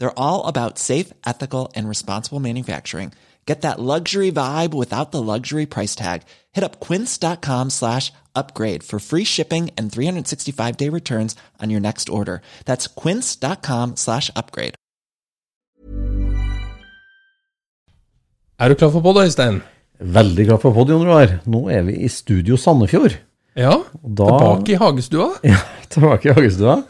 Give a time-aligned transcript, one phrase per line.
[0.00, 3.12] They're all about safe, ethical, and responsible manufacturing.
[3.46, 6.22] Get that luxury vibe without the luxury price tag.
[6.52, 12.08] Hit up quince.com slash upgrade for free shipping and 365 day returns on your next
[12.08, 12.40] order.
[12.64, 14.74] That's quince.com slash upgrade.
[18.60, 19.62] Er du klar for pod, Øystein?
[20.00, 21.38] Veldig glad for pod, Jon Roar.
[21.46, 23.16] Nå er vi i Studio Sandefjord.
[23.56, 23.72] Ja,
[24.16, 25.30] Da- tilbake i hagestua.
[25.44, 25.56] Ja,
[25.94, 26.80] tilbake i hagestua.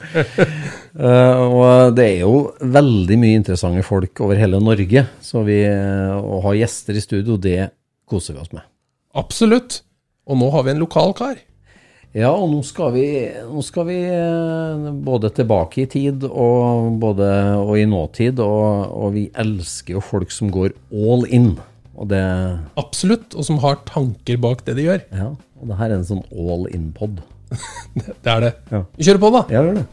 [0.94, 6.16] uh, og det er jo veldig mye interessante folk over hele Norge, så vi, uh,
[6.20, 7.70] å ha gjester i studio, det
[8.10, 8.66] koser vi oss med.
[9.16, 9.82] Absolutt.
[10.30, 11.38] Og nå har vi en lokal kar.
[12.10, 13.06] Ja, og nå skal vi,
[13.46, 17.28] nå skal vi eh, både tilbake i tid og, både,
[17.62, 21.52] og i nåtid, og, og vi elsker jo folk som går all in.
[21.94, 22.22] Og det,
[22.80, 23.36] Absolutt.
[23.38, 25.04] Og som har tanker bak det de gjør.
[25.14, 25.28] ja,
[25.60, 27.20] og det her er en sånn all in-pod.
[28.24, 28.52] Det er det.
[28.70, 28.84] Ja.
[28.96, 29.42] Vi kjører på, da.
[29.50, 29.86] Ja, gjør det.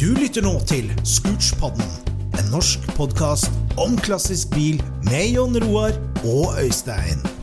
[0.00, 1.90] Du lytter nå til Scootspodden,
[2.38, 4.80] en norsk podkast om klassisk bil
[5.10, 5.92] med Jon Roar
[6.24, 7.39] og Øystein.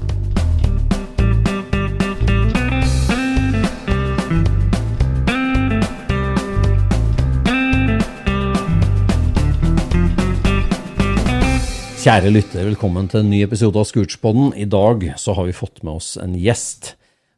[12.07, 14.53] Kjære lytter, velkommen til en ny episode av Scootspodden.
[14.55, 16.93] I dag så har vi fått med oss en gjest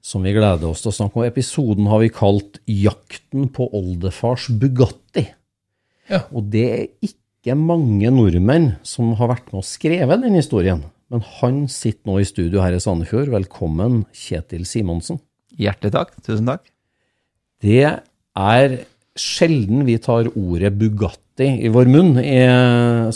[0.06, 1.24] som vi gleder oss til å snakke om.
[1.26, 5.34] Episoden har vi kalt 'Jakten på oldefars Bugatti'.
[6.14, 6.20] Ja.
[6.30, 10.84] Og det er ikke mange nordmenn som har vært med og skrevet den historien.
[11.10, 13.34] Men han sitter nå i studio her i Sandefjord.
[13.34, 15.18] Velkommen, Kjetil Simonsen.
[15.58, 16.14] Hjertelig takk.
[16.22, 16.70] Tusen takk.
[17.58, 17.90] Det
[18.38, 18.86] er
[19.18, 22.40] sjelden vi tar ordet Bugatti i vår munn i.
[22.44, 23.08] Eh,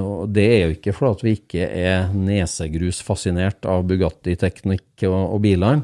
[0.00, 5.82] og Det er jo ikke fordi vi ikke er nesegrusfascinert av Bugatti-teknikk og, og bilene.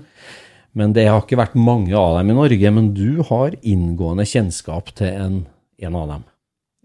[0.77, 2.73] Men det har ikke vært mange av dem i Norge.
[2.79, 5.39] Men du har inngående kjennskap til en,
[5.81, 6.27] en av dem.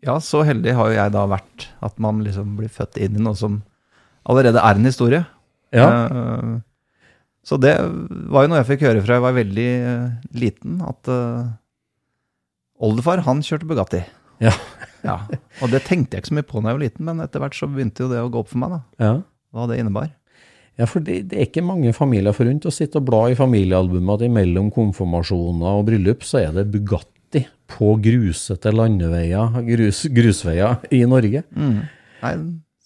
[0.01, 3.21] Ja, så heldig har jo jeg da vært at man liksom blir født inn i
[3.21, 3.59] noe som
[4.25, 5.25] allerede er en historie.
[5.75, 5.89] Ja.
[6.07, 6.55] Eh,
[7.45, 7.73] så det
[8.31, 11.51] var jo noe jeg fikk høre fra jeg var veldig eh, liten, at eh,
[12.81, 14.01] oldefar, han kjørte Bugatti.
[14.41, 14.53] Ja.
[15.01, 15.15] Ja,
[15.65, 17.55] og det tenkte jeg ikke så mye på da jeg var liten, men etter hvert
[17.57, 19.13] så begynte jo det å gå opp for meg, da, Ja.
[19.49, 20.11] hva det innebar.
[20.77, 24.19] Ja, for det, det er ikke mange familier forunt å sitte og bla i familiealbumet
[24.21, 27.41] at imellom konfirmasjoner og bryllup så er det Bugatti
[27.73, 31.41] på grusete landeveier, grus, grusveier i Norge.
[31.57, 32.33] Nei,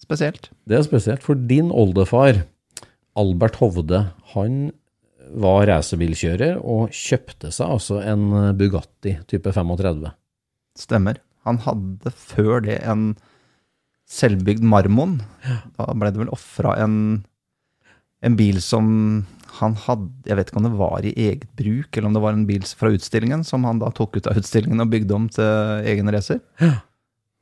[0.00, 0.48] spesielt.
[0.64, 2.46] Det er spesielt, for din oldefar,
[3.20, 4.70] Albert Hovde, han
[5.36, 10.14] var racerbilkjører og kjøpte seg altså en Bugatti type 35.
[10.80, 11.20] Stemmer.
[11.46, 13.14] Han hadde før det en
[14.10, 15.16] selvbygd Marmon.
[15.78, 16.98] Da ble det vel ofra en,
[18.22, 18.88] en bil som
[19.56, 22.34] han hadde Jeg vet ikke om det var i eget bruk, eller om det var
[22.36, 25.86] en bil fra utstillingen som han da tok ut av utstillingen og bygde om til
[25.88, 26.42] egen racer.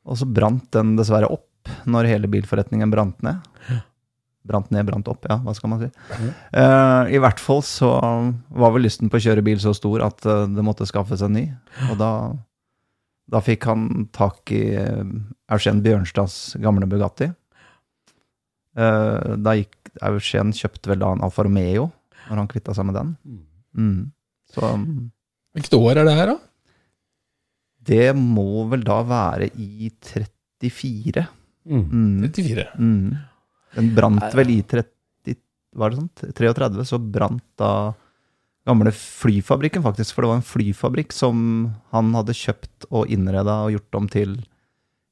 [0.05, 1.49] Og så brant den dessverre opp
[1.89, 3.41] når hele bilforretningen brant ned.
[4.45, 5.89] Brant ned, brant opp, ja, hva skal man si.
[6.53, 7.89] Eh, I hvert fall så
[8.53, 11.33] var vel lysten på å kjøre bil så stor at eh, det måtte skaffes en
[11.35, 11.47] ny.
[11.89, 12.11] Og da
[13.31, 15.05] da fikk han tak i eh,
[15.55, 17.31] Eugen Bjørnstads gamle Bugatti.
[18.77, 21.89] Eh, Da gikk Eugen kjøpte vel da en Alfa Romeo,
[22.29, 23.15] når han kvitta seg med den.
[23.75, 24.03] Mm.
[24.55, 25.07] Så mm,
[25.55, 26.39] Hvilket år er det her, da?
[27.85, 31.27] Det må vel da være i 34.
[31.69, 31.85] Mm.
[31.85, 32.25] Mm.
[32.29, 32.67] 34.
[32.81, 33.15] Mm.
[33.75, 35.39] Den brant vel i 30,
[35.75, 36.33] var det sånn?
[36.39, 37.71] 33, så brant da
[38.69, 40.15] gamle flyfabrikken, faktisk.
[40.15, 41.39] For det var en flyfabrikk som
[41.95, 44.35] han hadde kjøpt og innreda og gjort om til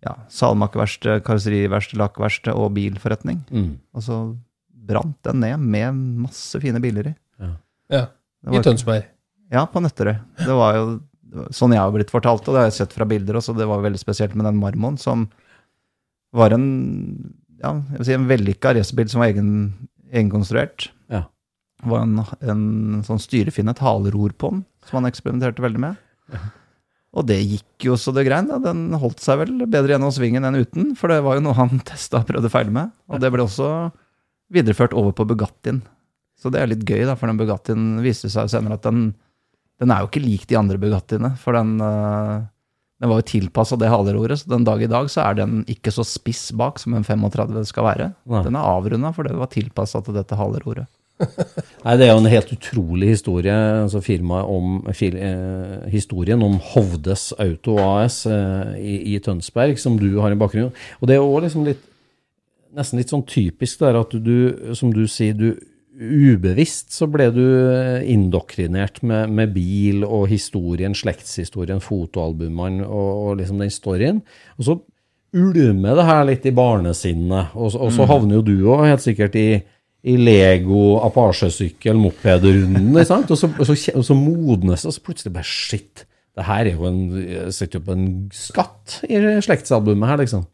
[0.02, 3.42] ja, salmakerverksted, karosseriverksted, lakkverksted og bilforretning.
[3.52, 3.76] Mm.
[3.94, 4.18] Og så
[4.88, 7.14] brant den ned med masse fine biler i.
[7.42, 7.52] Ja.
[7.92, 8.04] ja.
[8.50, 9.06] I Tønsberg.
[9.52, 10.16] Ja, på Nøtterøy.
[10.40, 10.86] Det var jo
[11.54, 13.54] sånn jeg har blitt fortalt, og det har jeg sett fra bilder også.
[13.56, 15.28] Det var veldig spesielt med den marmoren, som
[16.32, 16.66] var en
[17.62, 19.50] ja, jeg vil si en vellykka racerbil som var egen,
[20.10, 20.88] egenkonstruert.
[21.82, 22.64] Var en, en
[23.06, 26.02] sånn styrefinnet haleror på den, som han eksperimenterte veldig med.
[27.12, 28.48] Og det gikk jo så det grein.
[28.48, 28.58] Da.
[28.62, 31.82] Den holdt seg vel bedre gjennom svingen enn uten, for det var jo noe han
[31.88, 32.94] testa og prøvde feil med.
[33.12, 33.68] Og det ble også
[34.52, 35.82] videreført over på Bugattien.
[36.40, 39.12] Så det er litt gøy, da, for den Bugattien viste seg senere at den,
[39.80, 41.34] den er jo ikke lik de andre Bugattiene.
[41.40, 42.40] For den, øh,
[43.02, 45.92] den var jo tilpassa det haleroret, så den dag i dag så er den ikke
[45.94, 48.10] så spiss bak som en 35 skal være.
[48.48, 50.88] Den er avrunda fordi det var tilpassa til dette haleroret.
[51.84, 53.52] Nei, Det er jo en helt utrolig historie.
[53.52, 60.20] altså om, fil, eh, Historien om Hovdes Auto AS eh, i, i Tønsberg, som du
[60.20, 60.72] har i bakgrunnen.
[61.00, 61.82] Og det er også liksom litt,
[62.74, 65.54] nesten litt sånn typisk der at du, som du sier, du
[65.92, 67.44] ubevisst så ble du
[68.08, 74.22] indoktrinert med, med bil og historien, slektshistorien, fotoalbumene og, og liksom den storyen.
[74.56, 74.78] Og så
[75.32, 79.36] ulmer det her litt i barnesinnet, og, og så havner jo du òg helt sikkert
[79.40, 79.46] i
[80.02, 82.88] i Lego, Apache-sykkel, mopedrunden.
[82.98, 86.06] Og så, og, så, og så modnes det, og så plutselig bare shit.
[86.32, 87.02] Det her er jo en,
[87.54, 90.46] setter på en skatt i slektsalbumet her, liksom.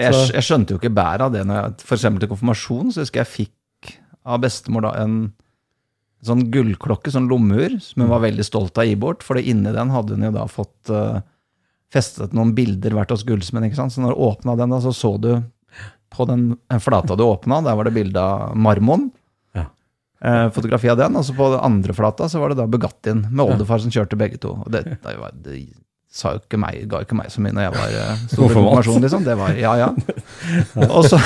[0.00, 3.04] Jeg, jeg skjønte jo ikke bæret av det når jeg for eksempel til konfirmasjon, så
[3.04, 3.92] husker jeg fikk
[4.28, 5.16] av bestemor da en
[6.26, 9.72] sånn gullklokke, sånn lommeur, som hun var veldig stolt av å gi bort, for inni
[9.74, 11.18] den hadde hun jo da fått uh,
[11.92, 13.94] festet noen bilder hvert hos gullsmenn, ikke sant.
[13.94, 15.32] Så når du åpna den, da, så så du
[16.12, 19.10] på den flata du åpna, der var det bilde av Marmon.
[19.56, 19.66] Ja.
[20.22, 23.24] Eh, fotografi av den, og så på den andre flata så var det da Bugattien
[23.30, 24.56] med oldefar som kjørte begge to.
[24.64, 25.60] Og det, det, var, det
[26.12, 29.04] sa jo ikke meg, ga ikke meg så mye når jeg var eh, stor informasjon,
[29.06, 29.24] liksom.
[29.28, 29.90] Det var ja, ja.
[30.90, 31.20] Og så,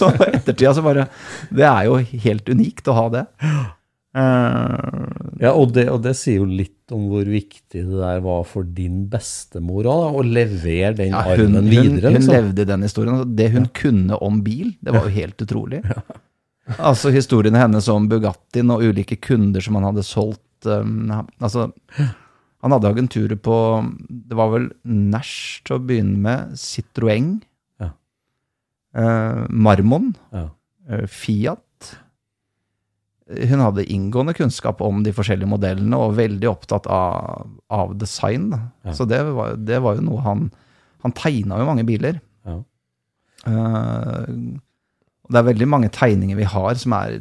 [0.00, 1.06] så ettertida så bare
[1.50, 3.24] Det er jo helt unikt å ha det.
[4.18, 8.44] Eh, Ja, og det, og det sier jo litt om hvor viktig det der var
[8.46, 12.12] for din bestemor òg, å levere den ja, hun, armen hun, videre.
[12.12, 12.34] hun liksom.
[12.36, 13.22] levde den historien.
[13.38, 15.80] Det hun kunne om bil, det var jo helt utrolig.
[16.78, 21.10] Altså historiene hennes om Bugattien og ulike kunder som han hadde solgt um,
[21.42, 21.64] Altså,
[22.62, 23.56] han hadde agenturer på
[24.06, 27.32] Det var vel Nash til å begynne med, Citroën,
[27.82, 27.88] Ja.
[28.94, 30.44] eh, Marmon, Ja.
[30.88, 31.64] eh, Fiat.
[33.32, 38.50] Hun hadde inngående kunnskap om de forskjellige modellene, og veldig opptatt av, av design.
[38.84, 38.94] Ja.
[38.96, 40.50] Så det var, det var jo noe han
[41.02, 42.20] Han tegna jo mange biler.
[42.46, 42.60] Ja.
[43.42, 44.58] Uh,
[45.32, 47.16] det er veldig mange tegninger vi har som er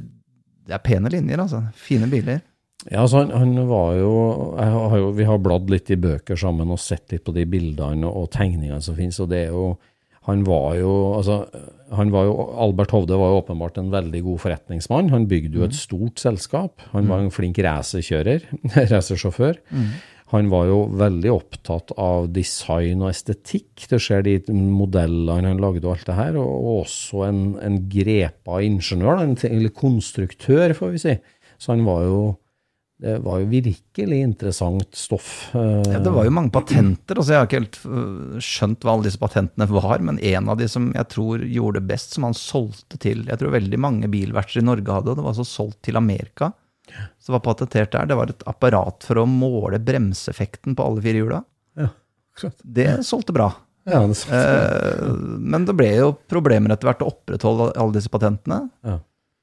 [0.70, 1.64] er pene linjer, altså.
[1.78, 2.42] Fine biler.
[2.90, 4.12] Ja, altså han, han var jo,
[4.58, 8.08] har jo Vi har bladd litt i bøker sammen og sett litt på de bildene
[8.10, 9.68] og, og tegningene som finnes, og det er jo
[10.30, 11.44] Han var jo altså,
[11.98, 15.10] han var jo, Albert Hovde var jo åpenbart en veldig god forretningsmann.
[15.12, 16.80] Han bygde jo et stort selskap.
[16.94, 18.46] Han var en flink racerkjører,
[18.94, 19.60] racersjåfør.
[20.32, 23.84] Han var jo veldig opptatt av design og estetikk.
[23.92, 27.82] Det ser de modellene han lagde og alt det her, og, og også en, en
[27.92, 31.18] grepa ingeniør, en, eller konstruktør, får vi si.
[31.60, 32.22] Så han var jo
[33.02, 35.50] det var jo virkelig interessant stoff.
[35.58, 37.18] eh, Ja, det var jo mange patenter.
[37.18, 40.60] altså Jeg har ikke helt øh, skjønt hva alle disse patentene var, men en av
[40.60, 44.10] de som jeg tror gjorde det best, som han solgte til Jeg tror veldig mange
[44.14, 46.52] bilverksteder i Norge hadde, og det var altså solgt til Amerika.
[47.18, 48.06] Så det var patentert der.
[48.10, 51.44] Det var et apparat for å måle bremseeffekten på alle fire hjula.
[51.80, 51.90] Ja.
[52.64, 53.50] Det solgte bra.
[53.90, 55.08] Ja, det, Eh,
[55.42, 58.68] men det ble jo problemer etter hvert å opprettholde alle disse patentene.
[58.86, 59.00] Ja.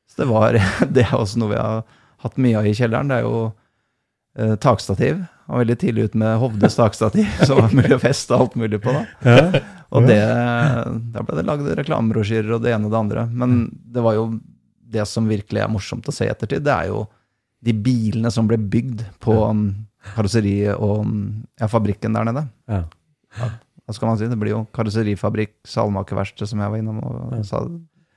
[0.06, 0.54] Så det var
[0.94, 1.82] Det er også noe vi har
[2.24, 3.10] hatt mye av i kjelleren.
[3.10, 3.40] Det er jo
[4.38, 5.20] eh, takstativ.
[5.48, 8.94] Var veldig tidlig ute med Hovdes takstativ, som var mulig å feste alt mulig på.
[8.94, 9.62] da.
[9.96, 10.20] Og det,
[11.14, 13.24] da ble det lagd reklamebrosjyrer og det ene og det andre.
[13.32, 14.26] Men det var jo
[14.88, 17.06] det som virkelig er morsomt å se i ettertid, det er jo
[17.64, 19.64] de bilene som ble bygd på um,
[20.14, 21.16] karosseriet og um,
[21.58, 22.44] ja, fabrikken der nede.
[22.70, 22.84] ja.
[23.88, 24.26] Hva skal man si?
[24.28, 27.62] Det blir jo karosserifabrikk, salmakerverksted, som jeg var innom og sa.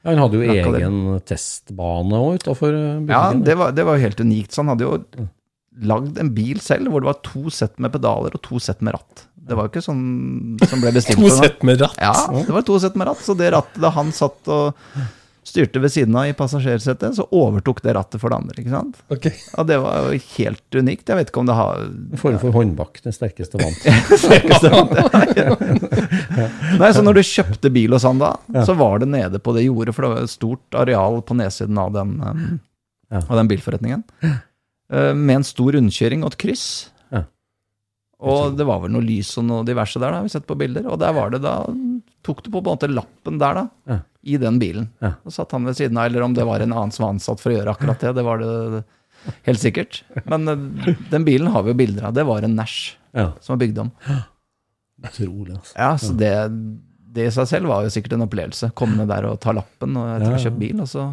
[0.08, 3.12] Han hadde jo egen egen testbane òg utafor butikken.
[3.12, 4.54] Ja, det var, det var jo helt unikt.
[4.54, 5.28] Så han hadde jo
[5.92, 8.98] lagd en bil selv hvor det var to sett med pedaler og to sett med
[8.98, 9.28] ratt.
[9.42, 10.04] Det var jo ikke sånn
[10.70, 11.20] som ble bestilt.
[11.22, 11.98] To sett med ratt.
[12.02, 13.22] Ja, det var to sett med ratt.
[13.26, 14.78] Så det rattet da han satt og
[15.42, 18.62] Styrte ved siden av i passasjersetet, så overtok det rattet for det andre.
[18.62, 19.00] ikke sant?
[19.10, 19.24] Ok.
[19.58, 21.10] Og det var jo helt unikt.
[21.10, 23.82] Jeg vet ikke om det har En form for håndbak, den sterkeste vant.
[26.82, 28.36] Nei, så når du kjøpte bil hos han da,
[28.68, 31.78] så var det nede på det jordet, for det var et stort areal på nedsiden
[31.82, 32.60] av den, um,
[33.12, 33.20] Ja.
[33.28, 34.04] av den bilforretningen.
[34.24, 36.68] Uh, med en stor rundkjøring og et kryss.
[37.12, 37.24] Ja.
[38.22, 40.56] Og det var vel noe lys og noe diverse der, da, har vi sett på
[40.60, 40.86] bilder.
[40.88, 41.56] Og der var det da
[42.22, 43.98] Tok du på, på en måte lappen der, da, Ja.
[44.24, 44.90] I den bilen.
[45.02, 45.14] Ja.
[45.26, 47.42] Og satt han ved siden av, eller om det var en annen som var ansatt
[47.42, 48.12] for å gjøre akkurat det.
[48.20, 48.84] Det var det
[49.48, 50.04] helt sikkert.
[50.30, 52.14] Men uh, den bilen har vi jo bilder av.
[52.18, 53.90] Det var en Nash Ja, som var bygd om.
[55.04, 55.74] utrolig, altså.
[55.78, 56.32] Ja, så det,
[57.12, 58.70] det i seg selv var jo sikkert en opplevelse.
[58.78, 60.38] Komme ned der og ta lappen og Ja, ja.
[60.46, 61.08] kjøpt bil, og så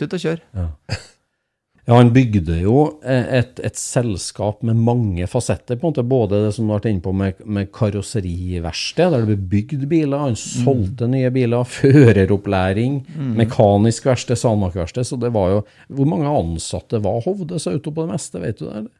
[0.00, 0.42] tut og kjør.
[0.58, 0.66] Ja,
[1.96, 6.04] han bygde jo eh, et, et selskap med mange fasetter, på en måte.
[6.06, 9.86] Både det som du har vært inne på med, med karosseriverksted, der det ble bygd
[9.90, 10.22] biler.
[10.22, 11.66] Han solgte nye biler.
[11.76, 13.00] Føreropplæring.
[13.40, 15.08] Mekanisk verksted, salmakerverksted.
[15.08, 18.66] Så det var jo Hvor mange ansatte var Hovdes Auto på det meste, vet du
[18.68, 18.74] det?
[18.84, 18.92] eller?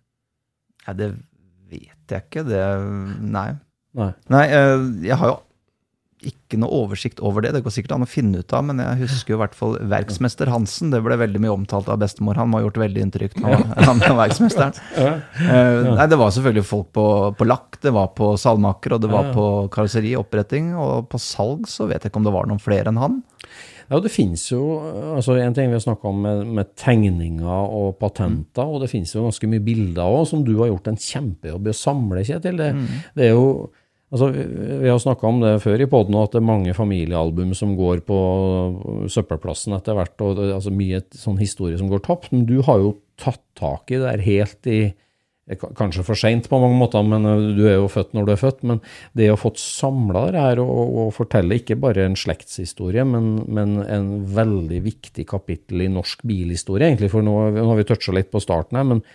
[0.87, 1.13] Ja, det
[1.71, 2.47] vet jeg ikke.
[2.49, 2.65] Det
[3.21, 3.51] Nei.
[3.99, 4.13] Nei.
[4.31, 5.39] Nei, eh, jeg har jo
[6.27, 7.53] ikke noe oversikt over det.
[7.55, 9.79] Det går sikkert an å finne ut av, men jeg husker jo i hvert fall
[9.89, 10.93] verksmester Hansen.
[10.93, 12.37] Det ble veldig mye omtalt av bestemor.
[12.41, 14.77] Han må ha gjort veldig inntrykk når han verksmesteren.
[14.97, 17.07] Uh, Nei, det var selvfølgelig folk på,
[17.39, 21.69] på lakk, det var på salmaker, og det var på karosseri, oppretting, og på salg
[21.71, 23.21] så vet jeg ikke om det var noen flere enn han.
[23.91, 24.61] Ja, det finnes jo
[25.17, 29.11] altså En ting vi har snakka om med, med tegninger og patenter, og det finnes
[29.17, 32.61] jo ganske mye bilder òg, som du har gjort en kjempejobb i å samle, Kjetil.
[32.61, 32.71] Det,
[33.19, 33.71] det er jo
[34.11, 37.76] Altså, vi har snakka om det før i poden, at det er mange familiealbum som
[37.79, 38.17] går på
[39.11, 42.33] søppelplassen etter hvert, og det altså mye sånn historie som går tapt.
[42.35, 44.97] Men du har jo tatt tak i det der helt i eh,
[45.79, 48.40] Kanskje for seint på mange måter, men eh, du er jo født når du er
[48.43, 48.64] født.
[48.67, 48.83] Men
[49.19, 53.79] det å fått samla det her og, og fortelle ikke bare en slektshistorie, men, men
[53.85, 57.12] en veldig viktig kapittel i norsk bilhistorie, egentlig.
[57.14, 59.07] For nå, nå har vi toucha litt på starten her, men,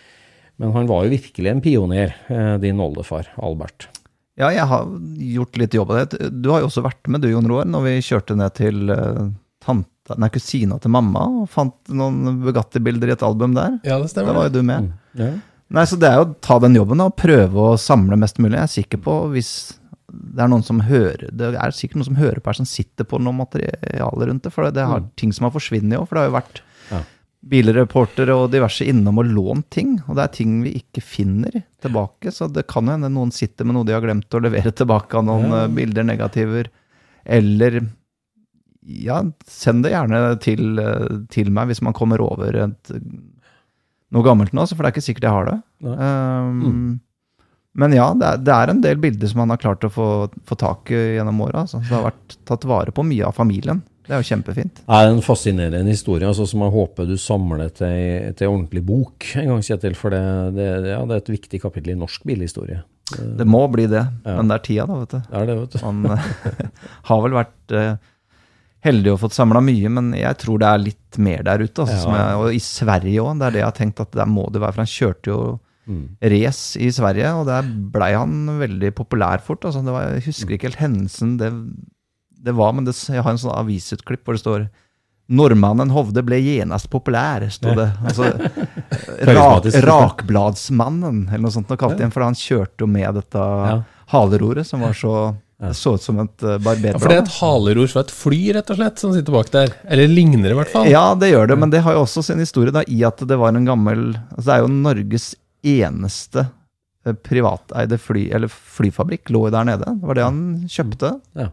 [0.56, 3.90] men han var jo virkelig en pioner, eh, din oldefar Albert.
[4.38, 4.88] Ja, jeg har
[5.32, 6.30] gjort litt jobb av det.
[6.44, 9.30] Du har jo også vært med, du Jon Roar, når vi kjørte ned til uh,
[9.64, 13.78] tante, nei, kusina til mamma og fant noen Bugatti-bilder i et album der.
[13.88, 14.36] Ja, det Da stemmer.
[14.36, 14.92] var jo du med.
[15.16, 15.32] Ja.
[15.76, 18.38] Nei, så det er jo å ta den jobben da, og prøve å samle mest
[18.44, 18.58] mulig.
[18.60, 19.54] Jeg er sikker på hvis
[20.16, 23.04] det er noen som hører Det er sikkert noen som hører på her som sitter
[23.10, 24.52] på noe materiale rundt det.
[24.54, 26.06] For det har ting som har forsvunnet òg.
[26.08, 26.62] For det har jo vært
[26.92, 27.00] Ja.
[27.46, 29.98] Bilreportere og diverse innom og lånt ting.
[30.08, 32.34] Og det er ting vi ikke finner tilbake.
[32.34, 35.28] Så det kan hende noen sitter med noe de har glemt å levere tilbake av
[35.28, 35.62] noen ja.
[35.70, 36.72] bilder, negativer.
[37.26, 37.84] Eller
[38.86, 42.94] ja, send det gjerne til, eh, til meg hvis man kommer over et,
[44.14, 45.58] noe gammelt nå, for det er ikke sikkert jeg har det.
[45.86, 47.00] Um,
[47.76, 50.10] Men ja, det er, det er en del bilder som han har klart å få,
[50.48, 51.66] få tak i gjennom åra.
[51.66, 51.82] Altså.
[51.84, 53.82] Det har vært tatt vare på mye av familien.
[54.06, 54.82] Det er jo kjempefint.
[54.86, 59.26] Det er en fascinerende historie altså, som jeg håper du samler til, til ordentlig bok
[59.42, 59.96] en gang, Kjetil.
[59.98, 60.22] For det,
[60.58, 62.84] det, ja, det er et viktig kapittel i norsk bilhistorie.
[63.40, 64.36] Det må bli det, Ja.
[64.40, 65.18] men det er tida, da, vet du.
[65.30, 65.80] Det er det, vet du.
[65.86, 66.30] Han eh,
[67.10, 67.96] har vel vært eh,
[68.86, 71.82] heldig og fått samla mye, men jeg tror det er litt mer der ute.
[71.86, 72.02] Altså, Ja.
[72.06, 74.48] som jeg, og i Sverige òg, det er det jeg har tenkt at der må
[74.54, 74.74] det være.
[74.78, 75.40] For han kjørte jo
[75.86, 76.18] Mm.
[76.18, 77.62] race i Sverige, og der
[77.94, 79.62] blei han veldig populær fort.
[79.70, 81.52] Altså, det var, jeg husker ikke helt hendelsen det,
[82.44, 84.68] det var, men det, jeg har en sånn avisutklipp hvor det står
[85.36, 87.88] Nordmannen Hovde ble genest populær, sto det.
[88.06, 88.28] Altså,
[89.36, 93.80] rak, rakbladsmannen, eller noe sånt, Noe kalt han, for han kjørte jo med dette Ja.
[94.14, 95.16] haleroret, som var så
[95.56, 96.98] det så ut som et barberblad.
[96.98, 99.50] Ja, for det er et haleror fra et fly, rett og slett, som sitter bak
[99.54, 99.72] der.
[99.88, 100.90] Eller ligner det, i hvert fall.
[100.92, 103.38] Ja, det gjør det, men det har jo også sin historie da, i at det
[103.40, 104.02] var en gammel
[104.36, 105.30] altså Det er jo Norges
[105.66, 106.44] eneste
[107.08, 109.96] eh, privateide fly, eller flyfabrikk lå der nede.
[109.96, 111.14] Det var det han kjøpte.
[111.40, 111.48] Ja.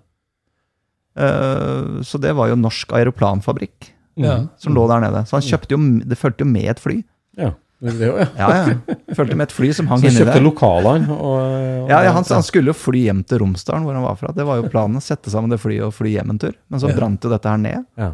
[1.17, 4.47] Eh, så det var jo Norsk Aeroplanfabrikk Ja.
[4.61, 5.25] som lå der nede.
[5.29, 5.79] Så han kjøpte jo
[6.09, 7.03] Det fulgte jo med et fly.
[7.37, 7.53] Ja.
[7.83, 8.27] Det, jo- ja.
[8.39, 8.95] Ja, ja.
[9.17, 11.09] Fulgte med et fly som hang Så han Så kjøpte lokalene.
[11.11, 14.15] Og, og, Ja, ja han, han skulle jo fly hjem til Romsdalen, hvor han var
[14.21, 14.31] fra.
[14.33, 15.01] Det var jo planen.
[15.03, 16.55] Sette sammen det flyet og fly hjem en tur.
[16.71, 16.97] Men så Ja.
[17.01, 17.85] brant jo dette her ned.
[17.99, 18.13] Ja.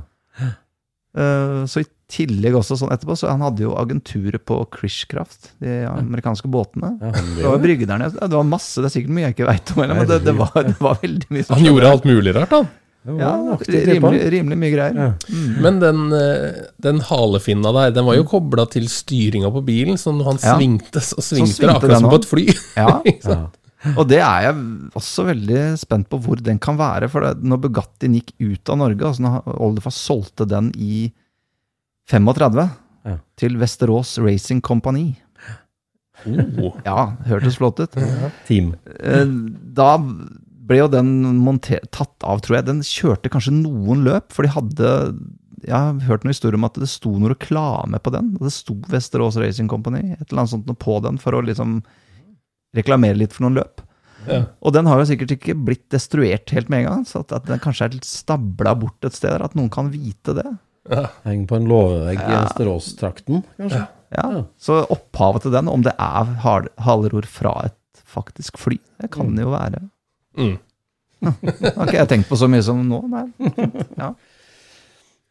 [1.19, 5.83] Eh, Så i tillegg også sånn etterpå, så han hadde jo agenturet på Krishcraft, de
[5.91, 6.95] amerikanske båtene.
[7.03, 8.17] Ja, Det var brygge der nede.
[8.17, 10.53] Det var masse, det er sikkert mye jeg ikke veit om, men det, det, var,
[10.65, 11.45] det var veldig mye.
[11.53, 12.69] Han gjorde alt mulig rart, han.
[13.17, 14.97] Ja, rimelig, rimelig mye greier.
[14.99, 15.37] Ja.
[15.65, 20.13] Men den, eh, den halefinna der, den var jo kobla til styringa på bilen, så
[20.13, 20.57] når han Ja.
[20.59, 22.47] svingte, så svingte det svingte akkurat som på et fly.
[22.77, 23.95] Ja, Ja.
[23.97, 24.55] og det er jeg
[24.99, 27.09] også veldig spent på hvor den kan være.
[27.09, 31.13] For det, når Bugattien gikk ut av Norge, altså når Oldefar solgte den i
[32.11, 32.71] 35
[33.07, 33.17] Ja.
[33.37, 35.17] til Vesterås Racing Company
[36.27, 36.73] Oh.
[36.85, 37.93] Ja, hørtes flott ut.
[38.49, 38.73] Team.
[39.01, 39.25] Eh,
[39.73, 39.93] Da
[40.69, 41.11] ble jo den
[41.43, 42.69] monter tatt av, tror jeg.
[42.69, 44.93] Den kjørte kanskje noen løp, for de hadde
[45.65, 48.31] jeg har hørt noen historier om at det sto noe reklame på den.
[48.39, 51.81] Det sto Vesterås Racing Company et eller annet sånt på den for å liksom
[52.79, 53.83] reklamere litt for noen løp.
[54.29, 54.43] Ja.
[54.63, 57.47] Og den har jo sikkert ikke blitt destruert helt med en gang, så at, at
[57.49, 60.47] den kanskje er stabla bort et sted, at noen kan vite det.
[60.89, 61.07] Ja.
[61.27, 63.85] Henger på en låvevegg i Vesterås-trakten, kanskje.
[63.85, 63.95] Ja.
[64.17, 64.45] Ja.
[64.57, 67.75] Så opphavet til den, om det er hal- fra et
[68.09, 69.83] faktisk fly, det kan det jo være.
[70.39, 70.57] Mm.
[71.29, 73.27] Har ikke jeg tenkt på så mye som nå, nei.
[73.99, 74.13] Ja.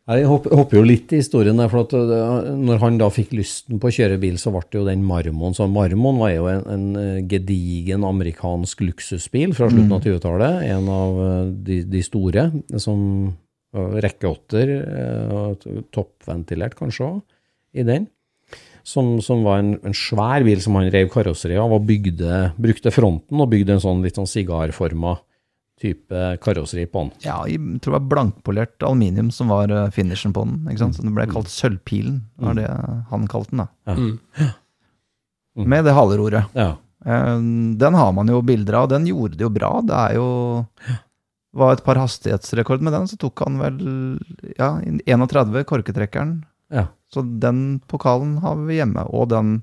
[0.08, 3.80] Jeg hopper, jo litt i historien der, for at uh, når han da fikk lysten
[3.82, 5.56] på å kjøre bil, så ble det jo den Marmon.
[5.56, 10.62] Så Marmon var jo en, en uh, gedigen amerikansk luksusbil fra slutten av 20-tallet.
[10.72, 12.48] En av uh, de, de store,
[12.80, 13.02] som
[13.78, 14.70] rekkeåtter,
[15.94, 17.18] toppventilert kanskje òg,
[17.78, 18.08] i den.
[18.88, 22.94] Som, som var en, en svær bil som han rev karosseri av, og bygde, brukte
[22.96, 25.18] fronten og bygde en sånn litt sånn sigarforma
[25.82, 27.12] type karosseri på den.
[27.26, 30.64] Ja, jeg tror det var blankpolert aluminium som var eh, finishen på den.
[30.72, 30.96] ikke sant?
[30.98, 32.70] Så den ble kalt Sølvpilen, var det
[33.12, 33.66] han kalte den.
[33.66, 33.98] da.
[34.00, 34.56] Mm.
[35.68, 36.50] Med det haleroret.
[36.58, 36.72] Ja.
[37.06, 37.36] Eh,
[37.84, 39.74] Den har man jo bilder av, og den gjorde det jo bra.
[39.86, 40.28] Det er jo
[41.58, 43.78] var et par hastighetsrekord med den, så tok han vel
[44.58, 46.40] ja, 31 korketrekkeren.
[46.74, 46.88] Ja.
[47.14, 49.62] Så den pokalen har vi hjemme, og den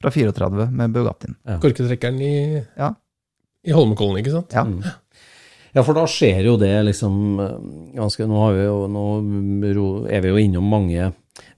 [0.00, 1.36] fra 34 med Bugattien.
[1.60, 2.94] Korketrekkeren i, Ja.
[3.66, 4.52] i Holmenkollen, ikke sant?
[4.56, 4.64] Ja.
[4.64, 4.80] Mm.
[5.76, 7.56] Ja, for da skjer jo det liksom eh,
[7.98, 9.02] ganske Nå, har vi jo, nå
[10.08, 11.10] er vi jo innom mange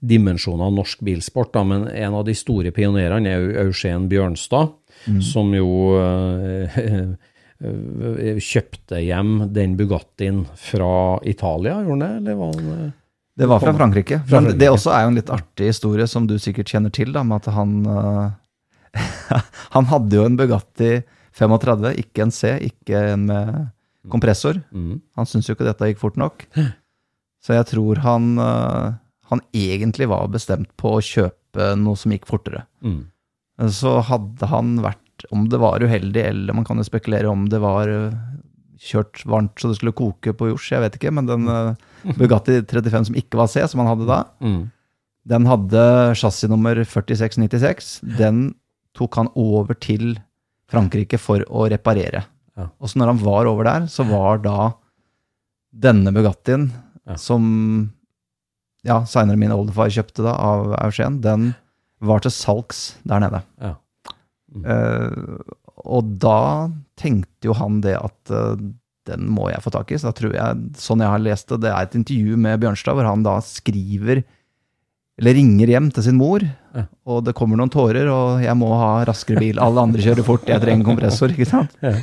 [0.03, 4.73] dimensjoner av norsk bilsport, da, men en av de store pionerene er jo Eugen Bjørnstad,
[5.23, 5.69] som jo
[6.03, 6.79] øh,
[7.63, 12.11] øh, kjøpte hjem den Bugattien fra Italia, gjorde han det?
[12.23, 12.91] Eller var han eh,
[13.39, 14.21] Det var fra Frankrike.
[14.27, 17.13] Fra Men det også er jo en litt artig historie som du sikkert kjenner til,
[17.15, 18.31] da, med at han eh,
[19.77, 20.97] Han hadde jo en Bugatti
[21.39, 23.59] 35, ikke en C, ikke en med
[24.11, 24.59] kompressor.
[24.73, 26.47] mm, Han syntes jo ikke dette gikk fort nok.
[27.45, 28.97] Så jeg tror han, eh,
[29.31, 32.65] han egentlig var bestemt på å kjøpe noe som gikk fortere.
[32.83, 33.05] mm,
[33.71, 37.61] Så hadde han vært, om det var uheldig, eller man kan jo spekulere om det
[37.63, 38.19] var eh,
[38.79, 42.61] kjørt varmt så det skulle koke på jords, jeg vet ikke, men den eh, Bugatti
[42.63, 44.61] 35 som ikke var C, som han hadde da, mm,
[45.29, 45.83] den hadde
[46.17, 47.99] chassisnummer 4696.
[48.19, 48.55] Den
[48.97, 50.15] tok han over til
[50.73, 52.23] Frankrike for å reparere.
[52.57, 52.69] Ja.
[52.81, 54.71] Og så når han var over der, så var da
[55.73, 56.71] denne Bugattien,
[57.09, 57.15] Ja.
[57.17, 57.91] som
[58.85, 61.55] ja, seinere min oldefar kjøpte da, av Eugen, den
[62.01, 63.43] var til salgs der nede.
[63.61, 63.75] ja.
[64.65, 65.11] Eh,
[65.85, 68.57] og da tenkte jo han det at eh,
[69.09, 69.99] den må jeg få tak i.
[70.01, 72.99] Så da tror jeg, sånn jeg har lest det, det er et intervju med Bjørnstad
[72.99, 74.25] hvor han da skriver
[75.19, 76.45] eller ringer hjem til sin mor,
[76.77, 76.85] Ja.
[77.11, 79.59] og det kommer noen tårer, og jeg må ha raskere bil.
[79.59, 81.73] Alle andre kjører fort, jeg trenger kompressor, ikke sant?
[81.83, 81.97] Ja.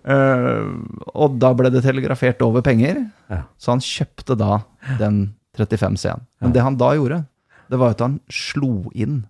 [0.00, 0.80] Uh,
[1.12, 3.42] og da ble det telegrafert over penger, Ja.
[3.60, 4.62] så han kjøpte da
[4.96, 6.24] den 35C-en.
[6.40, 7.20] Men det han da gjorde,
[7.68, 9.26] det var at han slo inn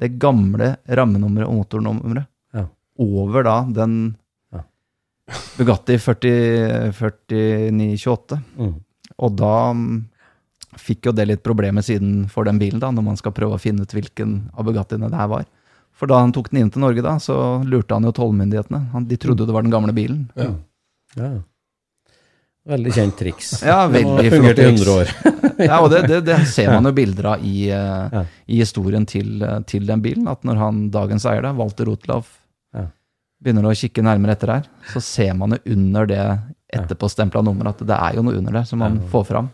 [0.00, 2.28] det gamle rammenummeret og motornummeret.
[3.00, 3.94] Over da den
[4.52, 4.62] Ja.
[5.58, 8.40] Bugatti 40, 4928.
[8.58, 8.74] Mm.
[9.20, 9.98] Og da mm,
[10.80, 13.62] fikk jo det litt problemer siden for den bilen, da, når man skal prøve å
[13.62, 15.44] finne ut hvilken av Bugattiene det her var.
[16.00, 17.34] For da han tok den inn til Norge, da, så
[17.66, 18.86] lurte han jo tollmyndighetene.
[18.94, 20.30] Han- De trodde det var den gamle bilen.
[20.38, 20.54] Ja.
[21.20, 21.30] ja.
[22.70, 23.52] Veldig kjent triks.
[23.70, 24.80] Ja, veldig flott triks.
[24.86, 25.14] 100 år.
[25.60, 28.22] Ja, og det, det, det ser man jo bilder av i, eh, Ja.
[28.48, 30.24] i historien til, eh, til den bilen.
[30.32, 32.30] At når han, dagens eier, da, Walter Rotlaff,
[33.40, 36.24] Begynner å kikke nærmere etter her, så ser man jo under det
[36.76, 39.48] etterpåstempla nummeret at det er jo noe under der som man får fram.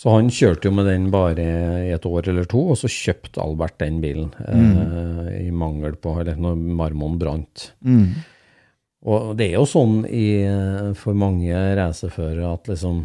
[0.00, 1.44] Så han kjørte jo med den bare
[1.84, 6.14] i et år eller to, og så kjøpte Albert den bilen eh, i mangel på
[6.22, 7.66] Eller når Marmon brant.
[7.84, 8.14] Mm.
[9.10, 13.02] Og det er jo sånn i, eh, for mange racerførere at liksom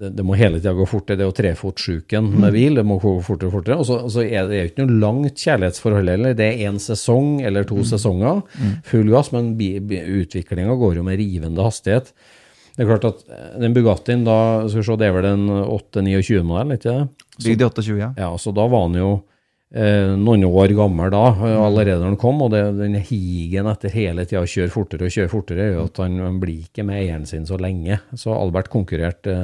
[0.00, 1.18] det, det må hele tida gå fortere.
[1.20, 2.80] Det er jo trefotsjuken med bil.
[2.80, 3.78] Det må gå fortere og fortere.
[3.82, 6.36] Og så, og så er det jo ikke noe langt kjærlighetsforhold heller.
[6.38, 8.42] Det er én sesong eller to sesonger,
[8.88, 12.14] full gass, men utviklinga går jo med rivende hastighet.
[12.76, 15.48] Det er klart at eh, den Bugattien da, skal vi se, det er vel en
[15.66, 17.26] 8-29-modell, ikke det?
[17.44, 18.14] Bygd i 28, ja.
[18.16, 19.10] Ja, så da var den jo
[19.74, 23.92] eh, noen år gammel da, eh, allerede når den kom, og det, den higen etter
[23.92, 27.02] hele tida å kjøre fortere og kjøre fortere, gjør at han, han blir ikke med
[27.02, 28.00] eieren sin så lenge.
[28.16, 29.36] Så Albert konkurrerte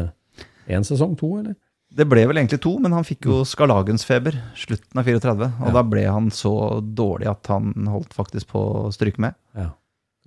[0.68, 1.54] én sesong, to, eller?
[1.96, 5.72] Det ble vel egentlig to, men han fikk jo skarlagensfeber slutten av 34, og Ja.
[5.72, 9.34] da ble han så dårlig at han holdt faktisk på å stryke med.
[9.54, 9.70] Ja.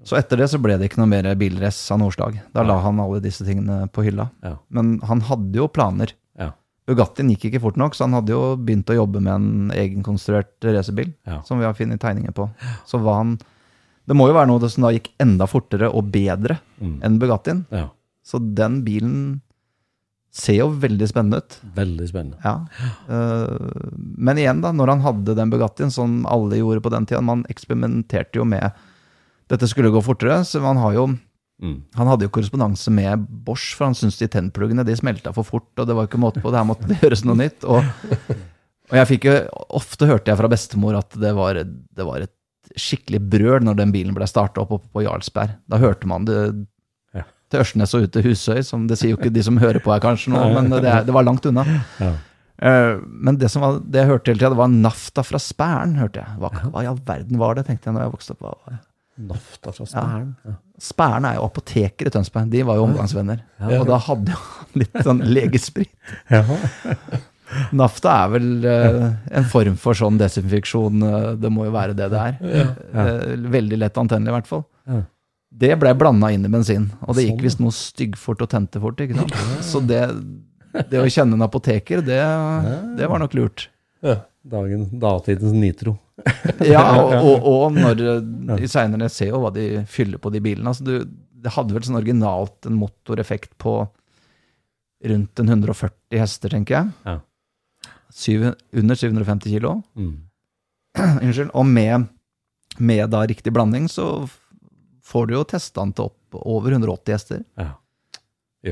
[0.03, 2.39] Så etter det så ble det ikke noe mer bilrace av noe slag.
[2.53, 4.29] Da la han alle disse tingene på hylla.
[4.41, 4.55] Ja.
[4.71, 6.13] Men han hadde jo planer.
[6.39, 6.53] Ja.
[6.87, 10.55] Bugattien gikk ikke fort nok, så han hadde jo begynt å jobbe med en egenkonstruert
[10.63, 12.49] racerbil, som vi har funnet tegninger på.
[12.87, 13.37] Så var han
[14.07, 16.99] Det må jo være noe som da gikk enda fortere og bedre Mm.
[17.03, 17.65] enn Bugattien.
[17.69, 17.89] Ja.
[18.25, 19.41] Så den bilen
[20.29, 21.55] Ser jo veldig spennende ut.
[21.75, 22.37] Veldig spennende.
[22.43, 22.59] Ja.
[23.09, 27.23] Uh, men igjen, da, når han hadde den Bugattien, som alle gjorde på den tida
[27.25, 28.69] Man eksperimenterte jo med
[29.49, 31.09] Dette skulle gå fortere, så man har jo
[31.59, 31.81] Mm.
[31.99, 35.67] Han hadde jo korrespondanse med Bosch, for han syntes de tennpluggene de smelta for fort,
[35.75, 36.53] og det var ikke måte på.
[36.53, 37.67] Det her måtte det gjøres noe nytt.
[37.67, 37.83] Og,
[38.89, 39.37] og jeg fikk jo
[39.79, 42.35] Ofte hørte jeg fra bestemor at det var, det var et
[42.79, 45.57] skikkelig brøl når den bilen ble starta opp oppe på Jarlsberg.
[45.69, 46.39] Da hørte man det.
[47.49, 49.93] Til Ørsnes og ut til Husøy, som det sier jo ikke de som hører på
[49.93, 51.65] her kanskje nå, men det, det var langt unna.
[51.99, 52.13] Ja.
[52.61, 55.95] Eh, men det som var, det jeg hørte hele tida, det var nafta fra Spæren,
[55.99, 56.37] hørte jeg.
[56.41, 58.45] Hva, hva i all verden var det, tenkte jeg når jeg vokste opp.
[58.47, 58.79] Hva?
[59.29, 60.33] Nafta fra Spæren.
[60.47, 60.55] Ja.
[60.89, 63.43] Spæren er jo apoteker i Tønsberg, de var jo omgangsvenner.
[63.79, 65.91] Og da hadde han litt sånn legesprit.
[67.79, 69.05] Nafta er vel uh,
[69.39, 72.35] en form for sånn desinfeksjon, eh, det må jo være det det er.
[72.93, 73.05] Ja.
[73.55, 74.67] veldig lett antennelig i hvert fall.
[75.49, 75.57] Ja.
[75.59, 78.79] Det ble blanda inn i bensin, og det gikk Sånn, visst noe styggfort og tente
[78.79, 78.99] fort.
[79.01, 79.33] ikke sant?
[79.65, 80.03] Så det,
[80.91, 82.19] det å kjenne en apoteker, det,
[82.99, 83.65] det var nok lurt.
[83.99, 85.97] Dagen, datidens nitro.
[86.67, 90.67] Ja, og, og, og når i seinere ser jo hva de fyller på de bilene.
[90.69, 91.07] Altså, du,
[91.39, 93.79] det hadde vel sånn originalt en motoreffekt på
[95.09, 96.91] rundt en 140 hester, tenker jeg.
[97.07, 97.17] Ja.
[98.11, 99.77] Syv, under 750 kilo.
[99.95, 100.15] Mm.
[101.23, 101.53] Unnskyld.
[101.55, 102.09] Og med,
[102.77, 104.11] med da riktig blanding så
[105.09, 107.45] får du jo testa den til opp over 180 hester.
[107.59, 107.73] Ja.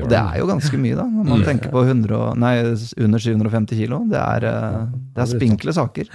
[0.02, 2.52] Og det er jo ganske mye, da, når man tenker på 100, nei,
[3.00, 4.02] under 750 kilo.
[4.10, 4.82] Det er, eh,
[5.16, 6.10] det er spinkle saker.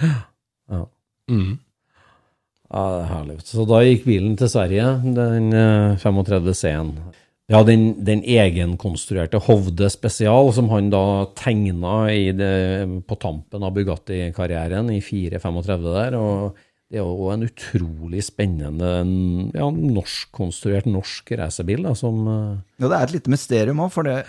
[0.70, 0.84] Ja.
[1.30, 1.56] Mm.
[2.70, 3.36] Ja, det er herlig.
[3.48, 6.94] Så da gikk bilen til Sverige, den eh, 35 C-en.
[7.52, 12.54] Ja, den, den egenkonstruerte Hovde Spesial, som han da tegna i det,
[13.04, 16.16] på tampen av Bugatti-karrieren i 435 der.
[16.16, 16.62] og
[16.94, 18.90] det er òg en utrolig spennende
[19.56, 24.20] ja, norskkonstruert norsk racerbil som eh, Ja, det er et lite mysterium òg, for det,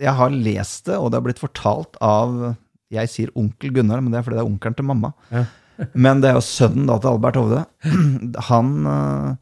[0.00, 2.52] jeg har lest det, og det har blitt fortalt av
[2.92, 5.14] Jeg sier onkel Gunnar, men det er fordi det er onkelen til mamma.
[5.32, 5.46] Ja.
[6.04, 7.64] men det er jo sønnen da til Albert Hovde.
[8.50, 9.32] Han, øh,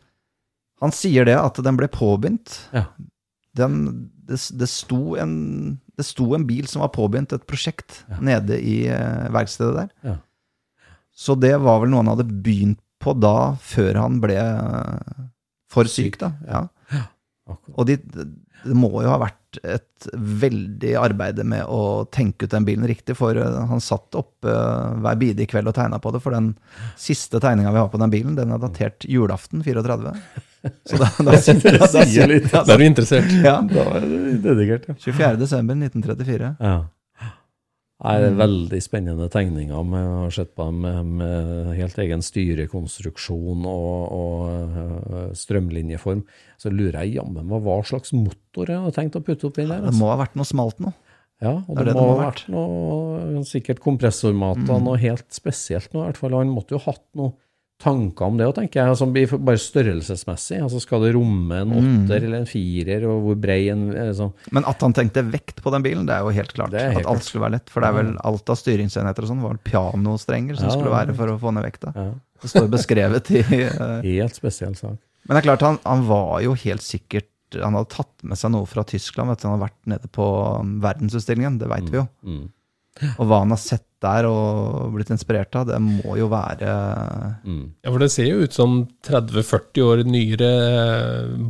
[0.81, 2.55] han sier det at den ble påbegynt.
[2.73, 2.87] Ja.
[3.59, 3.83] Den,
[4.31, 5.35] det, det, sto en,
[5.99, 10.21] det sto en bil som var påbegynt, et prosjekt, nede i eh, verkstedet der.
[11.21, 15.27] Så det var vel noe han hadde begynt på da, før han ble øh,
[15.73, 16.33] for syk, da.
[16.49, 16.67] Ja.
[17.77, 17.97] Og de,
[18.65, 23.17] det må jo ha vært et veldig arbeid med å tenke ut den bilen riktig,
[23.19, 26.53] for eh, han satt oppe eh, hver bidige kveld og tegna på det, for den
[27.01, 30.15] siste tegninga vi har på den bilen, den er datert julaften 34.
[30.87, 32.65] Så da, da, sier, da, da.
[32.69, 33.31] Da er du interessert.
[33.41, 34.97] Ja, Da er det dedikert, ja.
[35.01, 35.37] 24.
[35.41, 36.55] desember 1934.
[36.61, 36.79] Ja.
[38.01, 39.83] Nei, det er veldig spennende tegninger.
[39.93, 46.23] Vi har sett på dem med, med helt egen styrekonstruksjon og, og øh, strømlinjeform.
[46.61, 49.83] Så lurer jeg jammen på hva slags motor jeg har tenkt å putte oppi der.
[49.85, 50.01] Det Altså.
[50.01, 50.95] må ha vært noe smalt nå.
[51.41, 55.93] Ja, og det det, det må ha vært, vært noe sikkert kompressormater, noe helt spesielt
[55.95, 56.03] noe.
[56.05, 56.37] i hvert fall.
[56.41, 57.33] Han måtte jo hatt noe
[57.81, 58.93] tanker om det òg, tenker jeg.
[58.93, 59.07] Altså,
[59.41, 60.61] bare størrelsesmessig.
[60.65, 64.35] Altså, skal det romme en åtter eller en firer, og hvor brei en liksom.
[64.57, 66.77] Men at han tenkte vekt på den bilen, det er jo helt klart.
[66.77, 67.73] Helt at alt skulle være lett.
[67.73, 71.17] For det er vel alt av styringsenheter og sånn var pianostrenger som Ja, skulle være
[71.19, 71.95] for å få ned vekta.
[71.97, 72.09] Ja,
[72.43, 73.99] Det står beskrevet i uh...
[74.07, 74.97] helt spesiell sak.
[75.27, 77.29] Men det er klart, han, han var jo helt sikkert
[77.61, 79.33] Han hadde tatt med seg noe fra Tyskland.
[79.33, 79.49] Vet du.
[79.49, 80.27] Han hadde vært nede på
[80.63, 82.07] um, verdensutstillingen, det veit vi jo.
[82.23, 82.45] Mm.
[83.17, 86.77] Og hva han har sett der og blitt inspirert av, det må jo være
[87.45, 87.73] Mm.
[87.85, 90.51] Ja, for det ser jo ut som 30-40 år nyere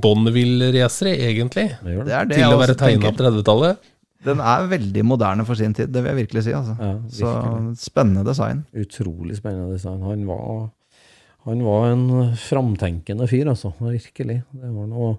[0.03, 1.69] Bonneville-racere, egentlig.
[1.83, 2.07] Det det.
[2.07, 3.89] Det er det Til å være tegna på 30-tallet.
[4.25, 6.53] Den er veldig moderne for sin tid, det vil jeg virkelig si.
[6.53, 6.77] Altså.
[6.77, 7.31] Ja, Så
[7.81, 8.67] spennende design.
[8.77, 10.03] Utrolig spennende design.
[10.05, 10.69] Han var,
[11.47, 13.73] han var en framtenkende fyr, altså.
[13.81, 14.43] Virkelig.
[14.53, 15.15] Det var noe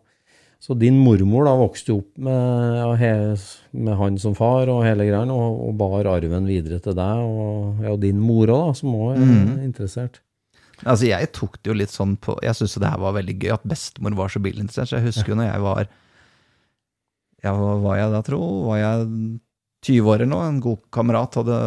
[0.61, 3.13] så din mormor da vokste jo opp med, he,
[3.73, 7.81] med han som far og hele greia, og, og bar arven videre til deg, og
[7.81, 9.55] ja, din mor òg, som òg er mm.
[9.65, 10.21] interessert.
[10.81, 13.51] Altså, jeg tok det jo litt sånn på Jeg syntes det her var veldig gøy
[13.53, 14.89] at bestemor var så bilinteressert.
[14.89, 15.81] Så jeg husker jo når jeg var
[17.45, 18.39] Ja, hva var jeg da, tro?
[18.69, 19.07] Var jeg
[19.85, 20.47] 20 år eller noe?
[20.49, 21.59] En god kamerat hadde,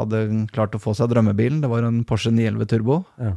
[0.00, 0.22] hadde
[0.56, 1.60] klart å få seg drømmebilen.
[1.64, 3.02] Det var en Porsche 911 Turbo.
[3.20, 3.34] Ja.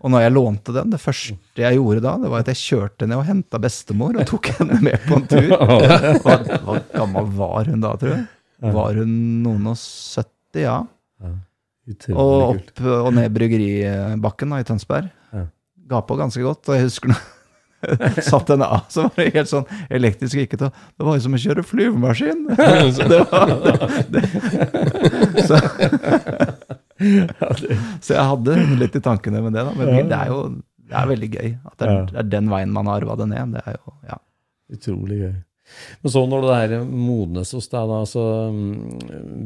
[0.00, 3.08] Og når jeg lånte den, det første jeg gjorde da, det var at jeg kjørte
[3.08, 5.48] ned og henta bestemor og tok henne med på en tur.
[6.24, 8.26] Hva, hva gammel var hun da, tror jeg?
[8.76, 9.12] Var hun
[9.44, 10.78] noen og 70, ja.
[12.12, 15.10] Og opp og ned Bryggeribakken da, i Tønsberg.
[15.90, 16.68] Ga på ganske godt.
[16.68, 17.28] Og jeg husker når
[18.28, 21.24] satt henne av, så var det helt sånn elektrisk ikke til å Det var jo
[21.24, 22.42] som å kjøre flyvemaskin!
[23.12, 23.72] det var, det,
[24.12, 24.24] det.
[25.48, 25.60] Så,
[28.04, 29.76] så jeg hadde litt i tankene med det, da.
[29.78, 30.40] Men det er jo
[30.90, 33.30] det er veldig gøy at det er, det er den veien man har arva det
[33.30, 33.54] ned.
[33.54, 34.18] Det er jo, ja.
[34.74, 35.38] Utrolig gøy.
[36.02, 38.24] Men så når det her modnes hos deg, da, så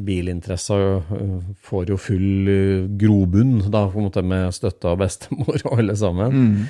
[0.07, 1.35] Bilinteressa øh,
[1.67, 5.97] får jo full øh, grobunn, da, på en måte med støtte av bestemor og alle
[5.99, 6.65] sammen.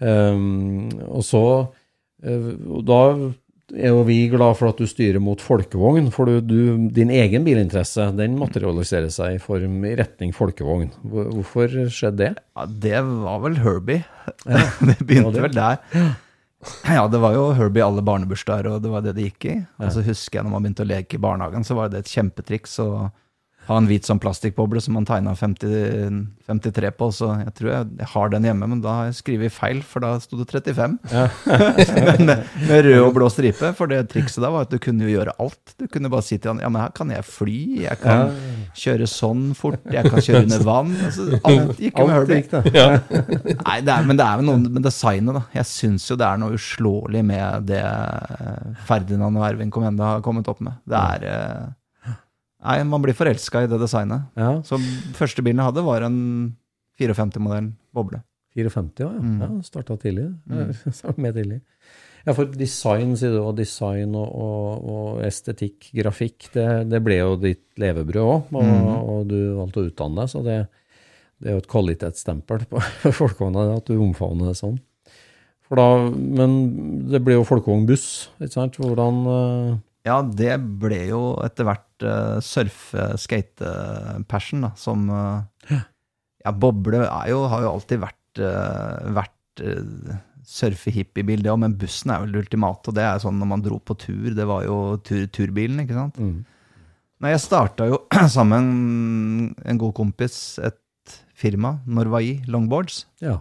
[0.00, 1.42] Um, og så
[2.24, 2.48] øh,
[2.82, 2.98] Da
[3.72, 7.46] er jo vi glad for at du styrer mot folkevogn, for du, du, din egen
[7.46, 10.90] bilinteresse den materialiserer seg i form i retning folkevogn.
[11.08, 12.32] Hvorfor skjedde det?
[12.58, 14.04] Ja, det var vel Herbie.
[14.44, 16.14] det begynte det det- vel der.
[16.88, 19.56] Ja, det var jo Herbie i alle barnebursdager, og det var det det gikk i.
[19.80, 22.12] Og så husker jeg når man begynte å leke i barnehagen, så var det et
[22.12, 22.88] kjempetriks å
[23.68, 27.08] ha en hvit sånn plastikkboble som man tegna 53 på.
[27.14, 30.04] Så jeg tror jeg, jeg har den hjemme, men da har jeg skrevet feil, for
[30.04, 30.98] da sto det 35.
[32.28, 33.72] med, med rød og blå stripe.
[33.78, 35.76] For det trikset da var at du kunne jo gjøre alt.
[35.80, 38.34] Du kunne bare si til han ja, men her kan jeg fly, jeg kan
[38.78, 40.92] kjøre sånn fort, jeg kan kjøre under vann.
[41.08, 42.42] Altså, alt gikk jo med Herbie.
[42.50, 42.74] det.
[43.64, 45.44] Nei, det er, men det er vel noe med designet, da.
[45.60, 50.24] Jeg syns jo det er noe uslåelig med det eh, Ferdinand og Ervin Comenda har
[50.24, 50.76] kommet opp med.
[50.88, 51.72] Det er eh,
[52.64, 54.24] Nei, man blir forelska i det designet.
[54.40, 54.78] Ja, Så
[55.18, 56.16] første bilen jeg hadde, var en
[57.00, 58.22] 54-modell boble.
[58.54, 59.08] 54, ja.
[59.18, 59.40] Mm.
[59.42, 60.28] ja Starta tidlig.
[60.48, 60.70] Mm.
[61.22, 61.60] Med tidlig.
[62.24, 67.18] Ja, for design, sier du, og design og, og, og estetikk, grafikk, det, det ble
[67.18, 68.86] jo ditt levebrød òg, og, Mm.
[69.12, 70.56] og du valgte å utdanne deg, så det,
[71.42, 72.80] det er jo et kvalitetsstempel på
[73.20, 74.78] folkevogna at du omfavner det sånn.
[75.68, 76.56] For da, men
[77.12, 78.06] det ble jo folkevognbuss,
[78.40, 78.78] ikke sant?
[78.80, 79.68] Hvordan eh,
[80.04, 85.42] Ja, det ble jo etter hvert uh, surfe-skate-passion, da, som uh,
[86.44, 90.12] Ja, boble er jo, har jo alltid vært, uh, vært uh,
[90.44, 92.88] surfe-hippie-bil, det men bussen er vel det ultimate.
[92.90, 95.96] Og det er sånn når man dro på tur, det var jo tur, turbilen, ikke
[95.96, 96.18] sant.
[96.20, 96.44] mm.
[97.22, 97.96] Nei, jeg starta jo
[98.36, 98.64] sammen
[99.64, 100.80] en god kompis et
[101.34, 103.06] firma, Norway Longboards.
[103.24, 103.38] Ja.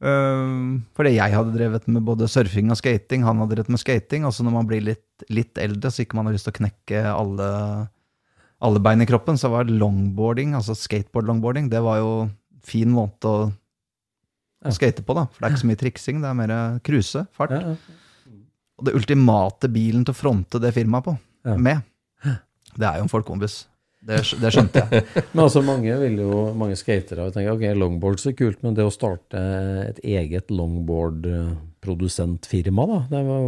[0.00, 4.26] Uh, fordi jeg hadde drevet med både surfing og skating, han hadde drevet med skating.
[4.28, 6.60] Og så når man blir litt, litt eldre, så ikke man har lyst til å
[6.60, 7.48] knekke alle,
[8.64, 12.12] alle bein i kroppen, så var longboarding, altså skateboard-longboarding, det var jo
[12.64, 13.48] fin måte å,
[14.64, 15.26] å skate på, da.
[15.28, 16.54] For det er ikke så mye triksing, det er mer
[16.86, 17.56] cruise, fart.
[18.80, 21.16] Og det ultimate bilen til å fronte det firmaet på,
[21.60, 21.84] med,
[22.76, 23.62] det er jo en folkevognbuss.
[24.00, 25.02] Det, det skjønte jeg.
[25.34, 28.84] Men altså mange vil jo, mange skatere vil tenke ok, longboards er kult, men det
[28.88, 29.38] å starte
[29.84, 33.40] et eget longboard-produsentfirma, da, det, var,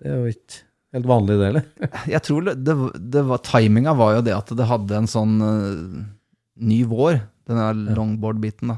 [0.00, 0.54] det er jo ikke
[0.96, 1.64] helt vanlig det, eller?
[2.14, 2.74] Jeg tror det, det,
[3.16, 6.00] det var, timinga var jo det at det hadde en sånn uh,
[6.56, 7.14] ny vår,
[7.46, 8.68] den der longboard-biten.
[8.72, 8.76] da.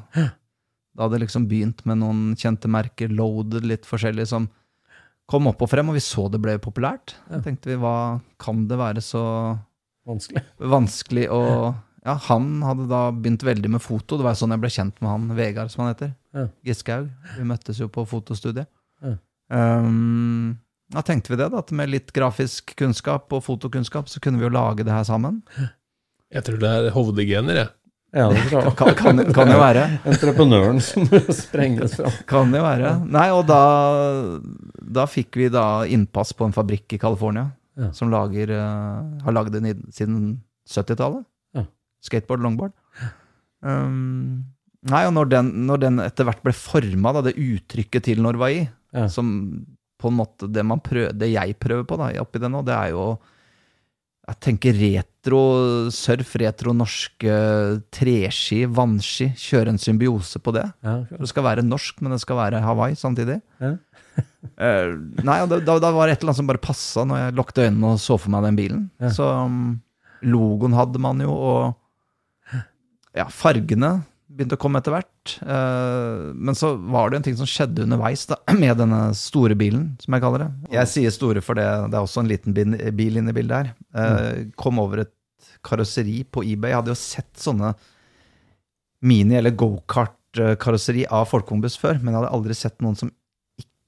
[0.98, 4.50] Da hadde liksom begynt med noen kjente merker, loaded litt forskjellig, som
[5.30, 7.14] kom opp og frem, og vi så det ble populært.
[7.30, 9.22] Da tenkte vi, hva kan det være så
[10.08, 10.42] Vanskelig.
[10.58, 11.42] vanskelig å
[12.06, 14.16] Ja, han hadde da begynt veldig med foto.
[14.16, 16.14] Det var jo sånn jeg ble kjent med han, Vegard, som han heter.
[16.32, 16.46] Ja.
[16.64, 17.10] Giskaug.
[17.36, 18.70] Vi møttes jo på fotostudiet.
[19.04, 19.16] Ja.
[19.52, 20.54] Um,
[20.94, 24.46] da tenkte vi det, da, at med litt grafisk kunnskap og fotokunnskap, så kunne vi
[24.46, 25.42] jo lage det her sammen.
[26.32, 27.74] Jeg tror det er hovedgener, jeg.
[28.16, 28.72] Ja, det jeg.
[28.78, 29.84] Kan, kan, kan jo være.
[30.08, 31.04] Entreprenøren som
[31.42, 32.14] sprenges fram.
[32.30, 32.94] Kan jo være.
[33.04, 33.60] Nei, og da,
[34.80, 37.92] da fikk vi da innpass på en fabrikk i California Ja.
[37.94, 41.24] som lager, uh, har lagd den siden 70-tallet.
[41.54, 41.64] Ja.
[42.02, 42.72] Skateboard, longboard.
[43.62, 44.44] Um,
[44.88, 49.06] nei, og når den, når den etter hvert ble forma, det uttrykket til Norway, Ja.
[49.12, 49.66] som
[50.00, 52.72] på en måte det, man prøver, det jeg prøver på da, oppi det nå, det
[52.76, 53.18] er jo
[54.28, 55.38] jeg tenker retro
[55.94, 57.32] surf, retro norske
[57.96, 60.66] treski, vannski, kjøre en symbiose på det.
[60.84, 63.38] Ja, Det skal være norsk, men det skal være Hawaii samtidig.
[63.58, 63.70] Ja.
[64.58, 64.88] Eh,
[65.22, 67.60] nei, og da, da, var det et eller annet som bare passa når jeg lukket
[67.62, 68.80] øynene og så for meg den bilen.
[68.98, 69.10] Ja.
[69.14, 69.76] Så um,
[70.26, 72.58] logoen hadde man jo, og
[73.14, 73.92] ja, fargene
[74.38, 75.34] begynte å komme etter hvert.
[75.42, 79.92] Uh, men så var det en ting som skjedde underveis da, med denne store bilen,
[80.02, 80.50] som jeg kaller det.
[80.74, 83.60] Jeg sier store for det, det er også en liten bil, bil inne i bildet
[83.60, 83.70] her.
[83.94, 85.14] Uh, kom over et
[85.66, 86.72] karosseri på eBay.
[86.72, 87.72] Jeg hadde jo sett sånne
[89.06, 93.12] mini- eller gokart-karosseri av folkevognbuss før, men jeg hadde aldri sett noen som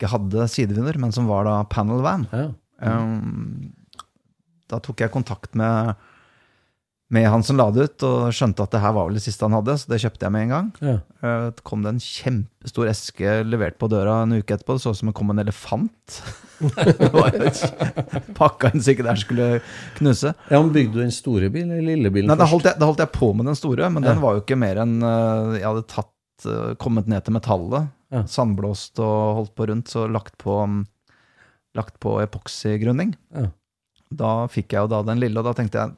[0.00, 2.26] ikke hadde sidevinner, men som var da panel van.
[2.32, 2.48] ja.
[2.80, 3.74] Um,
[4.70, 5.96] da tok jeg kontakt med,
[7.10, 9.42] med han som la det ut, og skjønte at det her var vel det siste
[9.44, 10.68] han hadde, så det kjøpte jeg med en gang.
[10.80, 10.94] ja.
[11.20, 14.78] Uh, det kom det en kjempestor eske levert på døra en uke etterpå.
[14.78, 16.20] Det så ut som det kom en elefant.
[16.64, 17.52] det
[18.38, 19.48] Pakka inn så ikke der skulle
[19.98, 20.32] knuse.
[20.50, 22.88] ja men bygde du den store bilen eller lille bilen Nei, da holdt, jeg, da
[22.88, 24.12] holdt jeg på med den store, men Ja.
[24.14, 26.12] den var jo ikke mer enn uh, Jeg hadde tatt,
[26.46, 28.24] uh, kommet ned til metallet, Ja.
[28.26, 30.80] sandblåst og holdt på rundt, så lagt på, um,
[31.78, 33.12] lagt på epoksygrunning.
[33.36, 33.50] Ja.
[34.10, 35.94] Da fikk jeg jo da den lille, og da tenkte jeg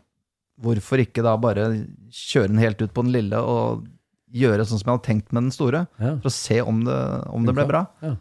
[0.62, 1.70] hvorfor ikke da bare
[2.12, 3.87] kjøre den helt ut på den lille og
[4.33, 6.12] gjøre sånn som jeg hadde tenkt med den store, Ja.
[6.20, 6.98] for å se om det,
[7.33, 7.87] om det ble bra.
[8.05, 8.12] Ja.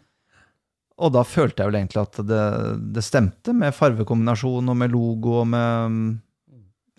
[1.02, 2.42] Og da følte jeg vel egentlig at det,
[2.96, 6.20] det stemte med farvekombinasjon og med logo og med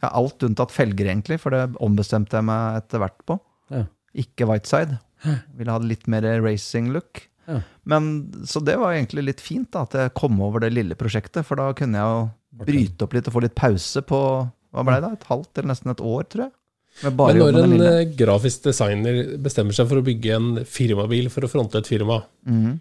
[0.01, 3.37] ja, alt unntatt felger, egentlig, for det ombestemte jeg meg etter hvert på.
[3.73, 3.85] Ja.
[4.13, 4.97] Ikke Whiteside.
[5.57, 7.23] Ville ha litt mer racing look.
[7.45, 7.59] Ja.
[7.89, 8.09] Men,
[8.47, 11.59] så det var egentlig litt fint da, at jeg kom over det lille prosjektet, for
[11.59, 14.19] da kunne jeg jo bryte opp litt og få litt pause på
[14.73, 16.53] hva ble det da, et halvt eller nesten et år, tror jeg.
[17.03, 17.91] Men når en lille.
[18.03, 22.19] eh, grafisk designer bestemmer seg for å bygge en firmabil for å fronte et firma,
[22.45, 22.75] mm.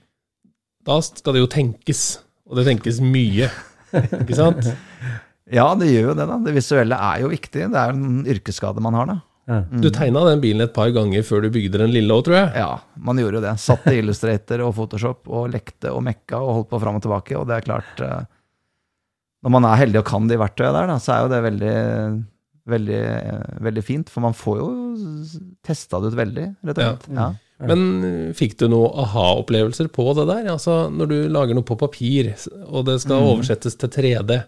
[0.89, 2.05] da skal det jo tenkes.
[2.49, 3.49] Og det tenkes mye.
[3.93, 4.73] Ikke sant?
[5.53, 6.37] Ja, det gjør jo det, da.
[6.41, 7.65] Det visuelle er jo viktig.
[7.75, 9.17] Det er en yrkesskade man har, da.
[9.47, 12.51] Du tegna den bilen et par ganger før du bygde den lille òg, tror jeg.
[12.63, 13.55] Ja, man gjorde jo det.
[13.59, 17.35] Satt i Illustrator og Photoshop og lekte og mekka og holdt på fram og tilbake.
[17.41, 18.21] Og det er klart eh,
[19.43, 21.77] Når man er heldig og kan de verktøyene der, da, så er jo det veldig,
[22.71, 23.01] veldig,
[23.67, 24.13] veldig fint.
[24.15, 24.69] For man får jo
[25.67, 27.09] testa det ut veldig, rett og slett.
[27.19, 27.33] Ja.
[27.67, 30.53] Men eh, fikk du noen aha-opplevelser på det der?
[30.55, 32.31] Altså, når du lager noe på papir,
[32.69, 34.39] og det skal oversettes til 3D,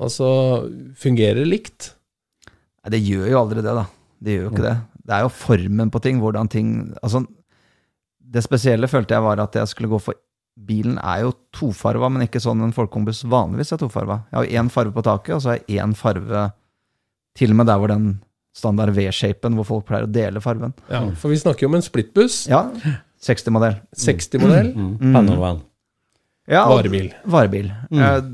[0.00, 0.28] altså,
[1.00, 1.90] fungerer det likt?
[2.84, 3.86] Nei, det gjør jo aldri det, da.
[4.20, 4.76] Det gjør jo ikke det.
[5.06, 7.22] Det er jo formen på ting, hvordan ting Altså,
[8.20, 10.18] det spesielle følte jeg var at jeg skulle gå for
[10.60, 14.18] Bilen er jo tofarva, men ikke sånn en folkekombuss vanligvis er tofarva.
[14.28, 16.42] Jeg har én farve på taket, og så har jeg én farve
[17.38, 18.08] til og med der hvor den
[18.52, 20.74] standard V-shapen, hvor folk pleier å dele farven.
[20.90, 22.66] Ja, for vi snakker jo om en splittbuss, Ja,
[23.24, 23.78] 60-modell.
[23.96, 25.62] 60-modell, Panel van.
[26.50, 27.10] Ja, varebil.
[27.30, 27.70] Varebil.
[27.94, 28.30] Mm.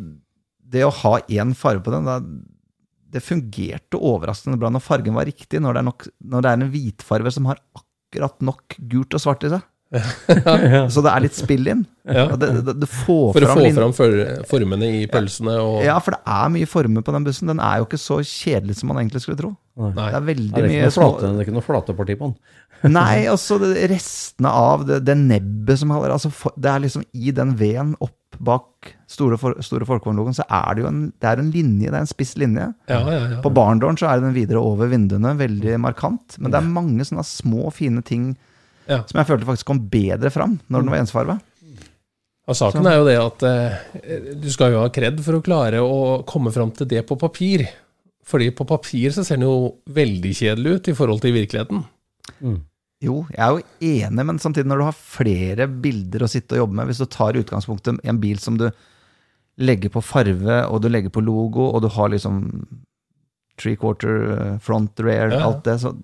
[0.66, 2.18] Det å ha én farge på den, da,
[3.16, 6.60] det fungerte overraskende bra når fargen var riktig, når det er, nok, når det er
[6.60, 9.64] en hvitfarge som har akkurat nok gult og svart i seg.
[10.92, 11.84] Så det er litt spill inn.
[12.10, 12.24] Ja.
[12.38, 15.94] Det, det, det får For å fram få fram for- formene i pølsene og Ja,
[16.02, 17.50] for det er mye former på den bussen.
[17.50, 19.52] Den er jo ikke så kjedelig som man egentlig skulle tro.
[19.78, 19.92] Nei.
[19.94, 22.36] Det er veldig er mye noe små flate, det er ikke noe flateparti på den.
[22.98, 26.28] Nei, altså det, restene av det, det nebbet som holder altså
[26.60, 30.82] Det er liksom i den veden opp bak store, for, store folkevognlogoen, så er det
[30.82, 32.66] jo en, det er en linje, det er en spiss linje.
[32.90, 33.40] Ja, ja, ja.
[33.44, 36.38] På barndåren så er den videre over vinduene, veldig markant.
[36.42, 38.32] Men det er mange sånne små, fine ting
[38.86, 39.00] Ja.
[39.06, 41.38] som jeg følte faktisk kom bedre fram når den var ensfarga.
[42.46, 45.80] Ja, saken er jo det at eh, du skal jo ha kred for å klare
[45.82, 47.64] å komme fram til det på papir.
[48.26, 51.82] Fordi på papir så ser den jo veldig kjedelig ut i forhold til virkeligheten.
[53.02, 53.64] Jo, jeg er jo
[54.06, 57.06] enig, men samtidig når du har flere bilder å sitte og jobbe med, hvis du
[57.12, 58.70] tar utgangspunktet i en bil som du
[59.58, 62.40] legger på farve, og du legger på logo, og du har liksom
[63.56, 65.46] three quarter, eh, front, rear, Ja.
[65.46, 65.94] alt det, så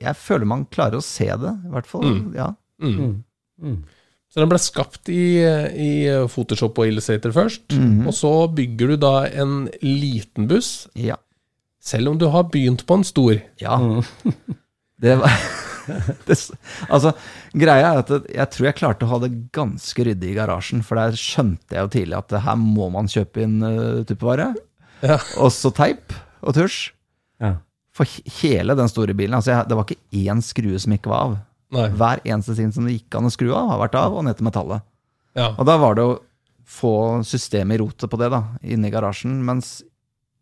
[0.00, 2.02] jeg føler man klarer å se det, i hvert fall.
[2.02, 2.34] Mm.
[2.34, 2.48] Ja.
[2.82, 3.84] Mm.
[4.28, 5.38] Så den ble skapt i,
[5.78, 5.90] i
[6.26, 8.06] Photoshop og Illustrator først, Mhm.
[8.08, 11.14] og så bygger du da en liten buss, ja.
[11.80, 13.40] selv om du har begynt på en stor.
[13.60, 13.78] Ja.
[15.00, 15.30] Det var
[16.28, 16.36] det,
[16.88, 17.12] Altså,
[17.52, 21.00] greia er at jeg tror jeg klarte å ha det ganske ryddig i garasjen, for
[21.00, 24.52] der skjønte jeg jo tidlig at her må man kjøpe inn uh, tuppevare.
[25.04, 25.18] Ja.
[25.42, 26.92] Og så teip og tusj.
[27.42, 27.56] Ja.
[27.94, 28.08] For
[28.40, 29.36] hele den store bilen.
[29.38, 31.40] Altså, jeg, det var ikke én skrue som ikke var av.
[31.74, 31.88] Nei.
[31.98, 34.38] Hver eneste ting som det gikk an å skru av, har vært av, og ned
[34.38, 34.84] til metallet.
[35.34, 35.50] Ja.
[35.58, 36.20] Og da var det å
[36.64, 36.94] få
[37.26, 39.34] systemet i rotet på det, da, inne i garasjen.
[39.46, 39.80] Mens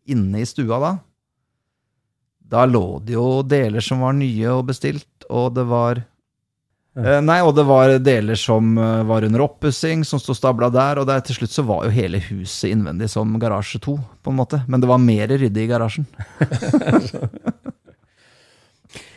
[0.09, 0.91] inne i stua da,
[2.53, 7.39] da lå det jo deler som var nye og bestilt, og det var eh, Nei,
[7.45, 11.23] og det var deler som eh, var under oppussing, som sto stabla der, og der,
[11.25, 14.63] til slutt så var jo hele huset innvendig som garasje to, på en måte.
[14.67, 16.09] Men det var mer ryddig i garasjen.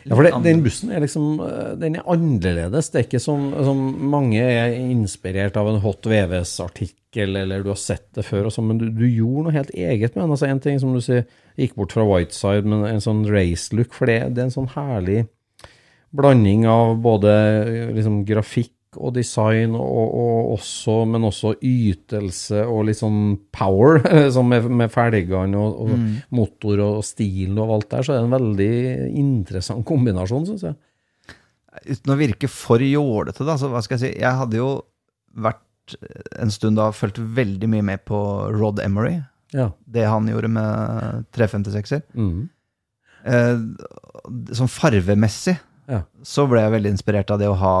[0.07, 2.91] Ja, for det, den bussen er liksom eh, Den er annerledes.
[2.91, 7.81] Det er ikke som, som mange er inspirert av en Hot VVS-artikkel, eller du har
[7.81, 10.35] sett det før, og sånn, men du, du gjorde noe helt eget med den.
[10.35, 11.25] Altså, en ting som du sier,
[11.59, 15.25] gikk bort fra Whiteside, men en sånn race-look, for det, det er en sånn herlig
[16.17, 22.87] blanding av både eh, liksom, grafikk og design, og, og også, men også ytelse og
[22.87, 24.01] litt sånn power,
[24.35, 28.27] som med, med felgene og, og motor og stilen og alt der, så er det
[28.27, 28.73] en veldig
[29.21, 30.77] interessant kombinasjon, syns jeg.
[31.93, 34.71] uten å virke for jålete, da, så hva skal jeg si Jeg hadde jo
[35.37, 35.63] vært
[36.41, 38.17] en stund da fulgt veldig mye med på
[38.55, 39.19] Rod Emery.
[39.55, 39.69] Ja.
[39.85, 42.03] Det han gjorde med 356-er.
[42.17, 42.47] Mm.
[43.27, 43.61] Eh,
[44.57, 45.55] sånn farvemessig
[45.87, 46.01] Ja.
[46.23, 47.75] så ble jeg veldig inspirert av det å ha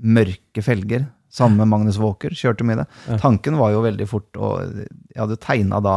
[0.00, 1.06] mørke felger.
[1.32, 2.86] Sammen med Magnus Walker, kjørte mye det.
[3.08, 3.16] Ja.
[3.20, 5.96] Tanken var jo veldig fort, og jeg hadde tegna da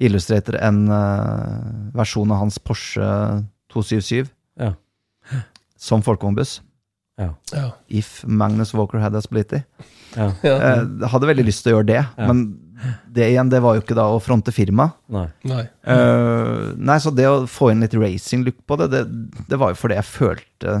[0.00, 3.04] Illustrator en uh, versjon av hans Porsche
[3.72, 4.30] 277
[4.60, 4.72] Ja.
[5.76, 6.60] som folkevognbuss.
[7.20, 7.34] Ja.
[7.52, 7.66] Ja.
[7.88, 9.62] If Magnus Walker had a splitty.
[10.16, 10.30] ja.
[10.42, 10.54] Ja.
[10.56, 12.26] Eh, hadde veldig lyst til å gjøre det, Ja.
[12.32, 12.46] men
[13.12, 14.88] det igjen, det var jo ikke da å fronte firma.
[15.12, 15.26] Nei.
[15.50, 15.64] Nei.
[15.86, 19.02] Uh, nei, så det å få inn litt racing-look på det, det,
[19.50, 20.78] det var jo fordi jeg følte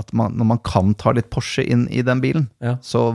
[0.00, 2.76] at man, når man kan ta litt Porsche inn i den bilen, Ja.
[2.82, 3.10] så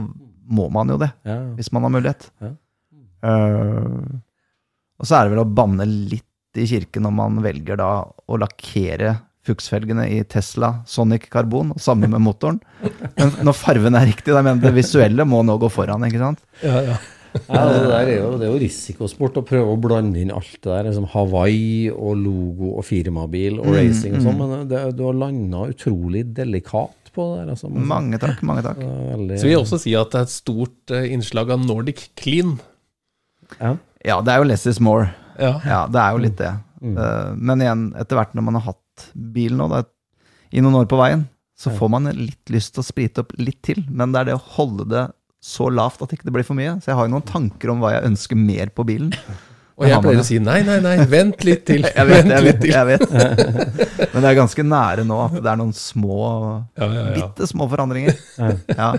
[0.46, 1.38] må man jo det, Ja.
[1.56, 2.28] hvis man har mulighet.
[2.44, 2.52] Ja.
[3.26, 4.16] Eh,
[4.96, 6.24] og så er det vel å banne litt
[6.56, 9.16] i kirken når man velger da å lakkere
[9.46, 12.60] fuksfelgene i Tesla Sonic Carbon, og sammen med motoren.
[13.18, 16.40] Men når farven er riktig, da mener det visuelle må nå gå foran, ikke sant?
[16.64, 16.96] Ja, ja.
[17.56, 20.52] Ja, det, der er jo, det er jo risikosport å prøve å blande inn alt
[20.58, 20.86] det der.
[20.88, 25.64] Liksom Hawaii og logo og firmabil og racing og sånn, men det, du har landa
[25.72, 27.52] utrolig delikat på det der.
[27.56, 28.80] Altså, Mange takk, mange takk.
[28.84, 32.08] Veldig, Så vil jeg også si at det er et stort eh, innslag av Nordic
[32.20, 32.56] Clean.
[33.60, 33.76] ja.
[34.06, 35.08] Ja, det er jo less is more.
[35.34, 35.56] Ja.
[35.66, 36.52] Ja, det er jo litt det.
[36.78, 36.98] Mm.
[37.42, 39.80] Men igjen, etter hvert når man har hatt bil nå, da,
[40.54, 41.24] i noen år på veien,
[41.58, 43.80] så får man litt lyst til å sprite opp litt til.
[43.88, 45.02] Men det er det å holde det
[45.46, 46.76] så lavt at ikke det blir for mye.
[46.82, 49.12] Så jeg har jo noen tanker om hva jeg ønsker mer på bilen.
[49.76, 51.84] Og jeg pleier å si nei, nei, nei, vent litt til.
[51.98, 53.02] Jeg vet, jeg vet, jeg vet.
[54.14, 56.16] Men det er ganske nære nå at det er noen små,
[56.80, 57.12] Ja, ja, ja.
[57.18, 58.16] bitte små forandringer.
[58.72, 58.94] Ja.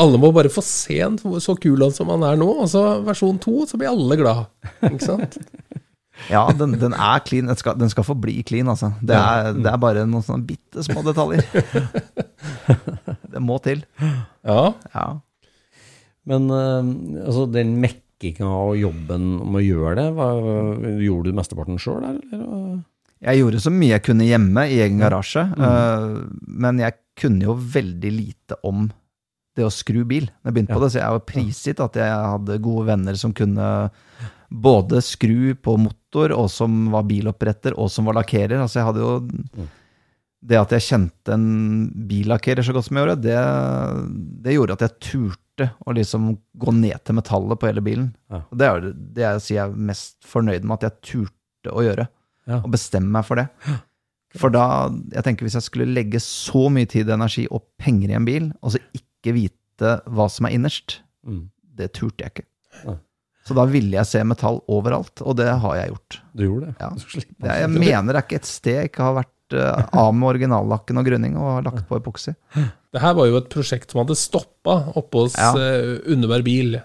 [0.00, 2.84] Alle må bare få se en så kul han som han er nå, og så
[3.08, 4.44] versjon to, så blir alle glad.
[4.92, 5.40] Ikke sant?
[6.28, 7.48] Ja, den, den er clean.
[7.48, 8.92] Den skal, den skal få bli clean, altså.
[9.00, 11.48] Det er, det er bare noen sånne bitte små detaljer.
[13.32, 13.82] Det må til.
[14.44, 14.74] Ja.
[14.92, 15.08] Ja.
[16.30, 20.30] Men eh, altså, den mekkinga og jobben med å gjøre det, hva,
[21.02, 22.80] gjorde du mesteparten sjøl, eller?
[23.20, 26.04] Jeg gjorde så mye jeg kunne hjemme i egen garasje, eh,
[26.64, 28.86] men jeg kunne jo veldig lite om
[29.58, 30.28] det å skru bil.
[30.44, 33.66] Jeg begynte på det, så jeg var prisgitt at jeg hadde gode venner som kunne
[34.50, 38.58] både skru på motor, og som var biloppretter, og som var lakkerer.
[38.58, 39.68] Altså jeg hadde jo
[40.40, 43.40] Det at jeg kjente en billakkerer så godt som jeg gjorde, det,
[44.40, 45.49] det gjorde at jeg turte
[45.86, 46.30] å liksom
[46.62, 48.08] gå ned til metallet på hele bilen.
[48.32, 48.40] Ja.
[48.50, 51.74] Og det er jo det jeg sier jeg er mest fornøyd med at jeg turte
[51.76, 52.06] å gjøre
[52.48, 52.58] Ja.
[52.64, 53.48] og bestemme meg for det.
[54.40, 54.64] For da,
[55.12, 58.50] jeg tenker hvis jeg skulle legge så mye tid, energi og penger i en bil,
[58.62, 61.50] og så ikke vite hva som er innerst, Mm.
[61.76, 62.46] det turte jeg ikke.
[62.86, 62.94] Ja.
[63.44, 66.20] Så da ville jeg se metall overalt, og det har jeg gjort.
[66.36, 66.74] Du gjorde det?
[66.80, 67.56] Ja.
[67.58, 70.98] Jeg mener det er ikke et sted jeg ikke har vært eh, av med originallakken
[71.00, 72.34] og grunning og har lagt på epoksy.
[72.90, 75.52] Det her var jo et prosjekt som hadde stoppa oppe hos Ja.
[75.56, 76.80] eh, Underberg bil.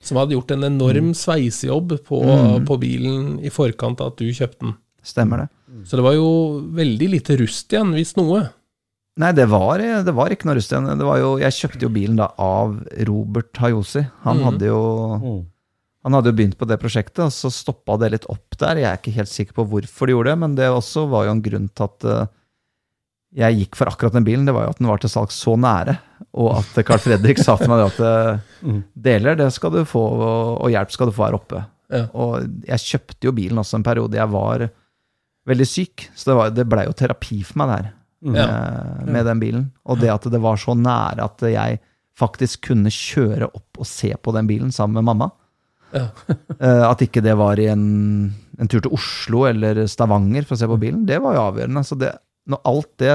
[0.00, 2.66] Som hadde gjort en enorm sveisejobb på, Mm.
[2.66, 4.76] på bilen i forkant av at du kjøpte den.
[5.02, 5.48] Stemmer det?
[5.88, 8.50] Så det var jo veldig lite rust igjen, hvis noe.
[9.18, 10.86] Nei, det var, det var ikke noe rust igjen.
[10.96, 12.76] Det var jo, jeg kjøpte jo bilen da av
[13.08, 14.04] Robert Hayosi.
[14.22, 14.44] Han mm.
[14.44, 14.82] hadde jo
[15.18, 15.46] Mm.
[16.06, 18.78] Han hadde jo begynt på det prosjektet, og så stoppa det litt opp der.
[18.78, 21.32] Jeg er ikke helt sikker på hvorfor de gjorde det, men det også var jo
[21.34, 22.26] en grunn til at eh,
[23.42, 24.46] jeg gikk for akkurat den bilen.
[24.48, 25.96] Det var jo at den var til salgs så nære,
[26.38, 28.80] og at Carl Fredrik sa til meg at eh, Mm.
[28.98, 31.60] deler det skal du få, og, hjelp skal du få her oppe.
[31.94, 32.06] Ja.
[32.18, 34.64] Og jeg kjøpte jo bilen også en periode jeg var
[35.46, 37.92] veldig syk, så det, var- det blei jo terapi for meg, det her.
[38.26, 38.34] Mm.
[38.34, 38.46] Ja.
[38.48, 39.66] Med, med den bilen.
[39.86, 41.78] Og det at det var så nære at jeg
[42.18, 45.30] faktisk kunne kjøre opp og se på den bilen sammen med mamma.
[45.94, 46.08] Ja.
[46.58, 50.58] Eh, At ikke det var i en, en tur til Oslo eller Stavanger for å
[50.58, 51.84] se på bilen, det var jo avgjørende.
[51.86, 52.10] Så det,
[52.50, 53.12] når alt det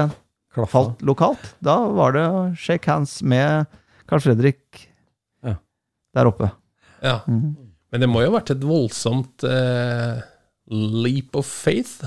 [0.54, 0.70] Klaffa.
[0.72, 2.24] falt lokalt, da var det
[2.56, 3.66] shake hands med
[4.08, 4.86] Carl Fredrik
[5.44, 5.56] Ja.
[6.16, 6.48] der oppe.
[7.04, 7.18] Ja.
[7.28, 10.22] Men det må jo ha vært et voldsomt eh,
[10.72, 12.00] leap of faith.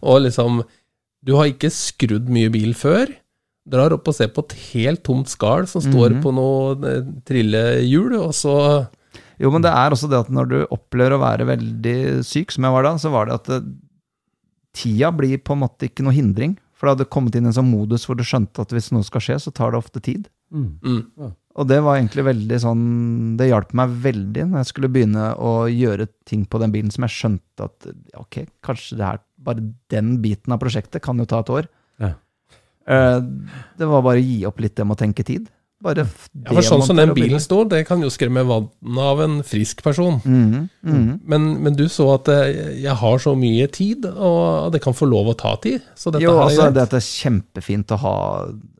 [0.00, 0.62] og liksom
[1.22, 3.12] Du har ikke skrudd mye bil før.
[3.68, 6.22] Drar opp og ser på et helt tomt skall som står Mhm.
[6.24, 8.54] på noe eh, trillehjul, og så
[9.38, 12.66] Jo, men det er også det at når du opplever å være veldig syk, som
[12.66, 13.60] jeg var da, så var det at det,
[14.78, 16.56] tida blir på en måte ikke noe hindring.
[16.78, 19.22] For det hadde kommet inn en sånn modus hvor du skjønte at hvis noe skal
[19.24, 20.28] skje, så tar det ofte tid.
[20.54, 20.78] Mm.
[20.82, 21.36] mm.
[21.58, 22.84] Og det var egentlig veldig sånn
[23.36, 27.04] Det hjalp meg veldig når jeg skulle begynne å gjøre ting på den bilen som
[27.04, 31.42] jeg skjønte at ok, kanskje det her bare den biten av prosjektet kan jo ta
[31.42, 31.68] et år.
[32.00, 32.12] Ja.
[32.88, 33.20] Uh,
[33.76, 35.50] Det var bare å gi opp litt det med å tenke tid.
[35.78, 39.36] Bare Ja, for sånn som den bilen står, det kan jo skremme vannet av en
[39.46, 40.16] frisk person.
[40.24, 41.12] Mm, mhm.
[41.22, 45.06] Men, men du så at eh, jeg har så mye tid, og det kan få
[45.06, 45.86] lov å ta tid.
[45.94, 46.78] Så dette Jo, her er altså, greit.
[46.80, 48.16] det er kjempefint å ha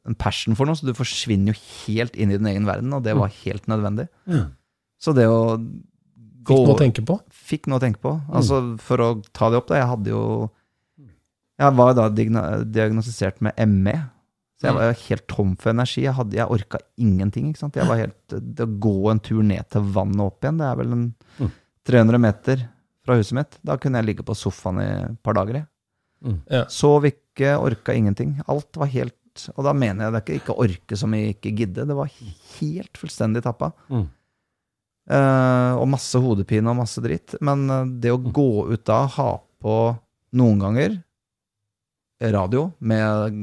[0.09, 3.07] en passion for noe, så du forsvinner jo helt inn i din egen verden, og
[3.07, 4.09] det var helt nødvendig.
[4.27, 4.49] Mm.
[4.99, 5.41] Så det å
[6.49, 7.19] gå Fikk noe å tenke på.
[7.31, 8.19] Fikk noe å tenke på.
[8.35, 9.83] Altså, for å ta det opp, da.
[9.83, 10.23] Jeg hadde jo
[11.59, 13.99] Jeg var da diagnostisert med ME.
[14.59, 16.03] Så jeg var jo helt tom for energi.
[16.03, 17.47] Jeg, hadde, jeg orka ingenting.
[17.53, 17.77] ikke sant?
[17.79, 20.81] Jeg var helt, Det å gå en tur ned til vannet opp igjen, det er
[20.81, 21.07] vel en
[21.39, 21.53] Mm.
[21.89, 22.65] 300 meter
[23.07, 23.59] fra huset mitt.
[23.65, 25.61] Da kunne jeg ligge på sofaen i et par dager.
[25.61, 25.67] jeg.
[26.27, 26.41] Mm.
[26.51, 26.65] Ja.
[26.69, 28.41] Sov ikke, orka ingenting.
[28.49, 29.15] Alt var helt
[29.55, 31.87] Og da mener jeg det er ikke ikke orke som i ikke gidde.
[31.87, 32.11] Det var
[32.59, 33.71] helt fullstendig tappa.
[33.89, 34.09] Mm.
[35.09, 37.37] Uh, og masse hodepine og masse dritt.
[37.41, 39.29] Men eh, det å gå ut da, ha
[39.63, 39.77] på
[40.35, 40.99] noen ganger
[42.35, 43.39] radio med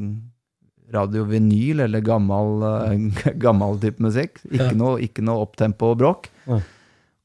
[0.95, 4.41] radiovinyl eller gammel, eh, gammel type musikk.
[4.49, 6.31] Ikke, noe, ikke noe opptempo og bråk.
[6.49, 6.61] Ja.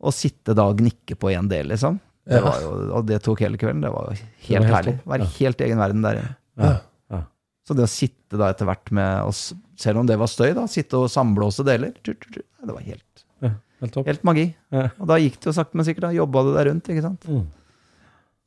[0.01, 1.99] Og sitte da og gnikke på én del, liksom.
[2.31, 3.83] Det var jo, og det tok hele kvelden.
[3.83, 4.95] Det var jo helt, helt herlig.
[5.09, 5.33] Være ja.
[5.39, 6.35] helt egen verden der inne.
[6.61, 6.75] Ja.
[7.11, 7.23] Ja.
[7.67, 9.51] Så det å sitte da etter hvert med oss,
[9.81, 13.59] selv om det var støy, da, sitte og samblåse deler, det var helt, helt
[14.07, 14.51] helt magi.
[14.75, 14.91] Ja.
[15.01, 16.09] Og da gikk det jo sakte, men sikkert.
[16.09, 17.27] da Jobba det der rundt, ikke sant.
[17.29, 17.47] Mm.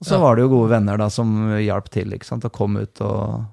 [0.04, 2.76] Og så var det jo gode venner da som hjalp til, ikke sant, og kom
[2.76, 3.46] ut og,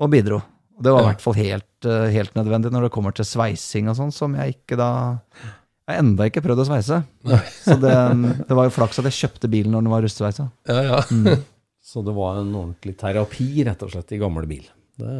[0.00, 0.40] og bidro.
[0.80, 3.90] Og det var i hvert fall helt, eh, helt nødvendig når det kommer til sveising
[3.92, 4.90] og sånn, som jeg ikke da
[5.90, 7.00] Jeg har enda ikke prøvd å sveise.
[7.66, 7.94] Så det,
[8.48, 10.46] det var jo flaks at jeg kjøpte bilen når den var rustsveisa.
[10.70, 11.00] Ja, ja.
[11.10, 11.42] Mm.
[11.90, 14.64] Så det var en ordentlig terapi, rett og slett, i gammel bil.
[15.00, 15.14] Det,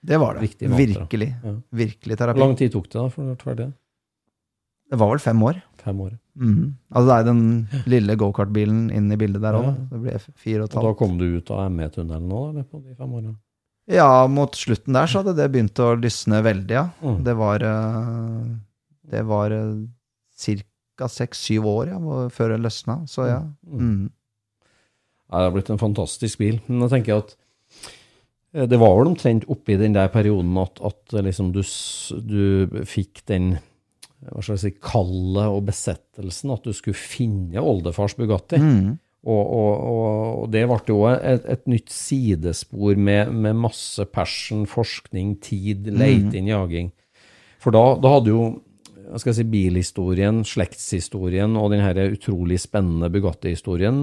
[0.00, 0.46] Det var det.
[0.48, 0.80] Viktig måte.
[0.80, 1.30] Virkelig.
[1.44, 1.54] Ja.
[1.84, 3.68] Virkelig Hvor lang tid tok det da for å være ferdig?
[4.90, 5.60] Det var vel fem år.
[5.84, 6.12] Fem år.
[6.34, 6.74] Mm.
[6.90, 7.42] Altså det er den
[7.90, 9.68] lille gokartbilen inn i bildet der òg.
[9.68, 9.74] Ja.
[9.92, 12.80] Det ble fire og et Og da kom du ut av ME-tunnelen nå, eller på
[12.82, 13.36] de fem årene?
[13.90, 16.86] Ja, mot slutten der så hadde det begynt å lysne veldig, ja.
[17.04, 17.18] Mm.
[17.26, 18.46] Det var eh,
[19.12, 21.08] Det var ca.
[21.10, 21.98] seks-syv år ja,
[22.32, 23.40] før det løsna, så ja.
[23.68, 23.80] Mm.
[23.80, 24.04] Mm.
[25.28, 26.60] Ja, det har blitt en fantastisk bil.
[26.68, 27.36] Men jeg tenker at
[28.54, 31.60] eh, det var vel omtrent oppi den der perioden at, at liksom du,
[32.24, 33.56] du fikk den
[34.24, 38.56] hva skal jeg si, kallet og besettelsen at du skulle finne oldefars Bugatti.
[38.56, 38.94] Mm.
[39.24, 44.66] Og, og, og, og det ble jo et, et nytt sidespor med, med masse passion,
[44.68, 46.92] forskning, tid, leiting, jaging.
[47.62, 48.44] For da, da hadde jo
[49.04, 51.82] jeg skal jeg si, bilhistorien, slektshistorien og den
[52.16, 53.98] utrolig spennende Bugatti-historien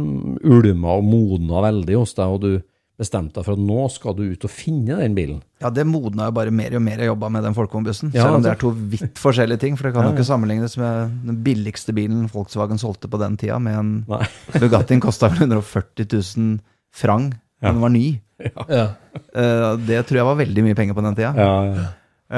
[0.45, 2.51] ulma og modna veldig hos deg, og du
[3.00, 5.39] bestemte deg for at nå skal du ut og finne den bilen.
[5.64, 8.12] Ja, det modna jo bare mer og mer jeg jobba med den Folkvognbussen.
[8.14, 8.58] Ja, selv om det altså.
[8.58, 9.78] er to vidt forskjellige ting.
[9.80, 13.38] For det kan Ja, jo ikke sammenlignes med den billigste bilen Volkswagen solgte på den
[13.42, 14.26] tida, med en Nei.
[14.62, 16.60] Bugattien kosta vel 140 000
[16.94, 17.72] franc, Ja.
[17.72, 18.20] den var ny.
[18.70, 18.86] ja.
[19.36, 21.34] Eh, det tror jeg var veldig mye penger på den tida.
[21.38, 21.88] Ja, ja.
[22.32, 22.38] Eh,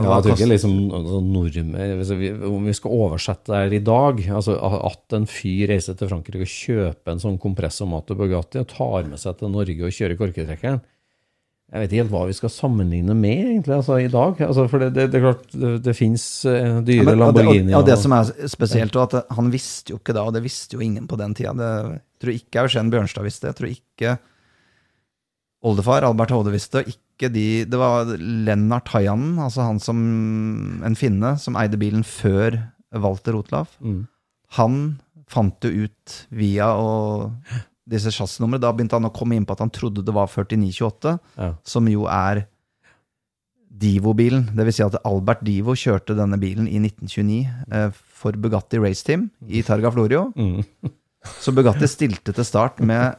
[0.00, 3.74] Ja, jeg tror ikke liksom altså, nordmenn hvis vi, Om vi skal oversette det her
[3.76, 4.54] i dag altså
[4.88, 9.04] At en fyr reiser til Frankrike og kjøper en sånn kompressomat og Bugatti og tar
[9.10, 13.14] med seg til Norge og kjører korketrekkeren Jeg vet ikke helt hva vi skal sammenligne
[13.18, 14.40] med egentlig altså, i dag.
[14.46, 17.86] Altså, for det, det, det er klart, det, det fins dyre Ja, men- og og,
[17.88, 20.84] det som er spesielt, og at han visste jo ikke da, og det visste jo
[20.84, 21.52] ingen på den tida.
[21.58, 23.52] Det, jeg tror ikke Eugen Bjørnstad visste det.
[23.52, 24.18] Jeg tror ikke
[25.64, 26.94] oldefar Albert Hode visste det.
[27.14, 29.98] Ikke de, det var Lennart Hajanen, altså han som
[30.84, 32.56] en finne, som eide bilen før
[32.94, 33.76] Walter Rotlaf.
[33.80, 34.00] Mm.
[34.58, 34.80] Han
[35.30, 37.30] fant jo ut via og
[37.90, 38.60] disse chassisnumrene.
[38.62, 41.52] Da begynte han å komme inn på at han trodde det var 4928, Ja.
[41.64, 42.44] som jo er
[43.74, 44.44] Divo-bilen.
[44.54, 47.40] Det vil si at Albert Divo kjørte denne bilen i 1929
[47.74, 50.28] eh, for Bugatti Race Team i Targa Florio.
[50.38, 50.62] Mm.
[51.42, 53.18] Så Bugatti stilte til start med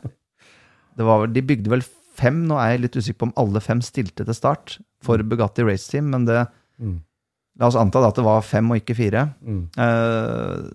[0.96, 1.84] det var, De bygde vel
[2.16, 5.66] fem, nå er jeg litt usikker på om alle fem stilte til start for Bugatti
[5.68, 6.48] Race Team, men det
[6.82, 6.98] Mm.
[7.58, 9.22] La oss anta at det var fem og ikke fire.
[9.42, 9.62] Mm.
[9.80, 10.70] Eh,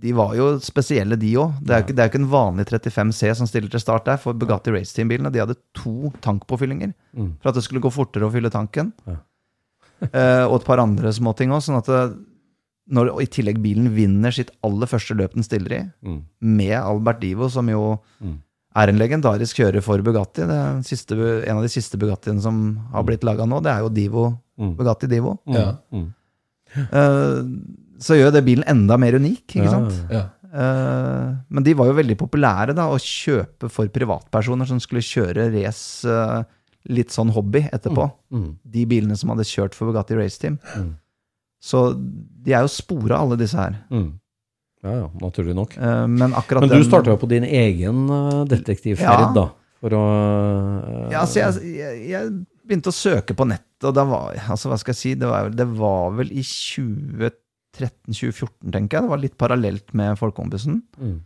[0.00, 1.52] de var jo spesielle, de òg.
[1.62, 4.16] Det er jo ikke, ikke en vanlig 35C som stiller til start der.
[4.18, 7.36] For Bugatti Race Team-bilene de hadde to tankpåfyllinger Mm.
[7.40, 8.92] for at det skulle gå fortere å fylle tanken.
[9.06, 9.16] Ja.
[10.14, 11.58] Eh, og et par andre småting òg.
[11.62, 12.18] Sånn at det,
[12.90, 16.20] når i tillegg bilen vinner sitt aller første løp den stiller i, Mm.
[16.40, 18.38] med Albert Divo, som jo Mm.
[18.76, 20.44] Er en legendarisk kjører for Bugatti.
[20.46, 23.72] Det er den siste, en av de siste Bugattiene som har blitt laga nå, det
[23.72, 24.26] er jo Divo,
[24.58, 24.72] Mm.
[24.74, 25.36] Bugatti Divo.
[25.46, 25.76] Ja.
[25.94, 26.08] Mm.
[26.76, 27.42] Eh,
[28.02, 29.94] så gjør det bilen enda mer unik, ikke Ja, sant?
[30.10, 30.24] ja.
[30.48, 35.44] Uh, men de var jo veldig populære da, å kjøpe for privatpersoner som skulle kjøre
[35.52, 36.40] race uh,
[36.88, 38.06] litt sånn hobby etterpå.
[38.32, 38.46] Mm.
[38.64, 40.56] De bilene som hadde kjørt for Bugatti Race Team.
[40.74, 40.94] Mm.
[41.60, 43.76] Så de er jo spora, alle disse her.
[43.92, 44.08] Mm.
[44.84, 45.72] Ja, ja, naturlig nok.
[45.76, 49.32] Eh, men akkurat Men den du starta jo på din egen eh, detektivferd, Ja.
[49.34, 49.46] da.
[49.82, 52.22] For å eh, Ja, altså, jeg, jeg, jeg
[52.68, 55.50] begynte å søke på nettet, og da var altså, hva skal jeg si, det var,
[55.54, 59.02] det var vel i 2013-2014, tenker jeg.
[59.06, 60.76] Det var litt parallelt med Folkeombussen.
[60.98, 61.18] mm.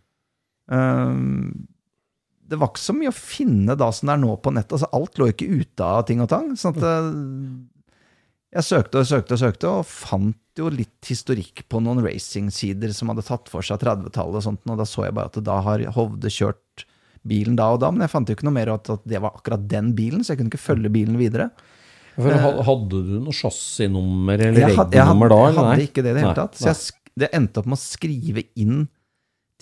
[0.73, 1.67] Um,
[2.53, 4.73] det var ikke så mye å finne da som det er nå på nettet.
[4.77, 6.51] Altså, alt lå ikke ute av ting og tang.
[6.61, 7.07] Sånn at eh,
[8.59, 13.13] jeg søkte og søkte og søkte, og fant jo litt historikk på noen racingsider som
[13.13, 15.85] hadde tatt for seg 30-tallet og sånt, og da så jeg bare at da har
[15.97, 16.87] Hovde kjørt
[17.29, 19.37] bilen da og da, men jeg fant jo ikke noe mer at at det var
[19.39, 21.53] akkurat den bilen, så jeg kunne ikke følge bilen videre.
[22.17, 22.35] For,
[22.67, 25.39] hadde du noe chassisnummer eller regnummer da?
[25.47, 25.87] jeg hadde nei?
[25.87, 26.59] ikke det i det hele tatt.
[26.61, 28.83] Så jeg, det endte opp med å skrive inn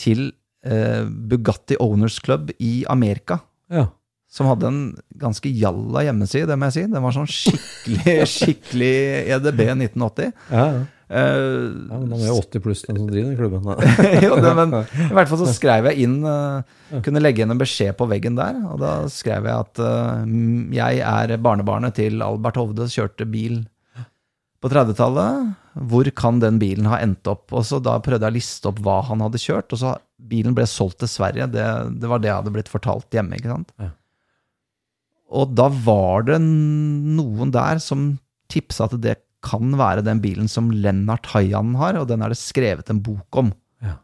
[0.00, 0.24] til
[0.66, 3.38] eh, Bugatti Owners Club i Amerika.
[3.70, 3.86] Ja.
[4.30, 4.80] Som hadde en
[5.18, 6.86] ganske jalla hjemmeside, det må jeg si.
[6.92, 8.94] Den var sånn skikkelig, skikkelig
[9.36, 10.32] EDB 1980.
[10.54, 10.88] Ja, ja.
[11.10, 13.64] Uh, Ja, men de er jo 80 pluss, den som driver den klubben.
[14.24, 14.76] Jo, det, men
[15.08, 16.62] i hvert fall så skrev jeg inn uh,
[17.02, 18.60] Kunne legge inn en beskjed på veggen der.
[18.70, 19.82] Og da skrev jeg at
[20.30, 23.64] mm, jeg er barnebarnet til Albert Hovde, kjørte bil
[24.62, 25.50] på 30-tallet.
[25.90, 27.48] Hvor kan den bilen ha endt opp?
[27.50, 29.74] Og så Da prøvde jeg å liste opp hva han hadde kjørt.
[29.74, 29.96] Og så
[30.30, 31.50] Bilen ble solgt til Sverige.
[31.50, 31.66] Det,
[31.98, 33.38] det var det jeg hadde blitt fortalt hjemme.
[33.40, 33.74] ikke sant?
[33.80, 33.90] Ja.
[35.30, 38.14] Og da var det noen der som
[38.50, 42.40] tipsa at det kan være den bilen som Lennart Hayan har, og den er det
[42.40, 43.52] skrevet en bok om.
[43.80, 43.96] Ja.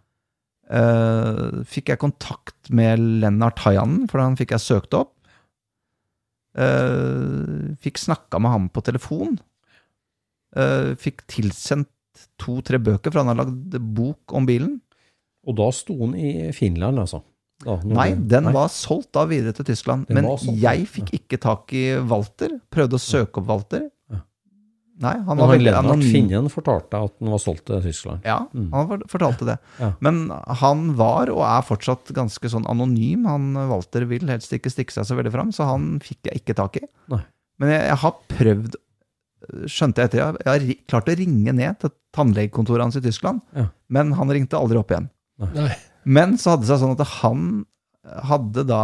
[0.70, 5.12] Uh, fikk jeg kontakt med Lennart Hayan, for han fikk jeg søkt opp.
[6.57, 9.37] Uh, fikk snakka med ham på telefon.
[10.57, 11.93] Uh, fikk tilsendt
[12.41, 14.79] to-tre bøker, for han har lagd bok om bilen.
[15.47, 17.20] Og da sto han i Finland, altså?
[17.64, 18.52] Da, Nei, den Nei.
[18.52, 20.07] var solgt da videre til Tyskland.
[20.11, 20.88] Den Men solgt, jeg ja.
[20.92, 22.59] fikk ikke tak i Walter.
[22.70, 23.86] Prøvde å søke opp Walter.
[24.12, 24.18] Ja.
[25.00, 26.12] Nei, han Men var han veldig anonym.
[26.12, 28.20] Finnen fortalte at den var solgt til Tyskland.
[28.28, 29.57] Ja, han fortalte det.
[29.80, 29.90] Ja.
[30.04, 30.26] Men
[30.61, 33.24] han var, og er fortsatt, ganske sånn anonym.
[33.28, 36.59] Han Walter vil helst ikke stikke seg så veldig fram, så han fikk jeg ikke
[36.61, 36.84] tak i.
[37.12, 37.22] Nei.
[37.61, 38.78] Men jeg, jeg har prøvd,
[39.70, 43.40] skjønte jeg etter, jeg, jeg har klart å ringe ned til tannlegekontoret hans i Tyskland,
[43.57, 43.68] Ja.
[43.92, 45.09] men han ringte aldri opp igjen.
[45.57, 45.70] Nei.
[46.07, 47.46] Men så hadde det seg sånn at han
[48.30, 48.82] hadde da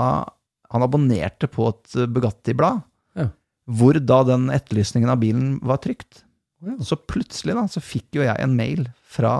[0.73, 2.81] Han abonnerte på et Bugatti-blad,
[3.21, 3.27] Ja.
[3.69, 6.23] hvor da den etterlysningen av bilen var trygt.
[6.65, 6.79] Ja.
[6.81, 9.35] Så plutselig da, så fikk jo jeg en mail fra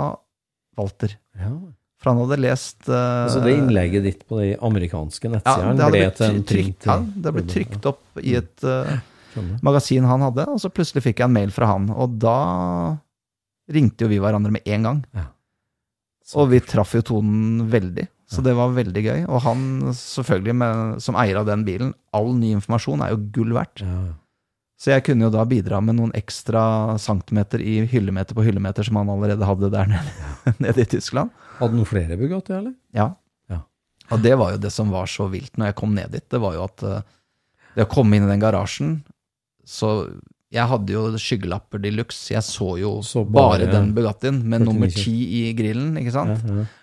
[0.77, 1.15] Walter.
[1.39, 1.55] Ja.
[2.03, 6.05] For han hadde lest uh, Så det innlegget ditt på de amerikanske nettsidene ja, ble
[6.19, 8.91] til en ting til ja, det ble trykt opp i et uh,
[9.65, 11.89] magasin han hadde, og så plutselig fikk jeg en mail fra han.
[11.95, 12.37] Og da
[13.73, 15.01] ringte jo vi hverandre med en gang.
[15.17, 15.31] Ja.
[16.39, 19.21] Og vi traff jo tonen veldig, så det var veldig gøy.
[19.27, 19.63] Og han,
[19.99, 23.83] selvfølgelig, med, som eier av den bilen, all ny informasjon er jo gull verdt.
[23.85, 24.03] Ja.
[24.83, 26.63] Så jeg kunne jo da bidra med noen ekstra
[26.99, 30.31] centimeter i hyllemeter på hyllemeter som han allerede hadde der nede,
[30.65, 31.31] nede i Tyskland.
[31.61, 32.73] Hadde han flere Bugatti, eller?
[32.97, 33.13] Ja.
[33.53, 33.61] Ja.
[34.11, 36.27] Og det var jo det som var så vilt når jeg kom ned dit.
[36.27, 37.05] Det var jo at eh,
[37.77, 38.99] det å komme inn i den garasjen
[39.65, 39.89] Så
[40.53, 42.31] jeg hadde jo skyggelapper de luxe.
[42.35, 46.13] Jeg så jo Så bare, bare den Bugattien med 49 nummer ti i grillen, ikke
[46.15, 46.39] sant?
[46.47, 46.69] Ja, ja.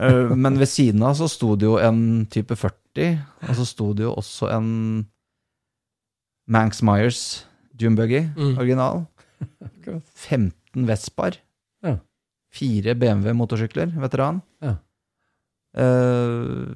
[0.00, 3.10] Eh, Men ved siden av så sto det jo en type 40,
[3.44, 4.70] og så sto det jo også en
[6.48, 7.44] Manx Myers
[7.78, 8.56] Junebuggy, Mm.
[8.58, 9.02] original.
[10.16, 11.36] 15 Vespar.
[11.84, 11.96] Ja.
[12.50, 14.40] Fire BMW motorsykler, veteran.
[14.64, 14.76] Ja.
[15.76, 16.72] Eh,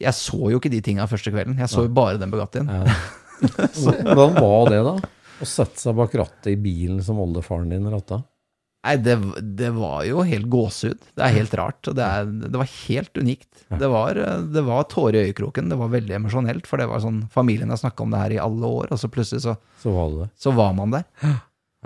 [0.00, 1.58] jeg så jo ikke de tinga første kvelden.
[1.60, 2.66] Jeg så jo bare den Bugattien.
[2.68, 2.84] Ja.
[3.42, 4.96] Hvordan var det, da?
[5.40, 8.20] Å sette seg bak rattet i bilen som oldefaren din ratta?
[8.82, 9.14] Nei, det,
[9.54, 11.04] det var jo helt gåsehud.
[11.14, 11.86] Det er helt rart.
[11.86, 13.50] Det, er, det var helt unikt.
[13.78, 14.18] Det var,
[14.50, 15.70] det var tårer i øyekroken.
[15.70, 18.40] Det var veldig emosjonelt, for det var sånn Familien har snakka om det her i
[18.42, 21.06] alle år, og så plutselig så, Så var det så var man der.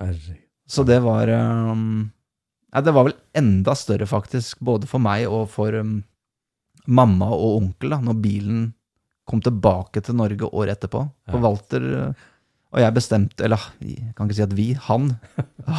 [0.00, 0.40] Herregud.
[0.66, 2.08] Så det var um,
[2.72, 5.98] Nei, det var vel enda større, faktisk, både for meg og for um,
[6.88, 8.64] mamma og onkel, da, når bilen
[9.28, 11.04] kom tilbake til Norge året etterpå.
[11.28, 12.26] For Walter uh,
[12.76, 15.06] og jeg bestemte Eller jeg kan ikke si at vi, han.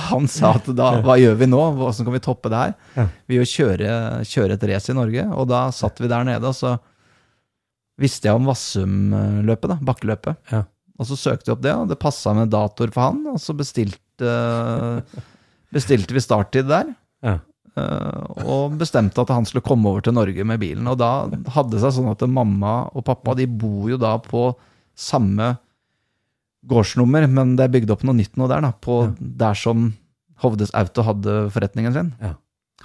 [0.09, 1.59] Han sa at da, hva gjør vi nå?
[1.77, 3.09] Hvordan kan vi toppe det her?
[3.29, 3.91] Vi gjør kjøre,
[4.25, 5.27] kjøre et race i Norge.
[5.37, 6.73] Og da satt vi der nede, og så
[8.01, 10.41] visste jeg om Vassumløpet, da, bakkeløpet.
[10.51, 10.63] Ja.
[10.97, 13.53] Og så søkte jeg opp det, og det passa med datoer for han, og så
[13.57, 14.31] bestilte,
[15.73, 16.89] bestilte vi starttid der.
[17.25, 17.35] Ja.
[17.77, 20.87] eh, Og bestemte at han skulle komme over til Norge med bilen.
[20.89, 21.11] Og da
[21.53, 24.49] hadde det seg sånn at mamma og pappa de bor jo da på
[24.97, 25.53] samme
[26.67, 29.91] gårdsnummer, men det er bygd opp noe nytt nå der, da, på der som
[30.43, 32.11] Hovdes Auto hadde forretningen sin.
[32.21, 32.35] Ja.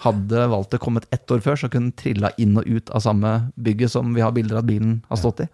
[0.02, 3.34] Hadde Walter kommet ett år før, så kunne han trilla inn og ut av samme
[3.60, 5.48] bygget som vi har bilder av at bilen har stått i.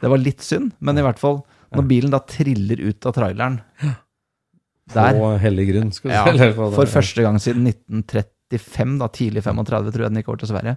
[0.00, 1.42] Det var litt synd, men i hvert fall,
[1.74, 3.60] når bilen da triller ut av traileren
[4.92, 6.30] der, På hellig grunn, skal du ja, si.
[6.34, 10.52] eller for første gang siden 1935, da, tidlig 35, tror jeg den gikk over til
[10.52, 10.74] Sverige.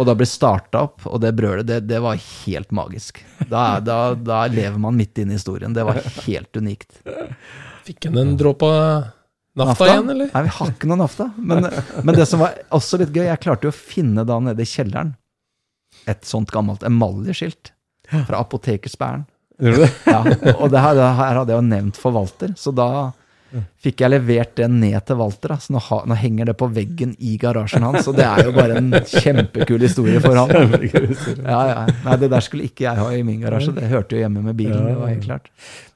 [0.00, 3.20] Og da ble starta opp, og det brølet, det, det var helt magisk.
[3.50, 5.74] Da, da, da lever man midt inne i historien.
[5.76, 7.02] Det var helt unikt.
[7.84, 8.70] Fikk han en dråpe
[9.58, 10.30] nafta igjen, eller?
[10.32, 11.28] Nei, vi har ikke noe nafta.
[11.36, 11.68] Men,
[12.00, 14.70] men det som var også litt gøy, jeg klarte jo å finne da nede i
[14.70, 15.12] kjelleren
[16.08, 17.74] et sånt gammelt emaljeskilt
[18.08, 19.26] fra Apotekers Bæren.
[19.60, 19.90] Du det?
[20.08, 20.22] Ja,
[20.56, 22.88] og det her, det her hadde jeg jo nevnt for Walter, så da
[23.82, 25.54] fikk jeg levert det ned til Walter.
[25.54, 25.58] da.
[25.62, 28.54] Så nå, ha, nå henger det på veggen i garasjen hans, og det er jo
[28.56, 30.76] bare en kjempekul historie for han.
[31.42, 31.80] Ja, ja.
[32.06, 34.58] Nei, det der skulle ikke jeg ha i min garasje, det hørte jo hjemme med
[34.58, 34.86] bilen.
[34.88, 35.50] det var helt klart.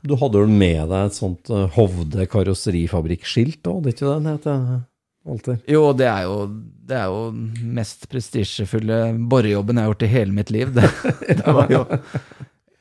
[0.07, 4.29] Du hadde vel med deg et sånt eh, Hovde karosserifabrikkskilt òg, det ikke det den
[4.31, 4.61] heter?
[5.27, 5.57] Walter?
[5.67, 6.37] Jo, det er jo,
[6.87, 7.31] det er jo
[7.77, 9.01] mest prestisjefulle
[9.31, 10.71] borejobben jeg har gjort i hele mitt liv.
[10.77, 10.87] Det,
[11.41, 11.83] det var jo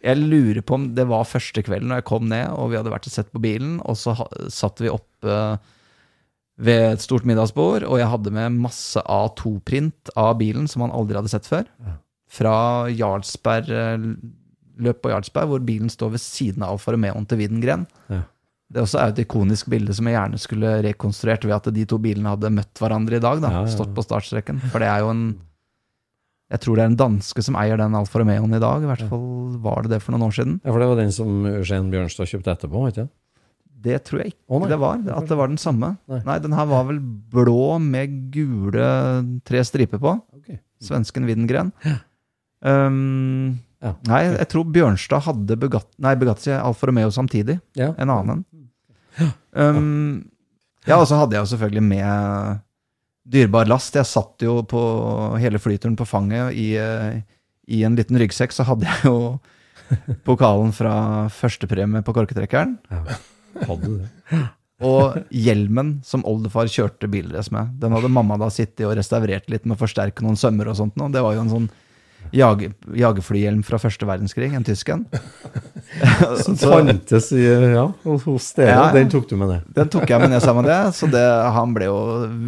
[0.06, 2.94] Jeg lurer på om det var første kvelden når jeg kom ned, og vi hadde
[2.94, 4.14] vært og sett på bilen, og så
[4.54, 5.40] satt vi oppe
[6.56, 11.18] ved et stort middagsbord, og jeg hadde med masse A2-print av bilen som han aldri
[11.20, 11.66] hadde sett før.
[12.32, 12.56] Fra
[12.92, 14.06] Jarlsberg, eh,
[14.86, 17.86] løp på Jarlsberg, hvor bilen står ved siden av Alfa Romeoen til Widengren.
[18.12, 18.22] Ja.
[18.76, 22.00] Det også er et ikonisk bilde som jeg gjerne skulle rekonstruert ved at de to
[22.02, 23.44] bilene hadde møtt hverandre i dag.
[23.44, 23.74] da, ja, ja.
[23.76, 24.60] Stått på startstreken.
[24.72, 25.28] For det er jo en
[26.56, 28.86] Jeg tror det er en danske som eier den Alfa Romeoen i dag.
[28.86, 29.28] I hvert fall
[29.66, 30.58] var det det for noen år siden.
[30.64, 33.10] Ja, for det var den som Eugen Bjørnstad kjøpte etterpå, ikke det?
[33.86, 35.04] Det tror jeg ikke oh, det var.
[35.14, 35.92] At det var den samme.
[36.10, 36.22] Nei.
[36.26, 36.98] Nei, den her var vel
[37.36, 38.88] blå med gule
[39.46, 40.16] tre striper på.
[40.40, 40.58] Okay.
[40.82, 41.70] Svensken Widengren.
[42.66, 47.60] Um, Ja, Nei, jeg tror Bjørnstad hadde Bugatti, nei, Bugatti Alfa Romeo samtidig.
[47.78, 47.92] Ja.
[48.02, 49.34] En annen en.
[49.54, 50.24] Um,
[50.88, 52.64] ja, og så hadde jeg jo selvfølgelig med
[53.26, 53.96] dyrebar last.
[53.98, 54.82] Jeg satt jo på
[55.42, 57.22] hele flyturen på fanget i, eh,
[57.68, 59.40] i en liten ryggsekk, så hadde jeg jo
[60.28, 62.78] pokalen fra førstepremie på korketrekkeren.
[63.66, 64.44] Hadde det.
[64.86, 67.78] Og hjelmen som oldefar kjørte bilrace med.
[67.80, 70.98] Den hadde mamma da sittet og restaurert litt med å forsterke noen sømmer og sånt.
[71.00, 71.08] nå.
[71.14, 71.70] Det var jo en sånn
[72.34, 75.06] jage, jagerflyhjelm fra første verdenskrig, en tysk en.
[76.44, 78.70] Som fantes ja, hos dere.
[78.72, 78.86] Ja.
[78.96, 79.60] Den tok du med det.
[79.78, 81.98] Den tok jeg med ned sammen med det, så det, han ble jo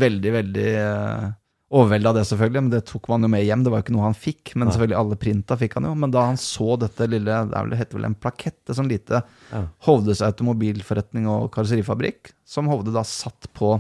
[0.02, 1.28] veldig, veldig uh,
[1.70, 2.64] overvelda av det, selvfølgelig.
[2.66, 3.66] Men det tok man jo med hjem.
[3.66, 5.94] Det var jo ikke noe han fikk, men selvfølgelig alle printa fikk han jo.
[6.04, 9.24] Men da han så dette lille, det er heter vel en plakett, et sånn lite
[9.52, 9.64] Ja.
[9.88, 13.78] Hovdes automobilforretning og karosserifabrikk, som Hovde da satt på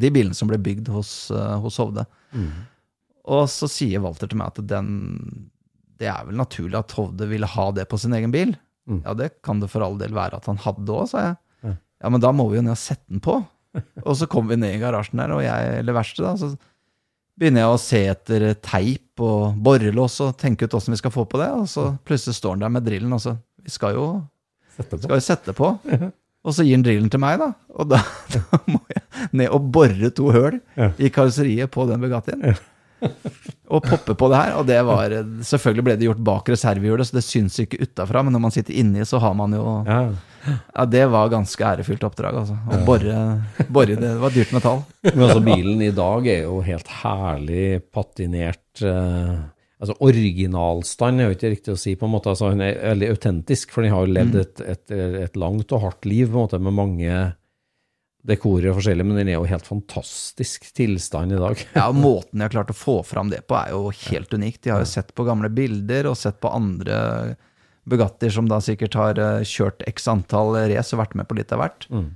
[0.00, 2.06] de bilene som ble bygd hos, eh, hos Hovde.
[3.28, 4.88] Og så sier Walter til meg at den
[6.00, 8.54] Det er vel naturlig at Hovde ville ha det på sin egen bil.
[8.88, 9.02] Mm.
[9.04, 11.34] Ja, det kan det for all del være at han hadde òg, sa jeg.
[11.66, 11.74] Ja.
[12.00, 13.36] Ja, men da må vi jo ned og sette den på.
[14.02, 16.56] Og så kommer vi ned i garasjen der, og jeg, eller verkstedet, da, så
[17.40, 21.26] begynner jeg å se etter teip og borrelås og tenke ut åssen vi skal få
[21.28, 24.06] på det, og så plutselig står han der med drillen, og så Vi skal jo,
[24.78, 25.02] Sette på.
[25.04, 25.70] skal jo sette på.
[26.40, 27.50] Og så gir han drillen til meg, da.
[27.76, 28.00] Og da,
[28.32, 30.56] da må jeg ned og bore to høl
[30.96, 32.56] i karosseriet på den Bugattien.
[33.70, 34.56] Og poppe på det her.
[34.58, 35.12] Og det var
[35.46, 38.74] Selvfølgelig ble det gjort bak reservehjulet, så det syns ikke utafra, men når man sitter
[38.82, 40.02] inni, så har man jo Ja.
[40.48, 42.54] Ja, det var ganske ærefylt oppdrag, altså.
[42.56, 43.16] Å bore,
[43.68, 44.00] bore det.
[44.00, 44.78] Det var dyrt metall.
[45.10, 48.80] Men altså, bilen i dag er jo helt herlig patinert.
[48.80, 49.34] Eh,
[49.80, 52.32] altså originalstand er jo ikke riktig å si, på en måte.
[52.32, 54.96] Altså, Hun er veldig autentisk, for den har jo levd et, et,
[55.26, 57.20] et langt og hardt liv, på en måte, med mange
[58.26, 61.62] dekorer og forskjellig, men den er jo helt fantastisk tilstand i dag.
[61.78, 64.62] Ja, og Måten de har klart å få fram det på, er jo helt unikt.
[64.66, 66.98] De har jo sett på gamle bilder og sett på andre
[67.90, 71.50] Bugattier som da sikkert har eh, kjørt x antall race og vært med på litt
[71.56, 71.86] av hvert.
[71.90, 72.10] Mm.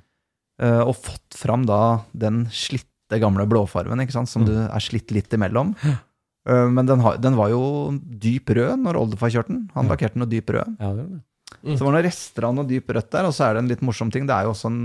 [0.62, 1.78] Eh, og fått fram da
[2.12, 4.48] den slitte gamle blåfarven, ikke sant, som Mm.
[4.52, 5.72] du er slitt litt imellom.
[5.88, 7.62] Eh, men den, har, den var jo
[7.96, 9.64] dyp rød når oldefar kjørte den.
[9.74, 10.76] Han lakkerte den jo dyp rød.
[10.78, 11.22] Ja, det var det.
[11.64, 13.70] Så det var noen rester av noe dyp rødt der, og så er det en
[13.72, 14.26] litt morsom ting.
[14.28, 14.82] Det er jo også en,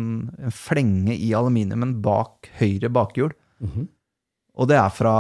[0.47, 3.33] en flenge i aluminiumen bak høyre bakhjul.
[3.65, 3.89] Mhm.
[4.59, 5.15] Og det er fra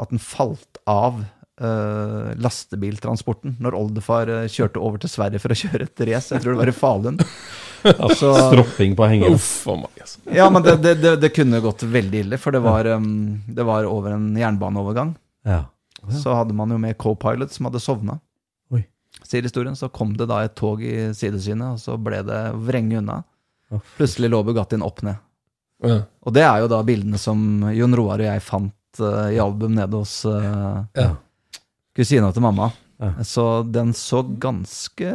[0.00, 1.20] at den falt av
[1.60, 6.34] uh, lastebiltransporten når oldefar eh, kjørte over til Sverige for å kjøre et race.
[6.34, 7.20] Jeg tror det var i Falun.
[7.80, 9.38] Altså, Stropping på hengeren.
[9.38, 10.18] Uff a meg, altså.
[10.36, 13.64] ja, men det, det, det, det kunne gått veldig ille, for det var, um, det
[13.64, 15.14] var over en jernbaneovergang.
[15.48, 15.62] Ja.
[16.12, 18.18] Så hadde man jo med co-pilot som hadde sovna.
[19.26, 22.98] Sier historien, så kom det da et tog i sidesynet, og så ble det vrenge
[23.00, 23.20] unna.
[23.96, 25.18] Plutselig lå Bugattien opp ned.
[25.86, 26.00] Ja.
[26.26, 29.76] Og det er jo da bildene som Jon Roar og jeg fant uh, i album
[29.78, 31.12] nede hos uh, Ja.
[31.96, 32.70] kusina til mamma.
[33.00, 33.12] Ja.
[33.24, 35.12] Så den så ganske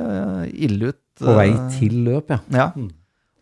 [0.53, 1.01] ille ut.
[1.15, 2.39] På vei eh, til løp, ja.
[2.51, 2.63] Ja.
[2.75, 2.89] Mm.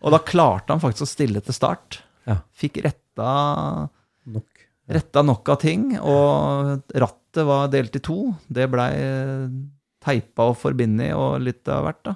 [0.05, 2.01] Og da klarte han faktisk å stille til start.
[2.29, 2.35] Ja.
[2.53, 3.29] Fikk retta,
[4.29, 4.65] Nok.
[4.93, 8.19] retta nok av ting, og rattet var delt i to.
[8.45, 8.91] Det blei
[10.03, 12.15] teipa og forbindet og litt av hvert, da.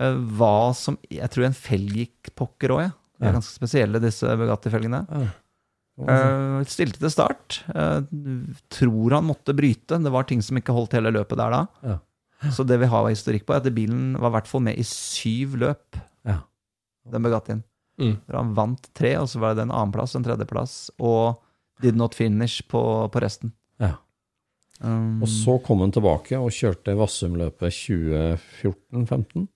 [0.00, 2.92] Eh, Hva som Jeg tror en felg gikk pokker òg, jeg.
[3.22, 5.04] De er ganske spesielle, disse Bugatti-felgene.
[5.12, 5.30] Ja.
[6.02, 7.60] Eh, stilte til start.
[7.70, 8.00] Uh,
[8.72, 9.98] tror han måtte bryte.
[10.02, 11.60] Det var ting som ikke holdt hele løpet der da.
[11.86, 11.98] Ja.
[12.50, 14.86] Så det vi har historikk på, er at bilen var i hvert fall med i
[14.88, 16.40] syv løp, Ja.
[17.12, 17.62] den Bugattien.
[18.00, 18.16] Mm.
[18.32, 21.38] Han vant tre, og så var det en annenplass, en tredjeplass, og
[21.84, 22.82] did not finish på,
[23.12, 23.52] på resten.
[24.82, 29.48] Um, Og så kom han tilbake og kjørte Vassumløpet 2014-15?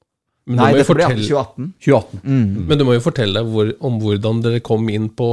[0.47, 1.71] Nei, det dette ble fortelle, 2018.
[1.83, 2.21] 2018.
[2.23, 2.67] Mm.
[2.69, 5.27] men du må jo fortelle hvor, om hvordan dere kom inn på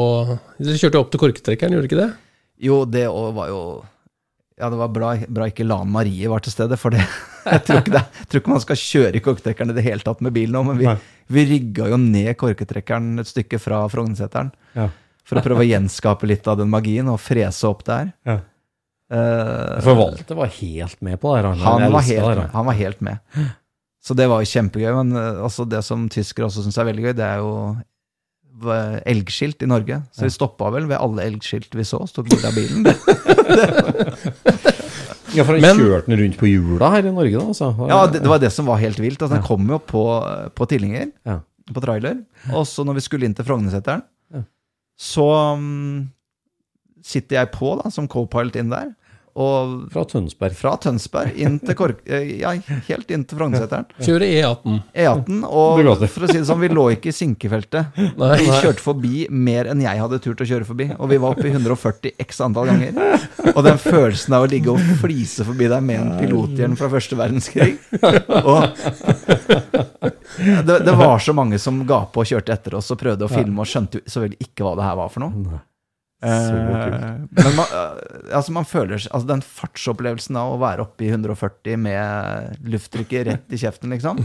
[0.57, 2.07] Dere kjørte opp til korketrekkeren, gjorde dere ikke det?
[2.65, 3.59] Jo, det òg var jo
[4.57, 7.03] Ja, det var bra, bra ikke Lan Marie var til stede, for det
[7.53, 10.05] jeg tror ikke, det, jeg tror ikke man skal kjøre i korketrekkeren i det hele
[10.07, 10.97] tatt med bil nå, men vi, Nei.
[11.37, 14.87] vi rygga jo ned korketrekkeren et stykke fra Frognerseteren Ja.
[15.27, 18.09] for å prøve å gjenskape litt av den magien og frese opp der.
[18.25, 18.39] Ja.
[19.13, 21.51] Eh, For Walter var helt med på det her.
[21.61, 23.17] han, var helt, det han var helt med.
[24.03, 24.91] Så det var jo kjempegøy.
[25.03, 27.51] Men eh, altså det som tyskere også syns er veldig gøy, det er jo
[29.09, 29.97] elgskilt i Norge.
[30.15, 32.85] Så vi stoppa vel ved alle elgskilt vi så, tok bilde av bilen.
[35.33, 37.45] Ja, for han Men- kjørte den rundt på hjula her i Norge, da?
[37.49, 37.67] Altså.
[37.89, 39.17] Ja, det, det var det som var helt vilt.
[39.21, 40.03] Altså, den kom jo på,
[40.53, 41.39] på tilhenger, Ja.
[41.73, 42.19] på trailer.
[42.53, 44.43] Og så når vi skulle inn til Frognerseteren, Ja.
[44.99, 45.25] så
[45.57, 46.11] um,
[47.01, 48.91] sitter jeg på da, som co-pilot inn der.
[49.33, 50.53] Og Fra Tønsberg.
[50.53, 52.03] fra Tønsberg inn til Kork...
[52.05, 52.51] eh, Ja,
[52.87, 53.87] helt inn til Frognerseteren.
[54.03, 54.79] Kjøre E18.
[54.93, 55.39] E18.
[55.63, 57.97] Og for å si det sånn, vi lå ikke i sinkefeltet.
[58.19, 58.31] Nei.
[58.41, 60.89] Vi kjørte forbi mer enn jeg hadde turt å kjøre forbi.
[60.97, 62.97] Og vi var oppe i 140 x antall ganger.
[63.53, 67.17] Og den følelsen av å ligge og flise forbi deg med en pilothjelm fra første
[67.19, 67.75] verdenskrig
[68.43, 68.65] og
[70.65, 73.31] det, det var så mange som ga på og kjørte etter oss og prøvde å
[73.31, 75.61] filme, og skjønte så vel ikke hva det her var for noe.
[76.23, 81.03] Så Eh, men man, eh, altså man føler altså Den fartsopplevelsen av å være oppe
[81.03, 84.21] i 140 med lufttrykket rett i kjeften, liksom.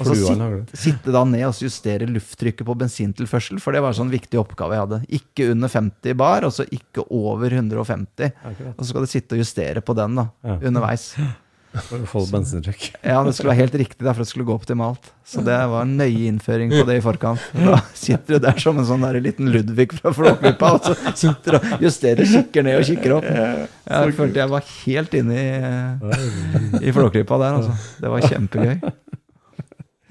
[0.00, 3.98] Og så sitte, sitte da ned og justere lufttrykket på bensintilførsel, for det var en
[3.98, 5.00] sånn viktig oppgave jeg hadde.
[5.18, 8.30] Ikke under 50 bar, og så ikke over 150.
[8.32, 8.74] Akkurat.
[8.78, 10.56] Og så skal du sitte og justere på den da, Ja.
[10.70, 11.10] underveis.
[11.70, 12.86] For å få bensintrykk.
[13.10, 15.12] Ja, det skulle være helt riktig derfor det skulle gå optimalt.
[15.26, 17.44] Så det var en nøye innføring på det i forkant.
[17.54, 21.56] Da sitter du der som en sånn der liten Ludvig fra Flåklypa, og så sitter
[21.56, 23.28] du og justerer, kikker ned og kikker opp.
[23.30, 27.78] Jeg følte jeg var helt inne i, i Flåklypa der, altså.
[28.02, 28.76] Det var kjempegøy.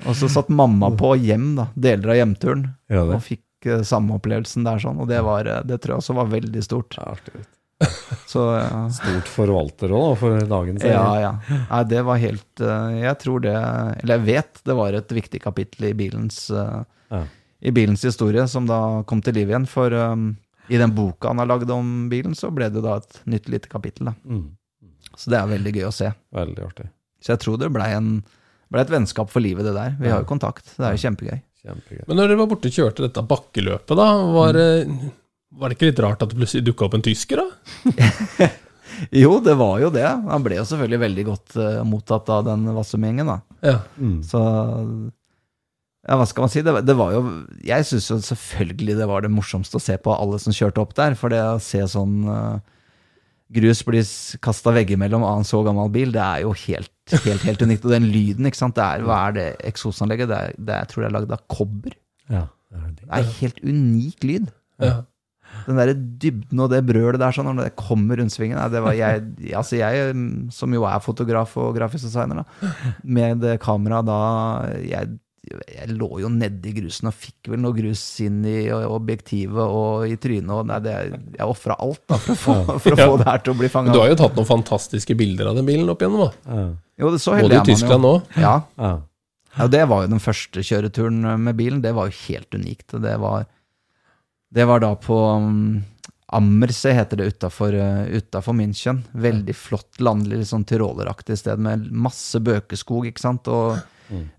[0.08, 2.68] Og så satt mamma på hjem, da, deler av hjemturen,
[3.04, 6.16] og fikk eh, samme opplevelsen der sånn, og det, var, eh, det tror jeg også
[6.22, 6.96] var veldig stort.
[6.96, 7.18] Ja.
[8.30, 8.82] Så ja.
[8.94, 11.32] Stort forvalter òg, for dagens Ja, ja.
[11.70, 15.42] Nei, det var helt eh, Jeg tror det Eller jeg vet det var et viktig
[15.42, 16.82] kapittel i bilens eh,
[17.14, 17.24] Ja.
[17.60, 19.66] I bilens historie, som da kom til liv igjen.
[19.68, 20.30] For um,
[20.72, 23.68] i den boka han har lagd om bilen, så ble det da et nytt lite
[23.68, 24.08] kapittel.
[24.08, 24.14] da.
[24.24, 24.46] Mm,
[25.20, 26.14] Så det er veldig gøy å se.
[26.38, 26.86] veldig artig.
[27.20, 27.90] Så jeg tror det blei
[28.72, 29.98] ble et vennskap for livet, det der.
[30.00, 30.72] Vi har jo kontakt.
[30.78, 31.42] Det er jo kjempegøy.
[31.66, 32.04] Kjempegøy.
[32.08, 34.08] Men når dere var borte og kjørte dette bakkeløpet, da,
[34.38, 34.88] var, det-
[35.58, 38.50] var det ikke litt rart at det plutselig dukka opp en tysker, da?
[39.16, 40.04] Jo, det var jo det.
[40.04, 43.38] Han ble jo selvfølgelig veldig godt uh, mottatt av den Vassum-gjengen, da.
[43.64, 43.78] Ja.
[43.96, 44.20] Mm.
[44.28, 44.42] Så
[46.08, 46.64] ja, hva skal man si?
[46.66, 47.22] Det, det var jo
[47.66, 50.96] Jeg syns jo selvfølgelig det var det morsomste å se på alle som kjørte opp
[50.98, 51.16] der.
[51.20, 52.60] For det å se sånn uh,
[53.56, 54.02] grus bli
[54.44, 56.94] kasta veggimellom av en så gammel bil, det er jo helt,
[57.26, 57.88] helt, helt unikt.
[57.88, 58.78] Og den lyden, ikke sant.
[58.80, 60.32] Det er, hva er det eksosanlegget?
[60.32, 61.96] Det er, det er, jeg tror det er lagd av kobber.
[62.30, 63.06] Ja, det er det.
[63.06, 64.52] Det er helt unik lyd.
[64.84, 64.98] ja.
[65.68, 68.96] Den derre dybden og det brølet der sånn, når det kommer rundt svingen det var
[68.98, 69.24] jeg,
[69.58, 70.14] altså jeg,
[70.56, 72.70] som jo er fotograf og grafisk designer, da,
[73.04, 74.20] med kamera da
[74.82, 75.12] jeg,
[75.50, 80.18] jeg lå jo nedi grusen og fikk vel noe grus inn i objektivet og i
[80.22, 80.52] trynet.
[80.54, 80.96] og nei, det,
[81.38, 83.70] Jeg ofra alt da for å få, for å få det her til å bli
[83.72, 83.94] fanga.
[83.96, 86.56] du har jo tatt noen fantastiske bilder av den bilen opp igjennom, da.
[86.60, 86.66] Ja.
[87.00, 87.70] Jo, det så Både heldig i er man.
[87.72, 88.42] Tyskland òg.
[88.42, 88.96] Ja, Ja.
[89.58, 91.80] Ja, det var jo den første kjøreturen med bilen.
[91.82, 92.94] Det var jo helt unikt.
[93.02, 93.48] Det var,
[94.54, 95.80] det var da på um,
[96.34, 99.04] Ammersee, heter det utafor uh, München.
[99.14, 103.80] Veldig flott landlig, litt sånn tyroleraktig sted med masse bøkeskog, ikke sant, og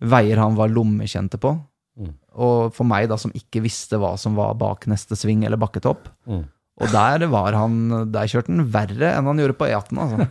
[0.02, 1.54] veier han var lommekjente på.
[1.98, 2.14] Mm.
[2.42, 6.08] Og for meg, da, som ikke visste hva som var bak neste sving eller bakketopp,
[6.30, 6.44] Mm.
[6.80, 10.26] og der var han Der kjørte han verre enn han gjorde på E18, altså.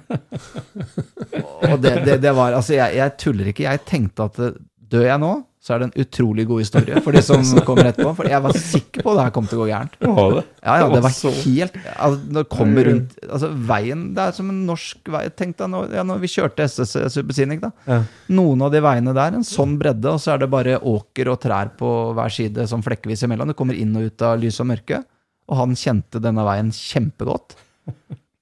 [1.70, 3.68] Og det, det, det var Altså, jeg, jeg tuller ikke.
[3.68, 4.56] Jeg tenkte at eh,
[4.92, 8.14] dør jeg nå, så er det en utrolig god historie for de som kommer etterpå.
[8.16, 9.98] For jeg var sikker på at det her kom til å gå gærent.
[10.00, 15.12] Ja, ja, det var helt altså, det rundt Altså, veien Det er som en norsk
[15.12, 15.26] vei.
[15.36, 18.00] Tenk deg når, ja, når vi kjørte SS Supersinic, da.
[18.32, 21.42] Noen av de veiene der, en sånn bredde, og så er det bare åker og
[21.44, 23.52] trær på hver side, sånn flekkevis imellom.
[23.52, 25.04] Du kommer inn og ut av lys og mørke.
[25.50, 27.58] Og han kjente denne veien kjempegodt.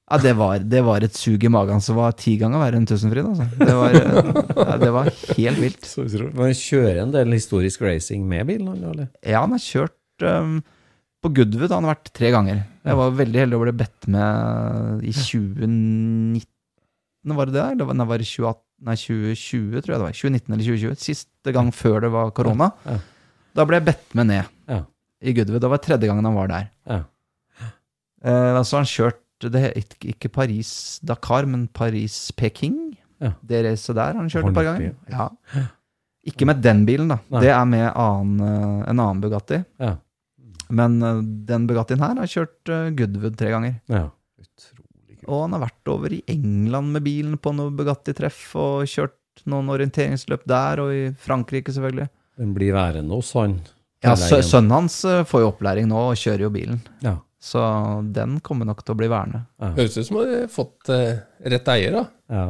[0.08, 2.86] Ja, det var, det var et sug i magen som var ti ganger verre enn
[2.88, 3.26] Tusenfryd.
[3.28, 3.48] Altså.
[3.60, 3.96] Det, var,
[4.72, 5.90] ja, det var helt vilt.
[6.38, 9.10] Men kjører en del historisk racing med bilen, eller?
[9.28, 10.62] Ja, han har kjørt um,
[11.20, 12.62] På Goodwood han har vært tre ganger.
[12.88, 16.48] Jeg var veldig heldig og ble bedt med i 2019,
[17.36, 17.66] var det det?
[17.74, 20.18] Eller var- nei, var det 2018, nei, 2020, tror jeg det var.
[20.22, 20.98] 2019 eller 2020.
[21.04, 22.72] Siste gang før det var korona.
[22.88, 22.98] Ja.
[23.58, 24.84] Da ble jeg bedt med ned Ja.
[25.20, 25.62] i Goodwood.
[25.68, 26.72] Det var tredje gangen han var der.
[26.88, 27.04] Ja.
[28.24, 32.98] Eh, så har han kjørt det ikke- Paris-Dakar, men Paris-Peking.
[33.22, 33.32] Ja.
[33.42, 34.96] Det racet der har han kjørt et par ganger.
[35.10, 35.30] Ja.
[36.28, 37.20] Ikke med den bilen, da.
[37.32, 37.42] Nei.
[37.46, 39.62] Det er med annen, eh, en annen Bugatti.
[39.80, 39.96] Ja.
[40.70, 43.80] Men eh, den Bugattien her har kjørt eh, Goodwood tre ganger.
[43.88, 44.10] ja.
[44.38, 45.18] Utrolig.
[45.28, 49.70] Og han har vært over i England med bilen på noe Bugatti-treff og kjørt noen
[49.70, 52.10] orienteringsløp der, og i Frankrike, selvfølgelig.
[52.38, 53.60] Den blir værende hos han.
[54.04, 54.14] Ja.
[54.16, 56.82] Sønnen hans får jo opplæring nå og kjører jo bilen.
[57.02, 57.16] Ja.
[57.38, 57.62] Så
[58.16, 59.44] den kommer nok til å bli værende.
[59.62, 61.20] Høres ut som du har fått eh,
[61.54, 62.06] rett eier, da.
[62.34, 62.48] Ja.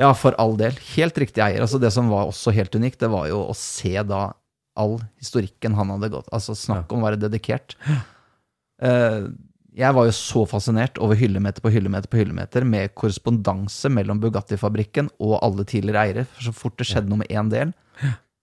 [0.00, 0.76] Ja, for all del.
[0.94, 1.64] Helt riktig eier.
[1.64, 4.28] Altså Det som var også helt unikt, det var jo å se da
[4.78, 6.28] all historikken han hadde gått.
[6.32, 7.74] Altså snakk om å være dedikert.
[8.80, 9.26] Eh,
[9.76, 15.10] jeg var jo så fascinert over hyllemeter på hyllemeter på hyllemeter med korrespondanse mellom Bugatti-fabrikken
[15.22, 16.24] og alle tidligere eiere.
[16.34, 17.74] For så fort det skjedde noe med én del,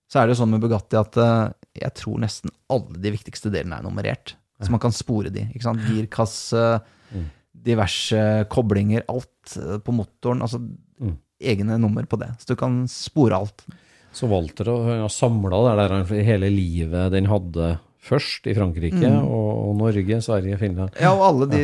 [0.07, 1.47] så er det jo sånn med Bugatti at eh,
[1.83, 4.35] jeg tror nesten alle de viktigste delene er nummerert.
[4.63, 5.45] Så man kan spore de.
[5.53, 5.83] ikke sant?
[5.85, 6.63] Girkasse,
[7.67, 10.41] diverse koblinger, alt eh, på motoren.
[10.45, 10.61] Altså
[11.37, 12.31] egne nummer på det.
[12.39, 13.65] Så du kan spore alt.
[14.11, 17.75] Så Walter har samla det der hele livet den hadde
[18.07, 20.95] først i Frankrike, og, og Norge, Sverige, Finland.
[21.01, 21.63] Ja, og alle de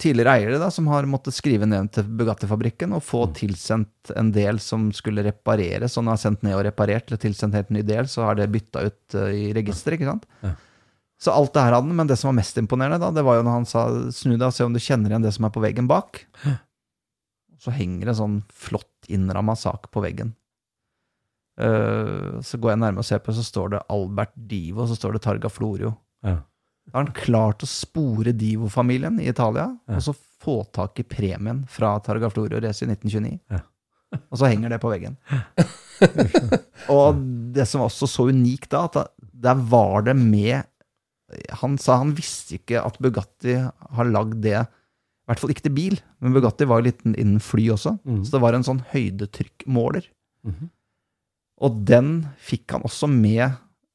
[0.00, 4.62] tidligere eiere da, som har måttet skrive ned til Bugatti-fabrikken og få tilsendt en del
[4.64, 7.82] som skulle repareres, og når de har sendt ned og reparert eller tilsendt helt ny
[7.86, 10.24] del, så har det bytta ut eh, i registeret, ikke sant?
[11.18, 13.38] Så alt det her hadde han, men det som var mest imponerende, da, det var
[13.38, 15.54] jo når han sa snu deg og se om du kjenner igjen det som er
[15.54, 16.20] på veggen bak.
[17.58, 20.36] Så henger en sånn flott innramma sak på veggen.
[21.58, 24.98] Uh, så går jeg nærmere og ser på, så står det Albert Divo, og så
[24.98, 25.96] står det Targa Florio.
[26.22, 26.36] Ja.
[26.88, 31.64] Da har han klart å spore Divo-familien i Italia, og så få tak i premien
[31.68, 33.34] fra Targa Florio Race i 1929.
[33.50, 33.64] Ja.
[34.30, 35.18] Og så henger det på veggen.
[36.94, 37.18] og
[37.52, 40.64] det som var også så unikt da, at der var det med
[41.60, 45.74] Han sa han visste ikke at Bugatti har lagd det, i hvert fall ikke til
[45.76, 50.06] bil, men Bugatti var jo litt innen fly også, så det var en sånn høydetrykkmåler.
[51.60, 53.44] Og den fikk han også med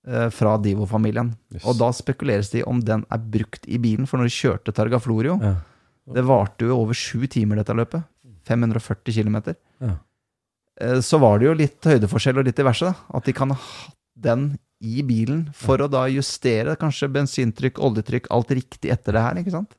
[0.05, 1.31] eh, fra Divo-familien.
[1.55, 1.63] Yes.
[1.65, 4.73] Og da spekuleres det i om den er brukt i bilen, for når de kjørte
[4.75, 5.55] Targa Florio Ja.
[6.13, 8.03] Det varte jo over sju timer, dette løpet.
[8.43, 9.37] 540 km.
[9.79, 9.93] Ja.
[10.99, 12.89] Så var det jo litt høydeforskjell og litt diverse.
[12.89, 12.93] da.
[13.15, 18.27] At de kan ha hatt den i bilen for å da justere kanskje bensintrykk, oljetrykk,
[18.35, 19.39] alt riktig etter det her.
[19.39, 19.73] ikke sant?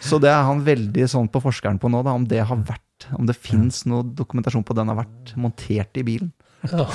[0.00, 3.06] Så det er han veldig sånn på forskeren på nå, da, om det har vært,
[3.14, 6.32] om det fins noe dokumentasjon på at den har vært montert i bilen.
[6.64, 6.86] Ja.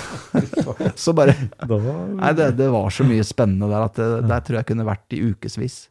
[0.98, 1.36] Så bare
[1.70, 5.14] Nei, det, det var så mye spennende der at det, der tror jeg kunne vært
[5.14, 5.84] i ukevis.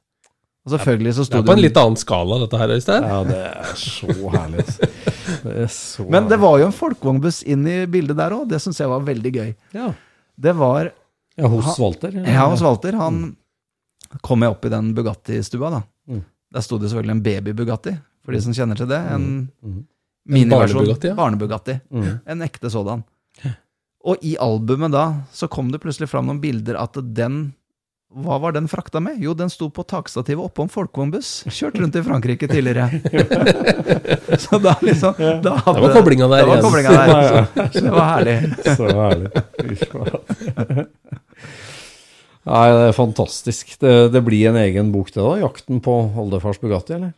[0.66, 3.07] Og selvfølgelig så Det er på en litt annen skala, dette her, Øystein.
[3.09, 4.64] Ja, det er så herlig.
[4.66, 4.89] altså.
[5.45, 8.47] Det er så Men det var jo en folkevognbuss inn i bildet der òg.
[8.51, 9.51] Det syns jeg var veldig gøy.
[9.76, 9.93] Ja,
[10.36, 10.91] Det var
[11.39, 12.16] ja hos Walter.
[12.26, 12.97] Ja, hos Walter.
[12.99, 13.36] Han
[14.24, 15.82] kom jeg opp i den Bugatti-stua, da.
[16.09, 16.22] Mm.
[16.55, 17.93] Der sto det selvfølgelig en baby-Bugatti,
[18.24, 18.99] for de som kjenner til det.
[19.14, 19.28] En
[19.62, 19.84] Mm.
[20.28, 21.16] miniversjon.
[21.16, 21.80] barne-Bugatti, ja.
[21.93, 22.18] Mm.
[22.26, 23.05] En ekte sådan.
[24.09, 27.55] Og i albumet da, så kom det plutselig fram noen bilder at den
[28.09, 29.18] Hva var den frakta med?
[29.20, 31.43] Jo, den sto på takstativet oppom folkevognbuss.
[31.53, 32.86] Kjørt rundt i Frankrike tidligere.
[34.49, 35.12] så da liksom
[35.45, 36.62] da hadde, Det var koblinga der Det var
[36.95, 37.68] der.
[37.68, 38.39] Så det var herlig.
[38.64, 40.86] Så herlig.
[42.49, 43.76] Nei, det er fantastisk.
[43.82, 47.14] Det, det blir en egen bok til da, 'Jakten på oldefars Bugatti', eller?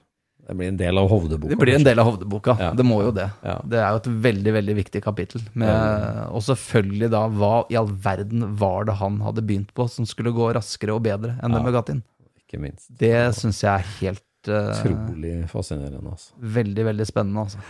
[0.50, 1.52] Det blir en del av Hovdeboka.
[1.52, 2.56] Det blir en del av Hovdeboka.
[2.58, 2.70] Ja.
[2.74, 3.28] Det må jo det.
[3.46, 3.60] Ja.
[3.62, 5.44] Det er jo et veldig veldig viktig kapittel.
[5.54, 10.08] Med, og selvfølgelig da, hva i all verden var det han hadde begynt på som
[10.10, 12.02] skulle gå raskere og bedre enn den Bugattien?
[12.42, 12.88] Ikke minst.
[12.90, 16.34] Det syns jeg er helt Utrolig fascinerende, altså.
[16.40, 17.46] veldig, veldig spennende.
[17.46, 17.62] Altså.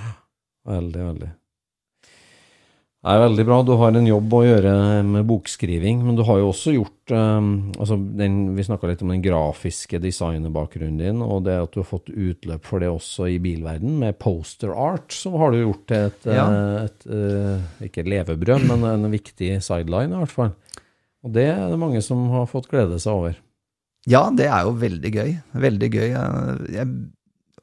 [0.70, 1.30] Veldig, veldig.
[3.00, 3.56] Det er veldig bra.
[3.64, 4.70] Du har en jobb å gjøre
[5.08, 7.46] med bokskriving, men du har jo også gjort um,
[7.80, 11.88] altså den, Vi snakka litt om den grafiske designerbakgrunnen din, og det at du har
[11.88, 16.10] fått utløp for det også i bilverden med poster art, så har du gjort til
[16.10, 16.44] et, Ja.
[16.82, 20.52] et, et eh, ikke et levebrød, men en viktig sideline i hvert fall.
[21.24, 23.40] Og det er det mange som har fått glede seg over.
[24.08, 25.32] Ja, det er jo veldig gøy.
[25.64, 26.06] Veldig gøy.
[26.12, 26.92] Jeg, jeg,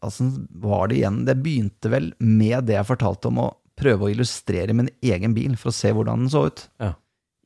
[0.02, 0.28] altså,
[0.66, 3.48] var det igjen Det begynte vel med det jeg fortalte om å
[3.78, 6.64] prøve å illustrere min egen bil for å se hvordan den så ut.
[6.82, 6.94] Ja.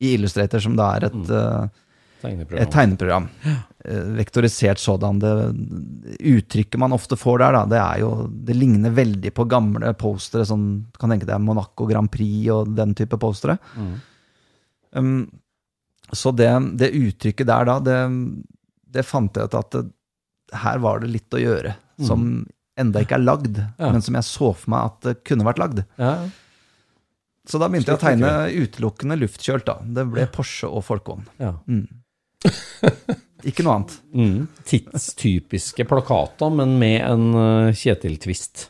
[0.02, 1.66] I Illustrator, som da er et, eh,
[2.22, 2.62] Tegneprogram.
[2.62, 3.28] et tegneprogram.
[3.84, 5.18] Eh, Vektorisert sådan.
[5.18, 5.32] Det
[6.32, 10.46] uttrykket man ofte får der, da, det er jo Det ligner veldig på gamle postere,
[10.46, 13.58] sånn du kan tenke deg Monaco Grand Prix og den type postere.
[13.76, 13.94] Mm.
[14.92, 15.30] Um,
[16.12, 17.98] så det, det uttrykket der da, det,
[18.92, 19.86] det fant jeg ut at det,
[20.52, 21.74] her var det litt å gjøre
[22.04, 22.44] som
[22.78, 23.90] enda ikke er lagd, Ja.
[23.92, 25.84] men som jeg så for meg at det kunne vært lagd.
[25.98, 26.14] Ja.
[27.46, 29.78] Så da begynte jeg å tegne utelukkende luftkjølt, da.
[29.82, 31.26] Det ble Porsche og folkevogn.
[31.42, 31.56] ja.
[31.68, 31.88] Mm.
[33.46, 33.94] Ikke noe annet.
[34.14, 34.44] Mm.
[34.66, 38.68] Tidstypiske plakater, men med en uh, Kjetil-twist.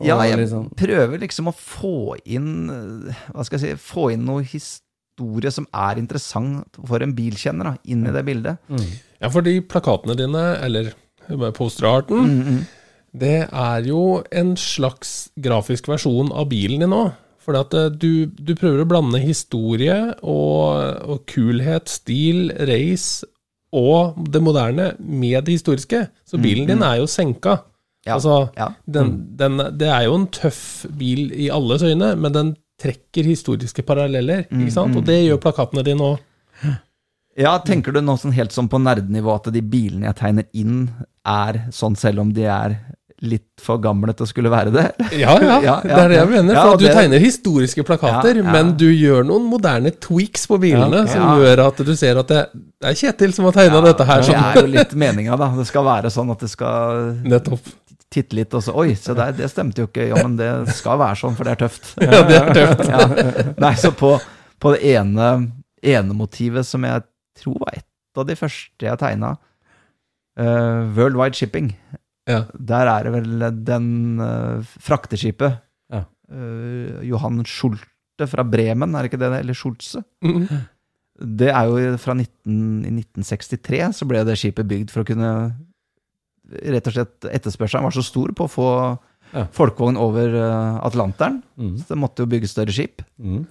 [0.00, 2.70] Ja, jeg liksom- prøver liksom å få inn
[3.10, 7.64] eh, Hva skal jeg si Få inn noe historie som er interessant for en bilkjenner,
[7.64, 8.62] da, inn i det bildet.
[9.20, 10.94] Ja, for de plakatene dine, eller
[11.58, 12.62] posterarten,
[13.16, 17.08] det er jo en slags grafisk versjon av bilen din nå.
[17.40, 23.26] For eh, du, du prøver å blande historie og, og kulhet, stil, race
[23.76, 26.04] og det moderne med det historiske.
[26.26, 27.60] Så bilen din er jo senka.
[28.06, 28.70] Ja, altså, ja.
[28.88, 33.84] den, den, det er jo en tøff bil i alles øyne, men den trekker historiske
[33.86, 34.46] paralleller.
[34.48, 34.96] ikke sant?
[34.96, 36.22] Og det gjør plakatene dine òg.
[37.38, 40.80] Ja, tenker du nå sånn helt sånn på nerdenivå at de bilene jeg tegner inn,
[41.28, 42.74] er sånn selv om de er
[43.20, 44.84] litt for gamle til å skulle være det?
[45.20, 46.56] Ja, ja, Ja, det er det jeg mener.
[46.60, 51.40] For du det- tegner historiske plakater, men du gjør noen moderne tweaks på bilene som
[51.42, 52.40] gjør at du ser at det,
[52.80, 54.24] er Kjetil som har tegna dette her.
[54.24, 55.50] Det er jo litt meninga, da.
[55.58, 57.04] Det skal være sånn at det skal
[57.34, 57.68] nettopp.
[58.10, 60.08] titte litt og så Oi, se der, det stemte jo ikke.
[60.10, 61.92] Ja, men det skal være sånn, for det er tøft.
[62.02, 62.88] Ja, det er tøft.
[62.88, 63.44] Ja.
[63.62, 64.16] Nei, så på,
[64.58, 65.28] på det ene,
[65.84, 67.04] ene motivet som jeg
[67.38, 67.86] tror var et
[68.18, 69.36] av de første jeg tegna,
[70.40, 71.70] uh, Worldwide Shipping,
[72.28, 72.42] Ja.
[72.52, 73.86] der er det vel den
[74.20, 75.56] uh, frakteskipet
[75.90, 76.02] Ja.
[76.30, 79.30] uh, Johan Schulte fra Bremen, er det ikke det?
[79.40, 80.02] Eller Schulze?
[80.22, 80.44] Mm.
[81.40, 85.32] Det er jo fra 19, i 1963 så ble det skipet bygd for å kunne
[86.50, 88.68] Rett og slett etterspørselen var så stor på å få
[89.30, 89.44] Ja.
[89.54, 91.36] folkevogn over uh, Atlanteren.
[91.54, 91.76] Mm.
[91.78, 93.04] Så det måtte jo bygge større skip.
[93.22, 93.44] Mm.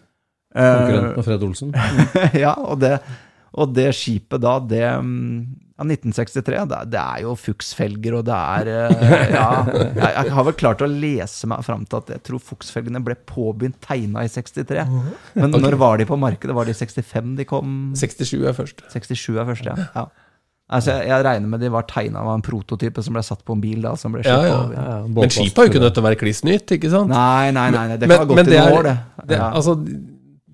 [0.51, 1.69] Konkurrenten Fred Olsen.
[2.43, 2.97] ja, og det,
[3.53, 5.41] og det skipet da, det mm,
[5.79, 10.43] ja, 1963, det, det er jo fuksfelger, og det er eh, Ja, jeg, jeg har
[10.49, 14.29] vel klart å lese meg fram til at jeg tror fuksfelgene ble påbegynt tegna i
[14.29, 14.83] 63.
[15.39, 16.53] Men når var de på markedet?
[16.55, 17.77] Var det i 65 de kom?
[17.95, 18.83] 67 er først.
[18.91, 19.87] 67 er første, ja.
[19.95, 20.05] ja.
[20.69, 23.55] Altså, jeg, jeg regner med de var tegna av en prototype som ble satt på
[23.55, 24.57] en bil, da, som ble Ja, ja.
[24.59, 24.75] over.
[24.77, 27.09] Ja, Men skipet har jo ikke nødt til å være kliss nytt, ikke sant?
[27.09, 28.97] Nei, nei, nei, nei, det Men- kan ha gått i noen er- år, det.
[29.31, 29.47] Det, Ja.
[29.57, 29.73] altså,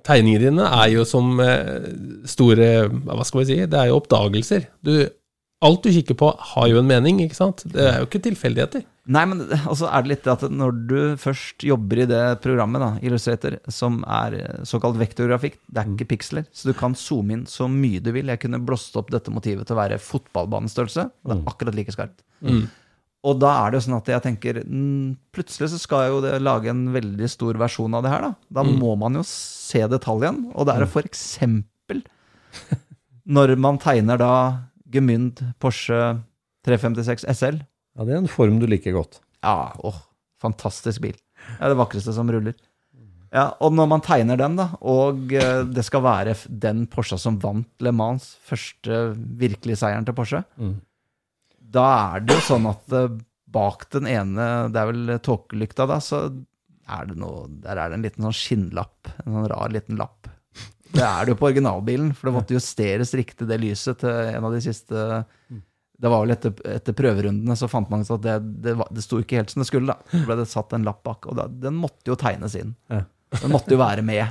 [0.06, 1.92] tegningene dine er jo som eh,
[2.30, 2.72] store
[3.06, 3.62] Hva skal vi si?
[3.70, 4.68] Det er jo oppdagelser.
[4.86, 4.94] Du,
[5.66, 7.64] alt du kikker på, har jo en mening, ikke sant?
[7.72, 8.86] Det er jo ikke tilfeldigheter.
[9.06, 12.92] Nei, men altså er det litt at når du først jobber i det programmet, da,
[13.06, 17.46] Illustrator, som er eh, såkalt vektorgrafikk, det er ikke piksler, så du kan zoome inn
[17.50, 18.32] så mye du vil.
[18.34, 21.06] Jeg kunne blåst opp dette motivet til å være fotballbanestørrelse.
[21.22, 22.26] Det er akkurat like skarpt.
[22.46, 22.66] Mm.
[23.26, 26.20] Og da er det jo sånn at jeg tenker mm, Plutselig så skal jeg jo
[26.26, 28.34] det, lage en veldig stor versjon av det her, da.
[28.60, 30.44] Da må man jo se detaljen.
[30.54, 32.04] Og det er jo for eksempel
[33.26, 34.32] når man tegner da
[34.94, 35.98] Gemynd Porsche
[36.68, 37.58] 356 SL.
[37.98, 39.20] Ja, det er en form du liker godt.
[39.44, 39.98] Ja, åh,
[40.42, 41.18] fantastisk bil.
[41.18, 42.56] Det er det vakreste som ruller.
[43.36, 47.36] Ja, og når man tegner den, da, og eh, det skal være den Porscha som
[47.44, 49.02] vant Le Mans, første
[49.42, 50.78] virkelige seieren til Porsche, Mm.
[51.76, 53.18] Da er det jo sånn at eh,
[53.56, 56.26] bak den ene, det er vel tåkelykta da, så
[56.86, 60.30] er det noe, der er det en liten sånn skinnlapp, en sånn rar liten lapp.
[60.96, 64.46] Det er det jo på originalbilen, for det måtte justeres riktig det lyset til en
[64.48, 65.02] av de siste
[66.00, 69.04] Det var vel etter, etter prøverundene så fant man ut at det, det, var, det
[69.04, 69.92] sto ikke helt som det skulle.
[69.96, 70.08] da.
[70.12, 72.76] Så ble det satt en lapp bak, og da, den måtte jo tegnes inn.
[72.92, 74.24] Den måtte jo være med.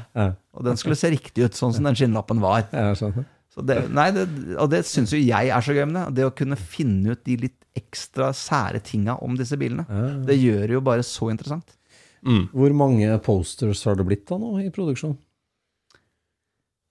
[0.56, 2.66] Og den skulle se riktig ut, sånn som den skinnlappen var.
[2.72, 3.26] Ja, skjønner.
[3.54, 4.24] Så det, nei, det,
[4.58, 6.06] og det syns jo jeg er så gøy med det.
[6.18, 9.86] Det å kunne finne ut de litt ekstra sære tinga om disse bilene.
[10.26, 11.76] Det gjør det jo bare så interessant.
[12.24, 12.48] Mm.
[12.54, 15.14] Hvor mange posters har det blitt da nå i produksjon?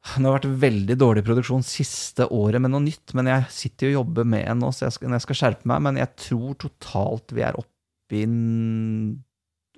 [0.03, 3.93] Det har vært veldig dårlig produksjon siste året med noe nytt, men jeg sitter jo
[3.93, 5.83] og jobber med en nå, så jeg skal, jeg skal skjerpe meg.
[5.87, 8.25] Men jeg tror totalt vi er oppe i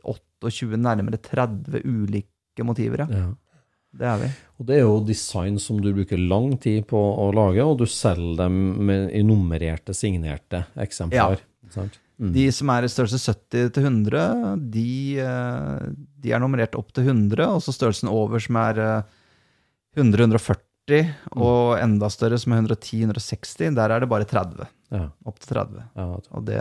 [0.06, 3.22] 28, nærmere 30 ulike motiver, ja.
[3.22, 3.28] Ja.
[3.96, 4.32] Det er vi.
[4.60, 7.86] Og det er jo design som du bruker lang tid på å lage, og du
[7.90, 11.42] selger dem med, i nummererte, signerte eksemplar.
[11.74, 12.00] Sant?
[12.16, 12.32] Mm.
[12.32, 14.90] De som er i størrelse 70 til 100, de,
[15.20, 15.88] eh,
[16.24, 19.18] de er nummerert opp til 100, og så størrelsen over som er eh,
[20.00, 24.70] 100-140, og enda større som er 110-160, der er det bare 30.
[24.94, 25.84] Ja, Opp til 30.
[25.98, 26.06] ja,
[26.38, 26.60] Og det,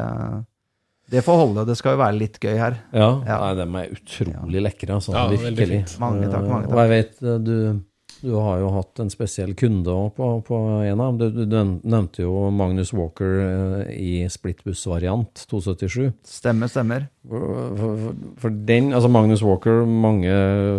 [1.15, 1.65] det får holde.
[1.71, 2.79] Det skal jo være litt gøy her.
[2.93, 3.09] ja.
[3.25, 3.41] Ja.
[3.41, 5.15] Nei, de er utrolig lekre, altså.
[5.17, 5.83] Ja, virkelig.
[6.03, 6.75] Mange takk, mange takk.
[6.75, 7.83] Og jeg vet eh, du,
[8.25, 11.35] du har jo hatt en spesiell kunde på, på en av dem.
[11.37, 16.13] Du, du nevnte jo Magnus Walker eh, i splittbuss-variant 277.
[16.25, 17.07] Stemmer, stemmer.
[17.29, 20.33] For, for, for den, altså Magnus Walker, mange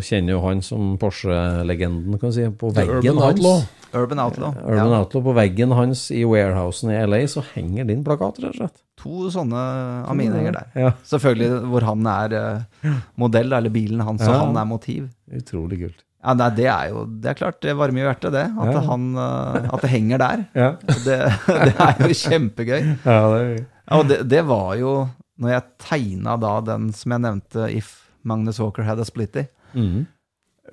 [0.05, 2.49] kjenner jo han som Porsche-legenden, kan du si.
[2.49, 3.71] På The veggen Urban hans.
[3.95, 4.53] Urban Outlaw.
[4.61, 4.99] Urban ja.
[4.99, 8.81] Outlaw, på veggen hans i warehousen i LA, så henger din plakat, rett og slett.
[9.01, 9.61] To sånne
[10.07, 10.67] av mine henger der.
[10.75, 14.39] Ja, Selvfølgelig hvor han er eh, modell, eller bilen hans, og Ja.
[14.45, 15.09] han er motiv.
[15.31, 16.01] utrolig kult.
[16.25, 18.45] Ja, nei, Det er jo det er klart, det varmer jo hjertet, det.
[18.57, 18.79] At, Ja.
[18.87, 20.45] han, uh, at det henger der.
[20.55, 22.81] Ja, Det, det er jo kjempegøy.
[23.05, 25.07] ja det er Ja, og det, det var jo
[25.37, 29.45] Når jeg tegna da den som jeg nevnte, If Magnus Walker Had a Splitty,
[29.75, 30.05] Mhm.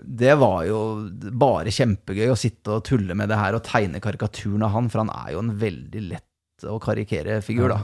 [0.00, 0.78] Det var jo
[1.36, 5.04] bare kjempegøy å sitte og tulle med det her og tegne karikaturen av han, for
[5.04, 7.80] han er jo en veldig lett å karikere figur, da.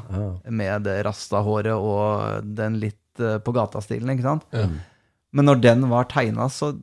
[0.48, 4.46] Med det rasta-håret og den litt eh, på gata-stilen, ikke sant.
[4.54, 4.68] Ja.
[5.34, 6.76] Men når den var tegna, så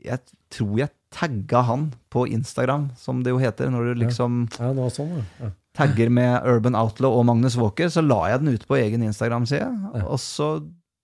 [0.00, 0.16] Jeg
[0.48, 3.68] tror jeg tagga han på Instagram, som det jo heter.
[3.68, 5.24] Når du liksom ja, det var sånn, ja.
[5.42, 5.50] ja.
[5.76, 9.68] tagger med Urban Outlaw og Magnus Walker, så la jeg den ut på egen Instagram-side.
[10.06, 10.48] Og så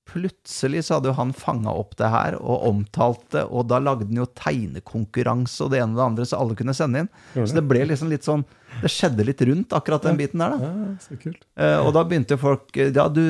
[0.06, 4.06] plutselig så hadde jo han fanga opp det her og omtalt det, og da lagde
[4.08, 7.10] han jo tegnekonkurranse og det ene og det andre, så alle kunne sende inn.
[7.36, 8.44] Så det ble liksom litt sånn
[8.82, 10.68] Det skjedde litt rundt akkurat den biten der, da.
[10.68, 11.46] Ja, så kult.
[11.56, 13.22] Eh, og da begynte jo folk eh, Ja, du,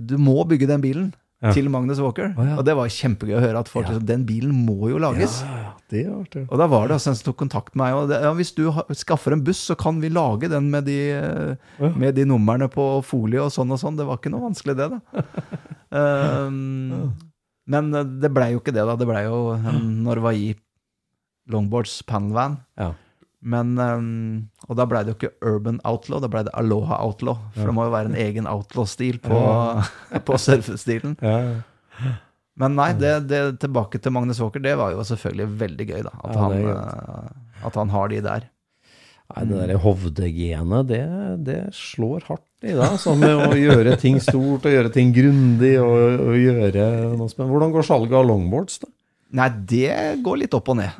[0.00, 1.12] du må bygge den bilen
[1.44, 1.50] Ja.
[1.52, 2.30] til Magnus Walker.
[2.40, 2.54] Oh, ja.
[2.56, 3.98] Og det var kjempegøy å høre at folk ja.
[4.00, 5.42] Den bilen må jo lages.
[5.92, 6.46] Det var artig.
[6.48, 7.96] Og da var det altså en som tok kontakt med meg.
[7.98, 8.62] Og det, ja, hvis du
[8.96, 10.96] skaffer en buss, så kan vi lage den med de,
[12.00, 13.98] med de numrene på folie og sånn og sånn.
[14.00, 15.26] Det var ikke noe vanskelig, det, da.
[15.94, 17.14] Um,
[17.70, 18.96] men eh, det blei jo ikke det, da.
[18.98, 20.52] Det blei jo en Norway
[21.52, 22.58] Longboards panelvan.
[22.80, 22.92] Ja.
[23.44, 24.08] Men, um,
[24.70, 27.38] og da blei det jo ikke Urban Outlaw, da blei det Aloha Outlaw.
[27.52, 29.40] For det må jo være en egen outlaw-stil på,
[30.28, 31.18] på surfestilen.
[31.22, 31.38] Ja,
[32.00, 32.14] ja.
[32.58, 36.12] Men nei, det, det, tilbake til Magnus Walker, det var jo selvfølgelig veldig gøy, da.
[36.22, 38.46] At, Ja, han, eh, at han har de der.
[39.32, 41.04] Nei, det der Hovde-genet, det,
[41.46, 42.98] det slår hardt i deg.
[43.00, 47.54] Sånn med å gjøre ting stort og gjøre ting grundig og, og gjøre noe spennende.
[47.54, 48.90] Hvordan går salget av longboards, da?
[49.34, 50.98] Nei, det går litt opp og ned.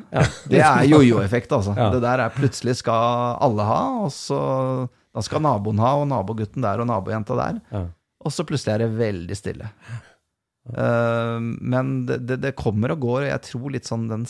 [0.51, 1.75] Det er jojo-effekt, altså.
[1.77, 1.87] Ja.
[1.93, 4.39] Det der er plutselig skal alle ha, og så
[5.15, 7.61] da skal naboen ha, og nabogutten der og nabojenta der.
[7.71, 7.85] Ja.
[8.25, 9.69] Og så plutselig er det veldig stille.
[10.65, 14.25] Uh, men det, det, det kommer og går, og jeg tror litt sånn den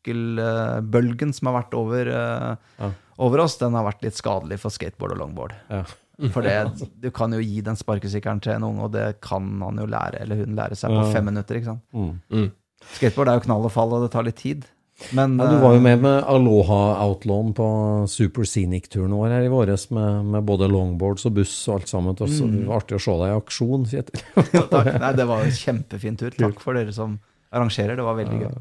[0.00, 2.90] sparkesykkelbølgen som har vært over, eh, Ja.
[3.18, 5.52] over oss, den har vært litt skadelig for skateboard og longboard.
[5.70, 5.84] Ja.
[6.32, 9.78] For det, du kan jo gi den sparkesykkelen til en unge, og det kan han
[9.78, 11.12] jo lære, eller hun lære seg på Ja.
[11.12, 11.54] fem minutter.
[11.56, 11.80] ikke sant?
[11.94, 12.50] Mm.
[12.92, 14.66] Skateboard er jo knall og fall, og det tar litt tid.
[15.14, 19.46] Men Ja, du var jo eh, med med Aloha Outlawn på Super Scenic-turen vår her
[19.46, 22.14] i våres, med, med både longboards og buss og alt sammen.
[22.14, 24.20] Det var det var artig å se deg i aksjon, Kjetil.
[24.68, 25.00] takk.
[25.00, 26.30] Nei, det var en kjempefin tur.
[26.36, 27.18] Takk for dere som
[27.50, 27.96] arrangerer.
[27.96, 28.52] Det var veldig gøy.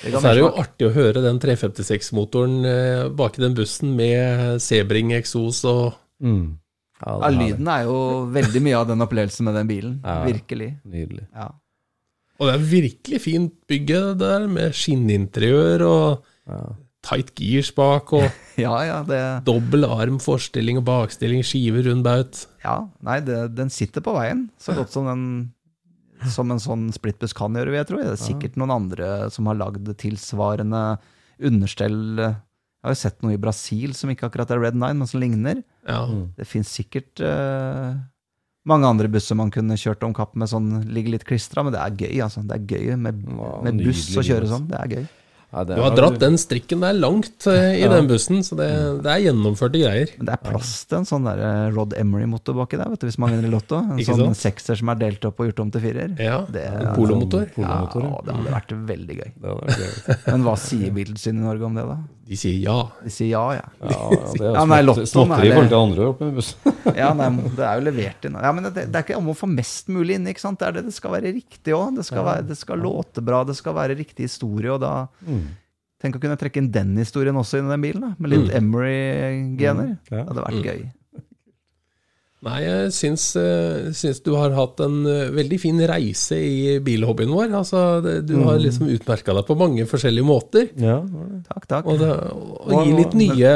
[0.00, 3.54] Det ga Så er det jo artig å høre den 356-motoren eh, bak i den
[3.58, 6.58] bussen med Sebring-eksos og Mm.
[7.02, 7.96] Ja, Ja, lyden er jo
[8.30, 9.96] veldig mye av den opplevelsen med den bilen.
[10.04, 10.20] Ja.
[10.22, 10.68] Virkelig.
[10.86, 11.24] Nydelig.
[11.34, 11.48] Ja.
[12.38, 16.22] Og det er virkelig fint bygget der, med skinninteriør og
[17.02, 18.28] tight gears bak, og
[18.64, 22.44] ja, ja, det dobbel arm, forstilling og bakstilling, skive rund baut.
[22.62, 24.46] Ja, nei, det, den sitter på veien.
[24.62, 25.24] Så godt som den
[26.30, 27.98] som en sånn splittbuss kan gjøre, vil jeg tro.
[28.02, 30.82] Det er sikkert noen andre som har lagd tilsvarende
[31.42, 32.00] understell.
[32.22, 35.22] Jeg har jo sett noe i Brasil som ikke akkurat er Red Nine, men som
[35.22, 35.62] ligner.
[35.88, 36.04] Ja.
[36.38, 37.94] Det fins sikkert uh,
[38.68, 41.82] mange andre busser man kunne kjørt om kapp med sånn ligger litt klistra, men det
[41.82, 42.44] er gøy, altså.
[42.46, 43.24] Det er gøy med,
[43.66, 44.68] med buss å kjøre sånn.
[44.70, 45.08] Det er gøy.
[45.52, 47.90] Ja, Du har dratt den strikken der langt eh, i Ja.
[47.92, 48.68] den bussen, så det,
[49.04, 50.08] det er gjennomførte greier.
[50.16, 53.06] Men det er plass til en sånn der eh, Rod Emery-motor baki der, vet du,
[53.10, 53.82] hvis man vinner i Lotto.
[53.82, 54.40] En sånn sant?
[54.40, 56.16] sekser som er delt opp og gjort om til firer.
[56.18, 57.50] Ja, Det en polomotor.
[57.52, 58.24] Sånn polomotor, ja, ja.
[58.24, 59.30] det hadde vært veldig gøy.
[59.36, 60.16] Det vært gøy.
[60.32, 61.98] Men hva sier Biltilsynet i Norge om det, da?
[62.32, 62.76] De sier ja.
[63.04, 63.64] De sier ja, ja.
[63.82, 66.36] Ja, ja, det er Ja, nei, Lottoen småtteri er i forhold til andre oppe i
[66.38, 66.76] bussen.
[67.02, 67.28] Ja, nei,
[67.58, 68.38] det er jo levert inn.
[68.40, 70.60] Ja, men det, det er ikke om å få mest mulig inn, ikke sant?
[70.62, 71.98] Det er det det skal være riktig òg.
[71.98, 72.06] Det,
[72.48, 74.94] det skal låte bra, det skal være riktig historie, og da
[76.02, 78.48] Tenk å kunne trekke inn den historien også inn i den bilen, da, med litt
[78.58, 79.92] Emery-gener.
[80.10, 80.24] Ja.
[80.24, 80.80] Det hadde vært gøy.
[82.42, 87.30] Nei, jeg syns, eh, syns du har hatt en eh, veldig fin reise i bilhobbyen
[87.30, 87.52] vår.
[87.54, 87.82] Altså,
[88.26, 90.72] du har liksom utmerka deg på mange forskjellige måter.
[90.82, 90.98] Ja,
[91.46, 91.86] Takk, takk.
[91.86, 92.10] Og, det,
[92.66, 93.52] og gi litt nye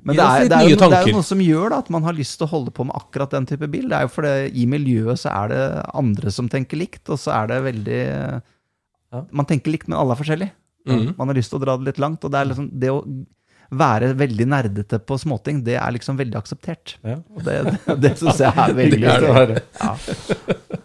[0.00, 1.74] Men gi det er, litt det, er nye jo, det er jo noe som gjør
[1.74, 3.90] da, at man har lyst til å holde på med akkurat den type bil.
[3.92, 7.36] Det er jo fordi i miljøet så er det andre som tenker likt, og så
[7.42, 8.02] er det veldig
[9.36, 10.56] Man tenker likt, men alle er forskjellige.
[10.88, 11.12] Mm.
[11.16, 12.24] Man har lyst til å dra det litt langt.
[12.24, 12.98] Og det er liksom det å
[13.78, 16.96] være veldig nerdete på småting, det er liksom veldig akseptert.
[17.04, 17.18] Ja.
[17.34, 17.56] Og det,
[17.86, 19.58] det, det syns jeg er veldig gøy.
[19.80, 19.94] Ja.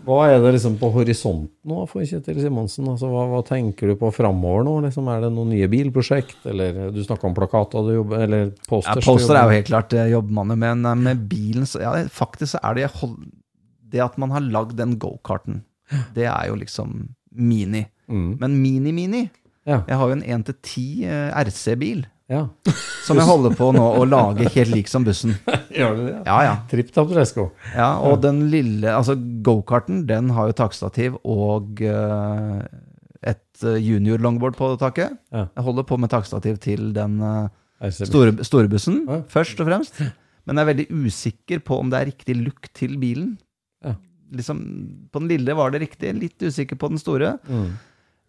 [0.09, 2.87] Hva er det liksom på horisonten nå for Kjetil Simonsen?
[2.89, 4.75] Altså, hva, hva tenker du på framover nå?
[4.87, 6.39] Liksom, er det noen nye bilprosjekt?
[6.49, 9.03] Eller du snakka om plakater du jobber Eller posters?
[9.03, 11.93] Ja, Poster er jo helt klart det jobber man med, men med bilen så ja,
[12.09, 12.89] Faktisk så er det
[13.93, 15.63] Det at man har lagd den gokarten,
[16.17, 17.85] det er jo liksom mini.
[18.09, 18.37] Mm.
[18.41, 19.27] Men mini-mini
[19.67, 19.83] Ja.
[19.85, 22.43] Jeg har jo en 1-10 eh, RC-bil ja.
[23.07, 25.33] som jeg holder på nå å lage helt lik som bussen.
[25.79, 26.17] Gjør du det?
[26.27, 26.53] Ja, ja.
[26.69, 27.49] Tripp Tapp Tresko.
[27.73, 29.15] ja og den lille Altså,
[29.45, 32.61] gokarten, den har jo takstativ og uh,
[33.19, 35.17] et eh, junior longboard på taket.
[35.33, 35.49] Ja.
[35.51, 37.49] Jeg holder på med takstativ til den uh,
[37.83, 38.39] RC-bil.
[38.47, 39.21] store, bussen, Ja.
[39.27, 39.99] først og fremst.
[40.47, 43.33] Men jeg er veldig usikker på om det er riktig look til bilen.
[43.83, 43.97] Ja.
[44.31, 44.61] Liksom,
[45.11, 47.35] på den lille var det riktig, litt usikker på den store.
[47.49, 47.69] Mm.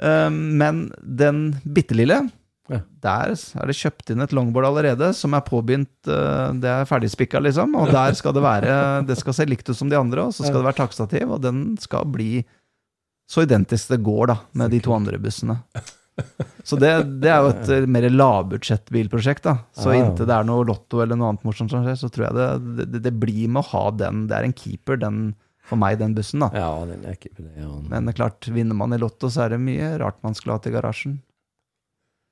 [0.01, 2.22] Um, men den bitte lille,
[2.70, 2.78] Ja.
[3.02, 7.42] der er det kjøpt inn et longboard allerede, som er påbegynt, uh, det er ferdigspikka,
[7.42, 7.74] liksom.
[7.74, 8.74] Og der skal det være
[9.09, 11.42] Det skal se likt ut som de andre, og så skal det være takstativ, og
[11.42, 12.44] den skal bli
[13.30, 15.60] så identisk det går, da, med de to andre bussene.
[16.66, 16.90] Så det,
[17.22, 19.55] det er jo et eh, mer lavbudsjettbilprosjekt, da.
[19.72, 22.36] Så inntil det er noe Lotto eller noe annet morsomt som skjer, så tror jeg
[22.36, 24.26] det, det, det blir med å ha den.
[24.28, 25.22] Det er en keeper, den
[25.70, 26.51] for meg, den bussen, da.
[26.59, 27.70] Ja, den er keeper, det, ja.
[27.92, 30.59] Men det er klart, vinner man i Lotto, så er det mye rart man skulle
[30.59, 31.20] hatt i garasjen.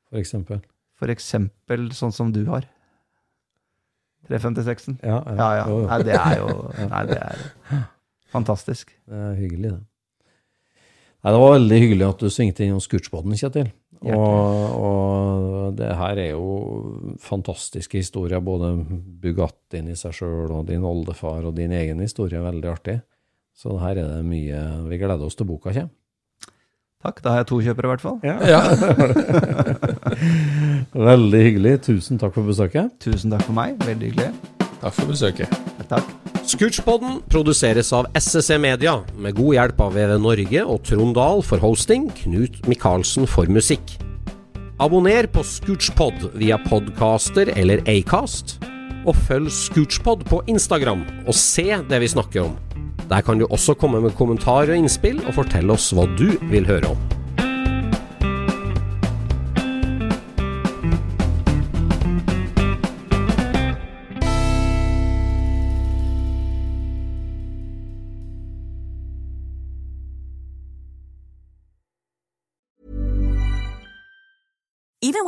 [0.09, 0.60] For eksempel.
[0.98, 2.66] For eksempel sånn som du har.
[4.28, 4.98] 356-en.
[5.02, 5.66] Ja, Ja, ja.
[5.68, 5.76] ja.
[5.89, 6.48] Nei, det er jo
[6.93, 7.44] Nei, det er
[8.32, 8.93] fantastisk.
[9.09, 9.82] Det er hyggelig, det.
[11.24, 13.70] Nei, det var veldig hyggelig at du svingte innom Scootspoden, Kjetil.
[13.98, 18.70] Og, og det her er jo fantastiske historier, både
[19.22, 23.01] Bugattien i seg sjøl og din oldefar og din egen historie veldig artig.
[23.59, 25.90] Så her er det mye Vi gleder oss til boka kommer.
[27.02, 27.20] Takk.
[27.22, 28.18] Da har jeg to kjøpere, i hvert fall.
[28.26, 28.39] Ja.
[30.95, 31.74] Veldig hyggelig.
[31.89, 32.95] Tusen takk for besøket.
[33.03, 33.77] Tusen takk for meg.
[33.86, 34.32] Veldig hyggelig.
[34.78, 35.61] Takk for besøket.
[35.89, 36.11] Takk.
[36.49, 41.61] Scootchpoden produseres av SSE Media, med god hjelp av VV Norge og Trond Dahl for
[41.61, 43.99] hosting, Knut Micaelsen for musikk.
[44.81, 48.57] Abonner på Scootchpod via podcaster eller Acast,
[49.05, 52.57] og følg Scootchpod på Instagram og se det vi snakker om.
[53.12, 56.69] Der kan du også komme med kommentarer og innspill, og fortelle oss hva du vil
[56.69, 57.18] høre om.